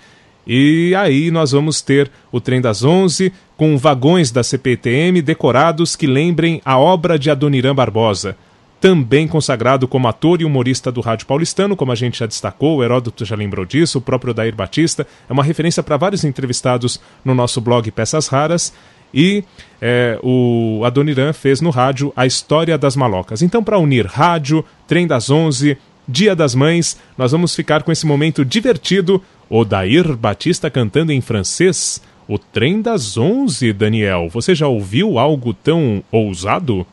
E 0.47 0.93
aí 0.95 1.31
nós 1.31 1.51
vamos 1.51 1.81
ter 1.81 2.11
o 2.31 2.39
trem 2.39 2.61
das 2.61 2.83
11 2.83 3.33
com 3.57 3.77
vagões 3.77 4.31
da 4.31 4.43
CPTM 4.43 5.21
decorados 5.21 5.95
que 5.95 6.05
lembrem 6.05 6.61
a 6.63 6.77
obra 6.77 7.17
de 7.17 7.31
Adoniran 7.31 7.73
Barbosa. 7.73 8.37
Também 8.79 9.27
consagrado 9.27 9.87
como 9.87 10.07
ator 10.07 10.41
e 10.41 10.45
humorista 10.45 10.91
do 10.91 11.01
rádio 11.01 11.25
paulistano, 11.25 11.75
como 11.75 11.91
a 11.91 11.95
gente 11.95 12.19
já 12.19 12.27
destacou, 12.27 12.77
o 12.77 12.83
Heródoto 12.83 13.25
já 13.25 13.35
lembrou 13.35 13.65
disso, 13.65 13.97
o 13.97 14.01
próprio 14.01 14.33
Dair 14.33 14.53
Batista, 14.53 15.07
é 15.27 15.33
uma 15.33 15.43
referência 15.43 15.81
para 15.81 15.97
vários 15.97 16.23
entrevistados 16.23 16.99
no 17.23 17.33
nosso 17.33 17.59
blog 17.59 17.89
Peças 17.89 18.27
Raras. 18.27 18.71
E 19.15 19.45
é, 19.81 20.19
o 20.21 20.81
Adoniran 20.83 21.31
fez 21.31 21.61
no 21.61 21.69
rádio 21.69 22.11
a 22.17 22.25
história 22.25 22.77
das 22.77 22.97
malocas. 22.97 23.41
Então, 23.41 23.63
para 23.63 23.79
unir 23.79 24.05
rádio, 24.05 24.65
trem 24.85 25.07
das 25.07 25.29
onze, 25.29 25.77
Dia 26.07 26.35
das 26.35 26.53
Mães, 26.53 26.97
nós 27.17 27.31
vamos 27.31 27.55
ficar 27.55 27.81
com 27.81 27.91
esse 27.91 28.05
momento 28.05 28.43
divertido. 28.43 29.23
Odair 29.49 30.15
Batista 30.17 30.69
cantando 30.69 31.11
em 31.11 31.21
francês. 31.21 32.01
O 32.27 32.37
trem 32.37 32.81
das 32.81 33.17
onze, 33.17 33.71
Daniel. 33.71 34.27
Você 34.29 34.53
já 34.53 34.67
ouviu 34.67 35.17
algo 35.17 35.53
tão 35.53 36.03
ousado? 36.11 36.85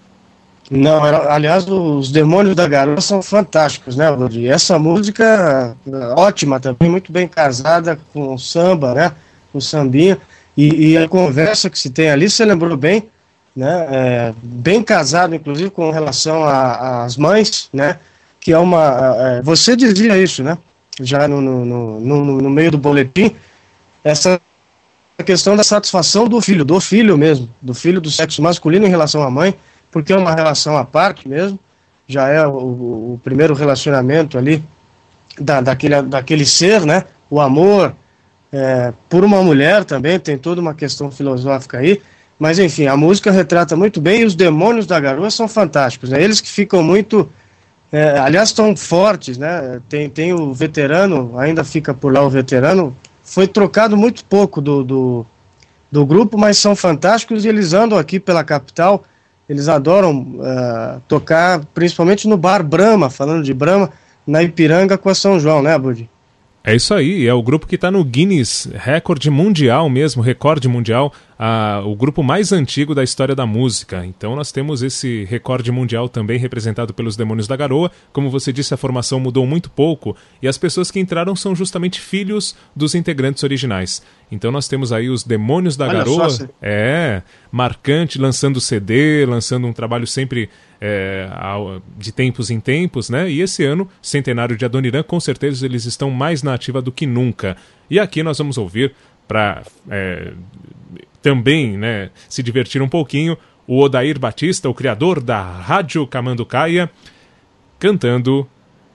Não, 0.71 1.05
era, 1.05 1.35
aliás, 1.35 1.69
os 1.69 2.11
Demônios 2.13 2.55
da 2.55 2.69
Garoa 2.69 3.01
são 3.01 3.21
fantásticos, 3.21 3.97
né, 3.97 4.11
Valdir? 4.11 4.51
Essa 4.51 4.79
música 4.79 5.77
é 5.87 6.15
ótima 6.17 6.61
também, 6.61 6.89
muito 6.89 7.11
bem 7.11 7.27
casada 7.27 7.99
com 8.13 8.39
samba, 8.39 8.95
né? 8.95 9.13
Com 9.53 9.61
sambinha. 9.61 10.19
E, 10.57 10.93
e, 10.93 10.99
a 10.99 11.09
conversa 11.09 11.71
que 11.71 11.79
se 11.79 11.91
tem 11.91 12.11
ali, 12.11 12.29
você 12.29 12.45
lembrou 12.45 12.77
bem, 12.77 13.09
né? 13.57 13.87
É, 13.91 14.35
bem 14.43 14.83
casado, 14.83 15.35
inclusive, 15.35 15.71
com 15.71 15.91
relação 15.91 16.45
às 16.45 17.17
mães, 17.17 17.69
né? 17.73 17.99
Que 18.39 18.53
é 18.53 18.59
uma. 18.59 19.17
É, 19.17 19.43
você 19.43 19.75
dizia 19.75 20.17
isso, 20.19 20.43
né? 20.43 20.59
Já 21.01 21.27
no, 21.27 21.41
no, 21.41 22.01
no, 22.01 22.25
no, 22.25 22.51
meio 22.51 22.71
do 22.71 22.79
boletim, 22.79 23.35
essa 24.05 24.41
questão 25.25 25.57
da 25.57 25.65
satisfação 25.65 26.29
do 26.29 26.41
filho, 26.41 26.65
do 26.65 26.81
filho 26.81 27.17
mesmo, 27.17 27.49
do 27.61 27.73
filho 27.73 28.01
do 28.01 28.11
sexo 28.11 28.43
masculino 28.43 28.87
em 28.87 28.91
relação 28.91 29.23
à 29.23 29.31
mãe, 29.31 29.55
porque 29.91 30.13
é 30.13 30.17
uma 30.17 30.35
relação 30.35 30.77
à 30.77 30.85
parte 30.85 31.27
mesmo, 31.27 31.59
já 32.07 32.29
é 32.29 32.47
o, 32.47 33.15
o 33.15 33.21
primeiro 33.23 33.55
relacionamento 33.55 34.37
ali 34.37 34.63
da, 35.39 35.61
daquele, 35.61 36.03
daquele 36.03 36.45
ser, 36.45 36.85
né? 36.85 37.05
O 37.31 37.41
amor, 37.41 37.95
é, 38.53 38.93
por 39.09 39.25
uma 39.25 39.43
mulher 39.43 39.85
também, 39.85 40.19
tem 40.19 40.37
toda 40.37 40.61
uma 40.61 40.75
questão 40.75 41.11
filosófica 41.11 41.79
aí. 41.79 42.03
Mas 42.39 42.59
enfim, 42.59 42.87
a 42.87 42.97
música 42.97 43.31
retrata 43.31 43.77
muito 43.77 44.01
bem 44.01 44.23
e 44.23 44.25
os 44.25 44.35
demônios 44.35 44.87
da 44.87 45.01
garoa 45.01 45.31
são 45.31 45.49
fantásticos. 45.49 46.11
Né? 46.11 46.23
Eles 46.23 46.41
que 46.41 46.49
ficam 46.49 46.83
muito. 46.83 47.31
É, 47.91 48.19
aliás, 48.19 48.49
estão 48.49 48.75
fortes, 48.77 49.39
né? 49.39 49.81
Tem, 49.89 50.09
tem 50.09 50.33
o 50.33 50.53
veterano, 50.53 51.39
ainda 51.39 51.63
fica 51.63 51.95
por 51.95 52.13
lá 52.13 52.23
o 52.23 52.31
veterano. 52.31 52.97
Foi 53.23 53.47
trocado 53.47 53.97
muito 53.97 54.25
pouco 54.25 54.61
do, 54.61 54.83
do, 54.83 55.27
do 55.91 56.05
grupo, 56.05 56.37
mas 56.37 56.59
são 56.59 56.75
fantásticos 56.75 57.45
e 57.45 57.49
eles 57.49 57.73
andam 57.73 57.99
aqui 57.99 58.19
pela 58.19 58.43
capital. 58.43 59.05
Eles 59.49 59.69
adoram 59.69 60.21
uh, 60.21 61.01
tocar, 61.07 61.61
principalmente 61.75 62.27
no 62.27 62.37
bar 62.37 62.63
Brahma, 62.63 63.11
falando 63.11 63.45
de 63.45 63.53
Brahma, 63.53 63.91
na 64.27 64.43
Ipiranga 64.43 64.97
com 64.97 65.11
a 65.11 65.15
São 65.15 65.39
João, 65.39 65.63
né, 65.63 65.79
Budi? 65.79 66.09
É 66.65 66.77
isso 66.77 66.95
aí, 66.95 67.27
é 67.27 67.35
o 67.35 67.43
grupo 67.43 67.67
que 67.67 67.75
está 67.75 67.91
no 67.91 68.05
Guinness 68.05 68.69
Recorde 68.73 69.29
Mundial 69.31 69.91
mesmo, 69.91 70.23
recorde 70.23 70.69
mundial, 70.69 71.13
a, 71.45 71.83
o 71.85 71.97
grupo 71.97 72.23
mais 72.23 72.53
antigo 72.53 72.95
da 72.95 73.03
história 73.03 73.35
da 73.35 73.45
música. 73.45 74.07
Então 74.07 74.37
nós 74.37 74.53
temos 74.53 74.81
esse 74.81 75.25
recorde 75.25 75.73
mundial 75.73 76.09
também 76.09 76.39
representado 76.39 76.95
pelos 76.95 77.17
Demônios 77.17 77.49
da 77.49 77.57
Garoa. 77.57 77.91
Como 78.13 78.31
você 78.31 78.53
disse, 78.53 78.73
a 78.73 78.77
formação 78.77 79.19
mudou 79.19 79.45
muito 79.45 79.69
pouco 79.69 80.17
e 80.41 80.47
as 80.47 80.57
pessoas 80.57 80.89
que 80.89 81.01
entraram 81.01 81.35
são 81.35 81.53
justamente 81.53 82.01
filhos 82.01 82.55
dos 82.77 82.95
integrantes 82.95 83.43
originais. 83.43 84.05
Então 84.31 84.53
nós 84.53 84.69
temos 84.69 84.93
aí 84.93 85.11
os 85.11 85.25
Demônios 85.25 85.77
da 85.77 85.87
Olha 85.89 85.99
Garoa, 85.99 86.31
só, 86.31 86.47
é, 86.63 87.23
marcante, 87.51 88.21
lançando 88.21 88.61
CD, 88.61 89.27
lançando 89.27 89.67
um 89.67 89.73
trabalho 89.73 90.07
sempre 90.07 90.49
é, 90.81 91.29
de 91.99 92.13
tempos 92.13 92.53
em 92.53 92.61
tempos, 92.61 93.11
né? 93.11 93.29
E 93.29 93.41
esse 93.41 93.65
ano, 93.65 93.89
centenário 94.01 94.57
de 94.57 94.65
Adoniran, 94.65 95.03
com 95.03 95.19
certeza 95.19 95.67
eles 95.67 95.87
estão 95.87 96.09
mais 96.09 96.41
na 96.41 96.55
ativa 96.55 96.81
do 96.81 96.93
que 96.93 97.05
nunca. 97.05 97.57
E 97.91 97.99
aqui 97.99 98.23
nós 98.23 98.39
vamos 98.39 98.57
ouvir, 98.57 98.95
para 99.27 99.63
é, 99.91 100.33
também 101.23 101.79
né, 101.79 102.11
se 102.29 102.43
divertir 102.43 102.83
um 102.83 102.89
pouquinho, 102.89 103.39
o 103.67 103.81
Odair 103.81 104.19
Batista, 104.19 104.69
o 104.69 104.75
criador 104.75 105.21
da 105.21 105.41
Rádio 105.41 106.07
Camanducaia, 106.07 106.91
cantando 107.79 108.47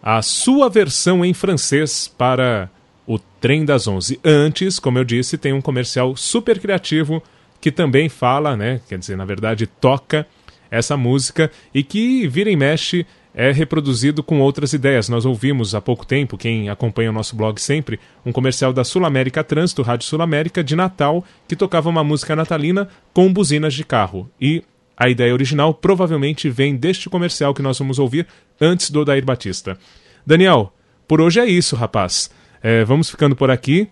a 0.03 0.21
sua 0.21 0.69
versão 0.69 1.23
em 1.25 1.33
francês 1.33 2.07
para 2.07 2.69
o 3.05 3.17
Trem 3.17 3.65
das 3.65 3.87
Onze. 3.87 4.19
Antes, 4.23 4.77
como 4.77 4.99
eu 4.99 5.03
disse, 5.03 5.37
tem 5.37 5.53
um 5.53 5.61
comercial 5.61 6.15
super 6.15 6.59
criativo 6.59 7.23
que 7.59 7.71
também 7.71 8.07
fala, 8.09 8.55
né, 8.55 8.81
quer 8.87 8.99
dizer, 8.99 9.17
na 9.17 9.25
verdade, 9.25 9.65
toca 9.65 10.27
essa 10.69 10.97
música 10.97 11.49
e 11.73 11.81
que 11.81 12.27
vira 12.27 12.51
e 12.51 12.55
mexe 12.55 13.05
é 13.39 13.51
reproduzido 13.51 14.23
com 14.23 14.41
outras 14.41 14.73
ideias. 14.73 15.07
Nós 15.07 15.23
ouvimos 15.23 15.75
há 15.75 15.79
pouco 15.79 16.03
tempo, 16.07 16.39
quem 16.39 16.69
acompanha 16.69 17.11
o 17.11 17.13
nosso 17.13 17.35
blog 17.35 17.61
sempre, 17.61 17.99
um 18.25 18.31
comercial 18.31 18.73
da 18.73 18.83
Sul 18.83 19.05
América 19.05 19.43
Trânsito, 19.43 19.83
Rádio 19.83 20.07
Sul 20.07 20.23
América, 20.23 20.63
de 20.63 20.75
Natal, 20.75 21.23
que 21.47 21.55
tocava 21.55 21.87
uma 21.87 22.03
música 22.03 22.35
natalina 22.35 22.89
com 23.13 23.31
buzinas 23.31 23.75
de 23.75 23.85
carro. 23.85 24.27
E 24.41 24.63
a 24.97 25.07
ideia 25.07 25.31
original 25.31 25.71
provavelmente 25.71 26.49
vem 26.49 26.75
deste 26.75 27.11
comercial 27.11 27.53
que 27.53 27.61
nós 27.61 27.77
vamos 27.77 27.99
ouvir 27.99 28.25
antes 28.59 28.89
do 28.89 29.05
Dair 29.05 29.23
Batista. 29.23 29.77
Daniel, 30.25 30.73
por 31.07 31.21
hoje 31.21 31.39
é 31.39 31.45
isso, 31.45 31.75
rapaz. 31.75 32.31
É, 32.63 32.83
vamos 32.83 33.07
ficando 33.07 33.35
por 33.35 33.51
aqui. 33.51 33.87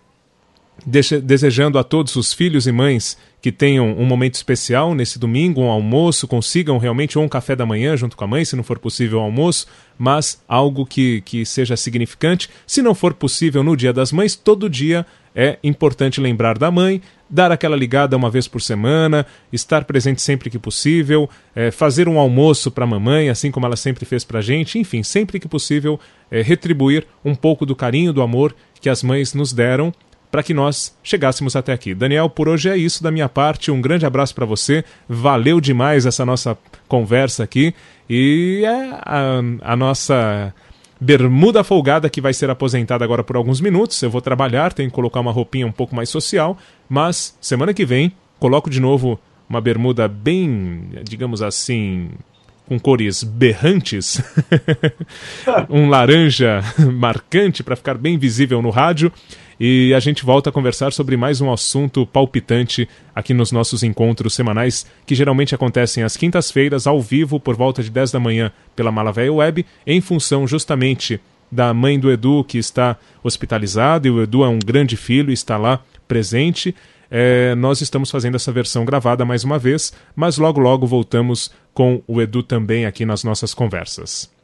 Dese- 0.83 1.21
desejando 1.21 1.79
a 1.79 1.83
todos 1.83 2.15
os 2.15 2.33
filhos 2.33 2.67
e 2.67 2.71
mães 2.71 3.17
que 3.41 3.51
tenham 3.51 3.97
um 3.97 4.05
momento 4.05 4.33
especial 4.33 4.93
nesse 4.93 5.17
domingo, 5.17 5.61
um 5.61 5.69
almoço, 5.69 6.27
consigam 6.27 6.77
realmente 6.77 7.17
ou 7.17 7.23
um 7.23 7.29
café 7.29 7.55
da 7.55 7.65
manhã 7.65 7.95
junto 7.95 8.17
com 8.17 8.23
a 8.23 8.27
mãe, 8.27 8.43
se 8.43 8.55
não 8.55 8.63
for 8.63 8.77
possível, 8.77 9.19
um 9.19 9.23
almoço, 9.23 9.67
mas 9.97 10.41
algo 10.47 10.85
que, 10.85 11.21
que 11.21 11.45
seja 11.45 11.77
significante. 11.77 12.49
Se 12.67 12.81
não 12.81 12.93
for 12.93 13.13
possível 13.13 13.63
no 13.63 13.77
Dia 13.77 13.93
das 13.93 14.11
Mães, 14.11 14.35
todo 14.35 14.69
dia 14.69 15.05
é 15.35 15.57
importante 15.63 16.19
lembrar 16.19 16.57
da 16.57 16.71
mãe, 16.71 17.01
dar 17.29 17.51
aquela 17.51 17.75
ligada 17.75 18.15
uma 18.17 18.29
vez 18.29 18.47
por 18.47 18.61
semana, 18.61 19.25
estar 19.51 19.85
presente 19.85 20.21
sempre 20.21 20.49
que 20.49 20.57
possível, 20.57 21.29
eh, 21.55 21.71
fazer 21.71 22.07
um 22.07 22.17
almoço 22.19 22.71
para 22.71 22.83
a 22.83 22.87
mamãe, 22.87 23.29
assim 23.29 23.51
como 23.51 23.65
ela 23.65 23.75
sempre 23.75 24.05
fez 24.05 24.23
para 24.23 24.39
a 24.39 24.41
gente, 24.41 24.79
enfim, 24.79 25.03
sempre 25.03 25.39
que 25.39 25.47
possível, 25.47 25.99
eh, 26.31 26.41
retribuir 26.41 27.05
um 27.23 27.35
pouco 27.35 27.65
do 27.65 27.75
carinho, 27.75 28.13
do 28.13 28.21
amor 28.21 28.55
que 28.79 28.89
as 28.89 29.03
mães 29.03 29.33
nos 29.33 29.51
deram 29.51 29.93
para 30.31 30.43
que 30.43 30.53
nós 30.53 30.95
chegássemos 31.03 31.55
até 31.55 31.73
aqui. 31.73 31.93
Daniel, 31.93 32.29
por 32.29 32.49
hoje 32.49 32.69
é 32.69 32.77
isso 32.77 33.03
da 33.03 33.11
minha 33.11 33.29
parte. 33.29 33.71
Um 33.71 33.81
grande 33.81 34.05
abraço 34.05 34.35
para 34.35 34.45
você. 34.45 34.83
Valeu 35.07 35.61
demais 35.61 36.05
essa 36.05 36.25
nossa 36.25 36.57
conversa 36.87 37.43
aqui. 37.43 37.73
E 38.09 38.63
é 38.65 38.91
a, 39.01 39.41
a 39.61 39.75
nossa 39.75 40.53
bermuda 40.99 41.63
folgada 41.63 42.09
que 42.09 42.21
vai 42.21 42.33
ser 42.33 42.49
aposentada 42.49 43.03
agora 43.03 43.23
por 43.23 43.35
alguns 43.35 43.61
minutos. 43.61 44.01
Eu 44.01 44.09
vou 44.09 44.21
trabalhar, 44.21 44.73
tenho 44.73 44.89
que 44.89 44.95
colocar 44.95 45.19
uma 45.19 45.31
roupinha 45.31 45.67
um 45.67 45.71
pouco 45.71 45.95
mais 45.95 46.09
social, 46.09 46.57
mas 46.89 47.37
semana 47.41 47.73
que 47.73 47.85
vem 47.85 48.11
coloco 48.39 48.69
de 48.69 48.79
novo 48.79 49.19
uma 49.49 49.61
bermuda 49.61 50.07
bem, 50.07 50.89
digamos 51.03 51.41
assim, 51.41 52.09
com 52.67 52.79
cores 52.79 53.23
berrantes, 53.23 54.21
um 55.69 55.89
laranja 55.89 56.61
marcante 56.93 57.63
para 57.63 57.75
ficar 57.75 57.95
bem 57.95 58.17
visível 58.17 58.61
no 58.61 58.69
rádio. 58.69 59.11
E 59.59 59.93
a 59.93 59.99
gente 59.99 60.25
volta 60.25 60.49
a 60.49 60.53
conversar 60.53 60.91
sobre 60.91 61.15
mais 61.15 61.39
um 61.39 61.51
assunto 61.51 62.05
palpitante 62.05 62.89
aqui 63.13 63.33
nos 63.33 63.51
nossos 63.51 63.83
encontros 63.83 64.33
semanais, 64.33 64.85
que 65.05 65.15
geralmente 65.15 65.55
acontecem 65.55 66.03
às 66.03 66.17
quintas-feiras, 66.17 66.85
ao 66.85 67.01
vivo, 67.01 67.39
por 67.39 67.55
volta 67.55 67.81
de 67.81 67.89
10 67.89 68.11
da 68.11 68.19
manhã, 68.19 68.51
pela 68.75 68.91
Malavéia 68.91 69.31
Web, 69.31 69.65
em 69.87 70.01
função 70.01 70.45
justamente 70.45 71.21
da 71.49 71.73
mãe 71.73 71.97
do 71.97 72.11
Edu, 72.11 72.43
que 72.43 72.57
está 72.57 72.97
hospitalizada, 73.23 74.07
e 74.07 74.11
o 74.11 74.21
Edu 74.21 74.43
é 74.43 74.49
um 74.49 74.59
grande 74.59 74.97
filho 74.97 75.31
está 75.31 75.57
lá 75.57 75.79
presente. 76.05 76.75
É, 77.09 77.55
nós 77.55 77.79
estamos 77.79 78.11
fazendo 78.11 78.35
essa 78.35 78.51
versão 78.51 78.83
gravada 78.83 79.23
mais 79.23 79.45
uma 79.45 79.57
vez, 79.57 79.93
mas 80.15 80.37
logo 80.37 80.59
logo 80.59 80.85
voltamos 80.85 81.51
com 81.73 82.01
o 82.07 82.21
Edu 82.21 82.43
também 82.43 82.85
aqui 82.85 83.05
nas 83.05 83.23
nossas 83.23 83.53
conversas. 83.53 84.34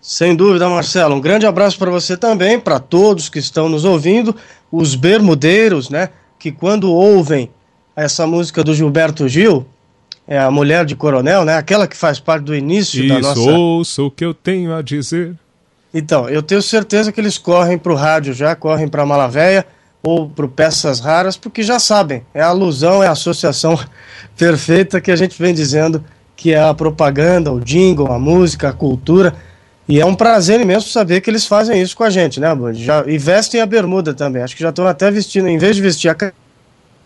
Sem 0.00 0.34
dúvida, 0.34 0.68
Marcelo. 0.68 1.14
Um 1.14 1.20
grande 1.20 1.46
abraço 1.46 1.78
para 1.78 1.90
você 1.90 2.16
também, 2.16 2.58
para 2.58 2.78
todos 2.78 3.28
que 3.28 3.38
estão 3.38 3.68
nos 3.68 3.84
ouvindo, 3.84 4.34
os 4.70 4.94
bermudeiros, 4.94 5.90
né? 5.90 6.10
Que 6.38 6.52
quando 6.52 6.92
ouvem 6.92 7.50
essa 7.96 8.26
música 8.26 8.62
do 8.62 8.74
Gilberto 8.74 9.28
Gil, 9.28 9.66
é 10.26 10.38
a 10.38 10.50
mulher 10.50 10.84
de 10.84 10.94
coronel, 10.94 11.44
né? 11.44 11.56
Aquela 11.56 11.86
que 11.86 11.96
faz 11.96 12.20
parte 12.20 12.44
do 12.44 12.54
início 12.54 13.06
da 13.08 13.18
Isso, 13.18 13.28
nossa. 13.28 13.50
ouça 13.50 14.02
o 14.02 14.10
que 14.10 14.24
eu 14.24 14.34
tenho 14.34 14.74
a 14.74 14.82
dizer. 14.82 15.34
Então, 15.92 16.28
eu 16.28 16.42
tenho 16.42 16.60
certeza 16.60 17.10
que 17.10 17.20
eles 17.20 17.38
correm 17.38 17.78
para 17.78 17.92
o 17.92 17.96
rádio 17.96 18.34
já, 18.34 18.54
correm 18.54 18.86
para 18.86 19.06
Malavéia 19.06 19.66
ou 20.02 20.28
para 20.28 20.46
Peças 20.46 21.00
Raras, 21.00 21.36
porque 21.36 21.62
já 21.62 21.78
sabem, 21.78 22.22
é 22.32 22.40
a 22.40 22.48
alusão, 22.48 23.02
é 23.02 23.08
a 23.08 23.12
associação 23.12 23.78
perfeita 24.36 25.00
que 25.00 25.10
a 25.10 25.16
gente 25.16 25.40
vem 25.40 25.54
dizendo 25.54 26.04
que 26.36 26.52
é 26.52 26.62
a 26.62 26.72
propaganda, 26.72 27.50
o 27.50 27.58
jingle, 27.58 28.12
a 28.12 28.18
música, 28.18 28.68
a 28.68 28.72
cultura. 28.72 29.34
E 29.88 29.98
é 30.00 30.04
um 30.04 30.14
prazer 30.14 30.60
imenso 30.60 30.88
saber 30.90 31.20
que 31.22 31.30
eles 31.30 31.46
fazem 31.46 31.80
isso 31.80 31.96
com 31.96 32.04
a 32.04 32.10
gente, 32.10 32.38
né, 32.38 32.54
Bud? 32.54 32.84
Já, 32.84 33.04
e 33.06 33.16
vestem 33.16 33.60
a 33.60 33.66
bermuda 33.66 34.12
também. 34.12 34.42
Acho 34.42 34.54
que 34.54 34.62
já 34.62 34.68
estão 34.68 34.86
até 34.86 35.10
vestindo, 35.10 35.48
em 35.48 35.56
vez 35.56 35.74
de 35.76 35.80
vestir 35.82 36.08
a 36.10 36.14
ca- 36.14 36.32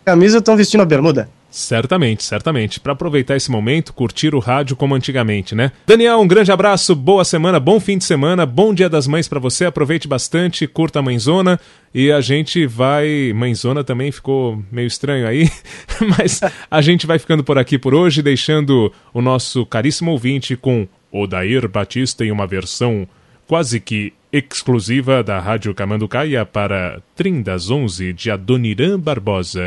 camisa, 0.05 0.39
estão 0.39 0.57
vestindo 0.57 0.81
a 0.81 0.85
bermuda. 0.85 1.29
Certamente, 1.49 2.25
certamente. 2.25 2.81
Para 2.81 2.95
aproveitar 2.95 3.37
esse 3.37 3.51
momento, 3.51 3.93
curtir 3.93 4.35
o 4.35 4.39
rádio 4.39 4.75
como 4.75 4.95
antigamente, 4.95 5.55
né? 5.55 5.71
Daniel, 5.87 6.19
um 6.19 6.27
grande 6.27 6.51
abraço, 6.51 6.97
boa 6.97 7.25
semana, 7.27 7.61
bom 7.61 7.79
fim 7.79 7.99
de 7.99 8.05
semana, 8.05 8.47
bom 8.47 8.73
Dia 8.73 8.89
das 8.89 9.07
Mães 9.07 9.29
para 9.29 9.39
você. 9.39 9.67
Aproveite 9.67 10.09
bastante, 10.09 10.67
curta 10.67 10.99
a 10.99 11.03
Mãezona 11.03 11.61
e 11.95 12.11
a 12.11 12.23
gente 12.23 12.67
vai. 12.67 13.33
Mãezona 13.35 13.85
também 13.85 14.11
ficou 14.11 14.61
meio 14.73 14.87
estranho 14.87 15.29
aí, 15.29 15.49
mas 16.19 16.41
a 16.71 16.81
gente 16.81 17.07
vai 17.07 17.19
ficando 17.19 17.45
por 17.45 17.59
aqui 17.59 17.79
por 17.79 17.95
hoje, 17.95 18.23
deixando 18.23 18.91
o 19.13 19.21
nosso 19.21 19.67
caríssimo 19.67 20.11
ouvinte 20.11 20.57
com 20.57 20.89
Odair 21.13 21.69
Batista 21.69 22.25
em 22.25 22.33
uma 22.33 22.47
versão 22.47 23.07
quase 23.47 23.79
que 23.79 24.15
exclusiva 24.33 25.23
da 25.23 25.39
Rádio 25.39 25.75
Camanducaia 25.75 26.47
para 26.47 27.03
Trim 27.15 27.43
das 27.43 27.71
11 27.71 28.15
de 28.15 28.31
Adoniran 28.31 28.99
Barbosa. 28.99 29.61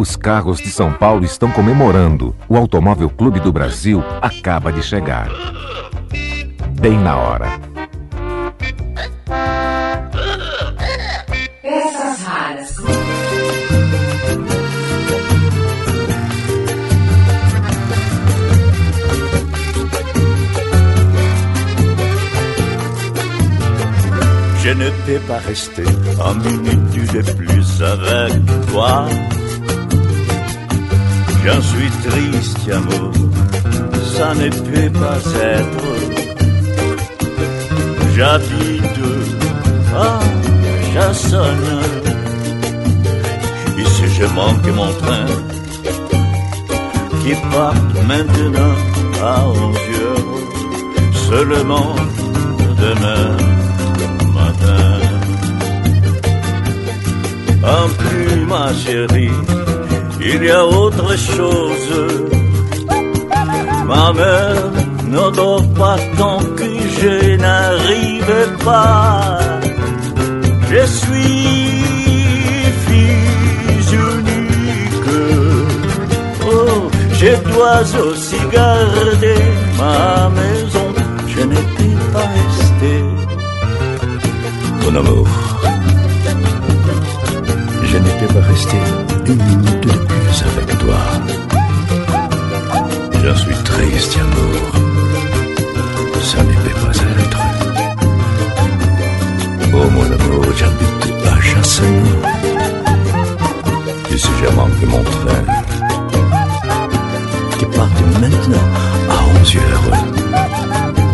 Os 0.00 0.16
carros 0.16 0.56
de 0.60 0.70
São 0.70 0.94
Paulo 0.94 1.26
estão 1.26 1.50
comemorando. 1.50 2.34
O 2.48 2.56
Automóvel 2.56 3.10
Clube 3.10 3.38
do 3.38 3.52
Brasil 3.52 4.02
acaba 4.22 4.72
de 4.72 4.82
chegar. 4.82 5.28
Bem 6.80 6.98
na 6.98 7.18
hora. 7.18 7.60
Peças 11.60 12.22
raras. 12.24 12.76
Je 24.62 24.70
ne 24.70 24.90
peux 25.04 25.20
pas 25.28 25.40
rester 25.46 25.84
un 26.24 26.34
minute 26.36 27.12
de 27.12 27.32
plus 27.34 27.82
avec 27.82 28.32
toi. 28.72 29.06
J'en 31.44 31.62
suis 31.62 31.90
triste, 32.04 32.70
amour, 32.70 33.12
ça 34.16 34.34
ne 34.34 34.48
peut 34.50 34.98
pas 34.98 35.20
être. 35.56 35.86
J'habite 38.14 39.00
à 39.96 40.20
Chassonne. 40.92 41.80
Et 43.78 43.84
si 43.84 44.06
je 44.16 44.26
manque 44.34 44.66
mon 44.74 44.92
train, 45.02 45.26
qui 47.22 47.34
part 47.52 47.74
maintenant 48.06 48.74
à 49.22 49.48
11 49.48 49.76
heures, 50.02 50.40
seulement 51.28 51.94
demain 52.84 53.36
matin. 54.34 54.98
En 57.62 57.88
plus, 58.00 58.46
ma 58.46 58.72
chérie, 58.74 59.30
il 60.22 60.44
y 60.44 60.50
a 60.50 60.64
autre 60.66 61.16
chose. 61.16 61.94
Ma 63.86 64.12
mère 64.12 64.70
ne 65.06 65.30
dort 65.34 65.68
pas 65.74 65.96
tant 66.16 66.40
que 66.58 66.70
je 66.98 67.36
n'arrive 67.36 68.34
pas. 68.64 69.38
Je 70.70 70.86
suis 70.86 71.82
fils 72.86 73.92
unique. 73.92 75.10
Oh, 76.46 76.90
je 77.12 77.32
dois 77.52 77.82
aussi 78.06 78.36
garder 78.52 79.42
ma 79.78 80.30
maison. 80.38 80.86
Je 81.26 81.42
peux 81.42 82.12
pas 82.12 82.26
rester. 82.38 82.96
Mon 84.82 84.96
amour, 85.00 85.28
je 87.84 87.96
peux 87.98 88.34
pas 88.34 88.46
rester 88.46 88.80
une 89.26 89.42
minute 89.44 89.80
de 89.86 90.09
avec 90.38 90.78
toi. 90.78 91.00
Je 93.22 93.32
suis 93.42 93.54
triste, 93.64 94.18
amour. 94.24 94.62
Ça 96.22 96.42
ne 96.42 96.54
peut 96.62 96.76
pas 96.82 96.96
être. 97.22 97.40
Oh 99.74 99.86
mon 99.96 100.08
amour, 100.16 100.44
j'habite 100.58 101.26
à 101.26 101.40
Chassagne. 101.40 102.14
Et 104.12 104.18
si 104.18 104.28
je 104.40 104.48
manque 104.56 104.82
mon 104.94 105.02
train, 105.02 105.42
qui 107.58 107.64
part 107.66 107.96
maintenant 108.20 108.68
à 109.10 109.16
11 109.40 109.56
heures. 109.56 109.88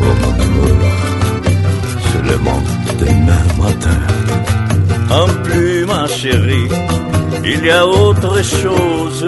Oh 0.02 0.14
mon 0.22 0.34
amour, 0.44 0.78
seulement 2.12 2.62
demain 3.00 3.46
matin. 3.58 4.00
En 5.10 5.28
plus, 5.44 5.86
ma 5.86 6.06
chérie, 6.08 6.68
il 7.45 7.64
y 7.64 7.70
a 7.70 7.87
autre 7.87 8.43
chose. 8.43 9.27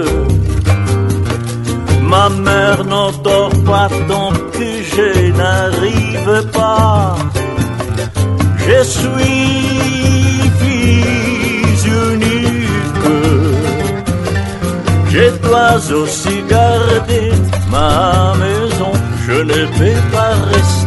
Ma 2.02 2.28
mère 2.30 2.84
n'endort 2.84 3.52
pas 3.66 3.88
tant 4.08 4.32
que 4.54 4.68
je 4.92 5.30
n'arrive 5.32 6.50
pas. 6.52 7.16
Je 8.66 8.82
suis 8.82 9.58
unique. 12.06 13.08
Je 15.10 15.26
dois 15.42 15.80
aussi 16.00 16.42
garder 16.48 17.32
ma 17.70 18.34
maison. 18.42 18.92
Je 19.26 19.36
ne 19.42 19.60
vais 19.78 20.00
pas 20.12 20.34
rester 20.52 20.77